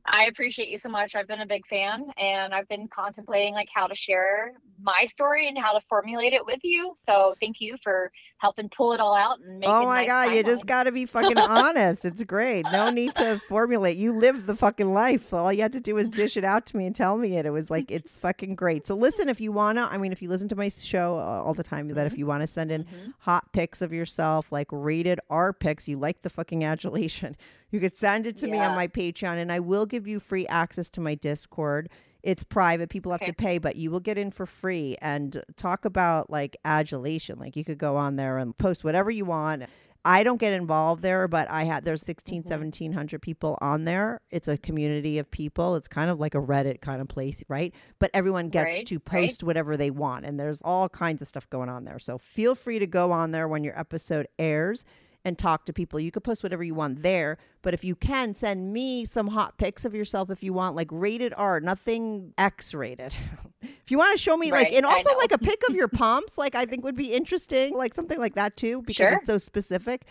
I 0.04 0.24
appreciate 0.24 0.68
you 0.68 0.78
so 0.78 0.88
much. 0.88 1.14
I've 1.14 1.28
been 1.28 1.40
a 1.40 1.46
big 1.46 1.66
fan 1.66 2.06
and 2.18 2.52
I've 2.52 2.68
been 2.68 2.88
contemplating 2.88 3.54
like 3.54 3.68
how 3.72 3.86
to 3.86 3.94
share 3.94 4.52
my 4.82 5.06
story 5.06 5.46
and 5.46 5.56
how 5.56 5.72
to 5.74 5.80
formulate 5.88 6.32
it 6.32 6.44
with 6.44 6.58
you. 6.64 6.94
So 6.98 7.34
thank 7.40 7.60
you 7.60 7.76
for 7.84 8.10
helping 8.38 8.68
pull 8.76 8.92
it 8.92 9.00
all 9.00 9.14
out 9.14 9.38
and 9.38 9.62
Oh 9.64 9.86
my 9.86 10.04
god, 10.04 10.34
you 10.34 10.42
just 10.42 10.66
got 10.66 10.84
to 10.84 10.92
be 10.92 11.06
fucking 11.06 11.38
honest. 11.38 12.04
It's 12.04 12.24
great. 12.24 12.64
No 12.72 12.90
need 12.90 13.14
to 13.14 13.40
formulate. 13.48 13.96
You 13.96 14.12
lived 14.12 14.46
the 14.46 14.56
fucking 14.56 14.92
life. 14.92 15.32
All 15.32 15.52
you 15.52 15.62
had 15.62 15.72
to 15.74 15.80
do 15.80 15.94
was 15.94 16.10
dish 16.10 16.36
it 16.36 16.44
out 16.44 16.66
to 16.66 16.76
me 16.76 16.86
and 16.86 16.96
tell 16.96 17.16
me 17.16 17.36
it. 17.36 17.46
It 17.46 17.50
was 17.50 17.70
like 17.70 17.90
it's 17.90 18.18
fucking 18.18 18.56
great. 18.56 18.88
So 18.88 18.96
listen, 18.96 19.28
if 19.28 19.40
you 19.40 19.52
wanna, 19.52 19.88
I 19.90 19.98
mean, 19.98 20.10
if 20.10 20.20
you 20.20 20.28
listen 20.28 20.48
to 20.48 20.56
my 20.56 20.68
show 20.68 21.16
uh, 21.18 21.42
all 21.44 21.54
the 21.54 21.62
time, 21.62 21.86
that 21.88 22.06
if 22.06 22.18
you 22.18 22.26
want 22.26 22.40
to 22.40 22.48
send 22.48 22.72
in 22.72 22.86
hot 23.20 23.52
pics 23.52 23.80
of 23.82 23.92
yourself, 23.92 24.50
like 24.50 24.66
rated 24.72 25.20
R 25.30 25.52
pics, 25.52 25.86
you 25.86 25.96
like 25.96 26.22
the 26.22 26.30
fucking 26.30 26.64
adulation, 26.64 27.36
you 27.72 27.80
could 27.80 27.96
send 27.96 28.26
it 28.26 28.36
to 28.38 28.46
me 28.46 28.58
on 28.58 28.76
my 28.76 28.86
Patreon, 28.86 29.38
and 29.38 29.50
I 29.50 29.58
will 29.58 29.86
give 29.86 30.06
you 30.06 30.20
free 30.20 30.46
access 30.46 30.88
to 30.90 31.00
my 31.00 31.14
Discord. 31.14 31.88
It's 32.22 32.44
private. 32.44 32.88
People 32.88 33.10
have 33.10 33.24
to 33.24 33.32
pay, 33.32 33.58
but 33.58 33.74
you 33.74 33.90
will 33.90 33.98
get 33.98 34.16
in 34.16 34.30
for 34.30 34.46
free 34.46 34.96
and 35.02 35.42
talk 35.56 35.84
about 35.84 36.30
like 36.30 36.56
adulation. 36.64 37.38
Like 37.38 37.56
you 37.56 37.64
could 37.64 37.78
go 37.78 37.96
on 37.96 38.16
there 38.16 38.38
and 38.38 38.56
post 38.56 38.84
whatever 38.84 39.10
you 39.10 39.24
want. 39.24 39.64
I 40.04 40.24
don't 40.24 40.40
get 40.40 40.52
involved 40.52 41.02
there, 41.02 41.28
but 41.28 41.48
I 41.50 41.64
had 41.64 41.84
there's 41.84 42.02
16, 42.02 42.42
mm-hmm. 42.42 42.50
1700 42.50 43.22
people 43.22 43.56
on 43.60 43.84
there. 43.84 44.20
It's 44.30 44.48
a 44.48 44.56
community 44.58 45.18
of 45.18 45.30
people. 45.30 45.76
It's 45.76 45.88
kind 45.88 46.10
of 46.10 46.18
like 46.18 46.34
a 46.34 46.40
Reddit 46.40 46.80
kind 46.80 47.00
of 47.00 47.08
place, 47.08 47.42
right? 47.48 47.72
But 47.98 48.10
everyone 48.12 48.48
gets 48.48 48.76
Right, 48.76 48.86
to 48.86 48.96
right. 48.96 49.04
post 49.04 49.44
whatever 49.44 49.76
they 49.76 49.90
want 49.90 50.24
and 50.24 50.38
there's 50.38 50.60
all 50.62 50.88
kinds 50.88 51.22
of 51.22 51.28
stuff 51.28 51.48
going 51.50 51.68
on 51.68 51.84
there. 51.84 51.98
So 51.98 52.18
feel 52.18 52.54
free 52.54 52.78
to 52.80 52.86
go 52.86 53.12
on 53.12 53.30
there 53.30 53.46
when 53.46 53.64
your 53.64 53.78
episode 53.78 54.26
airs 54.38 54.84
and 55.24 55.38
talk 55.38 55.64
to 55.66 55.72
people. 55.72 56.00
You 56.00 56.10
could 56.10 56.24
post 56.24 56.42
whatever 56.42 56.64
you 56.64 56.74
want 56.74 57.02
there, 57.02 57.38
but 57.62 57.74
if 57.74 57.84
you 57.84 57.94
can, 57.94 58.34
send 58.34 58.72
me 58.72 59.04
some 59.04 59.28
hot 59.28 59.56
pics 59.58 59.84
of 59.84 59.94
yourself 59.94 60.30
if 60.30 60.42
you 60.42 60.52
want, 60.52 60.74
like 60.76 60.88
rated 60.90 61.32
R, 61.36 61.60
nothing 61.60 62.34
X 62.38 62.74
rated. 62.74 63.14
if 63.62 63.90
you 63.90 63.98
want 63.98 64.16
to 64.16 64.22
show 64.22 64.36
me, 64.36 64.50
like, 64.50 64.72
and 64.72 64.84
also 64.86 65.16
like 65.16 65.32
a 65.32 65.38
pic 65.38 65.62
of 65.68 65.74
your 65.74 65.88
pumps, 66.02 66.38
like 66.38 66.54
I 66.54 66.64
think 66.64 66.84
would 66.84 66.96
be 66.96 67.12
interesting, 67.12 67.74
like 67.76 67.94
something 67.94 68.18
like 68.18 68.34
that 68.34 68.56
too, 68.56 68.82
because 68.82 68.96
Sure. 69.08 69.12
it's 69.14 69.26
so 69.26 69.38
specific. 69.38 70.06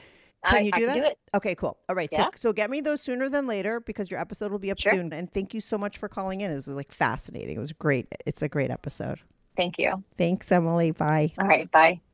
Can 0.45 0.55
I- 0.55 0.59
you 0.61 0.71
I 0.73 0.79
do 0.79 0.85
can 0.85 0.87
that? 0.87 1.01
do 1.01 1.07
it. 1.11 1.19
Okay, 1.35 1.53
cool. 1.55 1.77
All 1.87 1.95
right, 1.95 2.09
Yeah. 2.11 2.25
so 2.25 2.29
so 2.35 2.53
get 2.53 2.69
me 2.71 2.81
those 2.81 2.99
sooner 3.01 3.29
than 3.29 3.45
later 3.45 3.79
because 3.79 4.09
your 4.09 4.19
episode 4.19 4.51
will 4.51 4.57
be 4.59 4.71
up 4.71 4.79
Sure. 4.79 4.93
soon. 4.93 5.13
And 5.13 5.31
thank 5.31 5.53
you 5.53 5.61
so 5.61 5.77
much 5.77 5.97
for 5.99 6.09
calling 6.09 6.41
in. 6.41 6.49
It 6.51 6.55
was 6.55 6.67
like 6.67 6.91
fascinating. 6.91 7.57
It 7.57 7.59
was 7.59 7.73
great. 7.73 8.07
It's 8.25 8.41
a 8.41 8.49
great 8.49 8.71
episode. 8.71 9.19
Thank 9.55 9.77
you. 9.77 10.03
Thanks, 10.17 10.51
Emily. 10.51 10.89
Bye. 10.91 11.33
All 11.37 11.45
right. 11.47 11.69
Bye. 11.69 12.01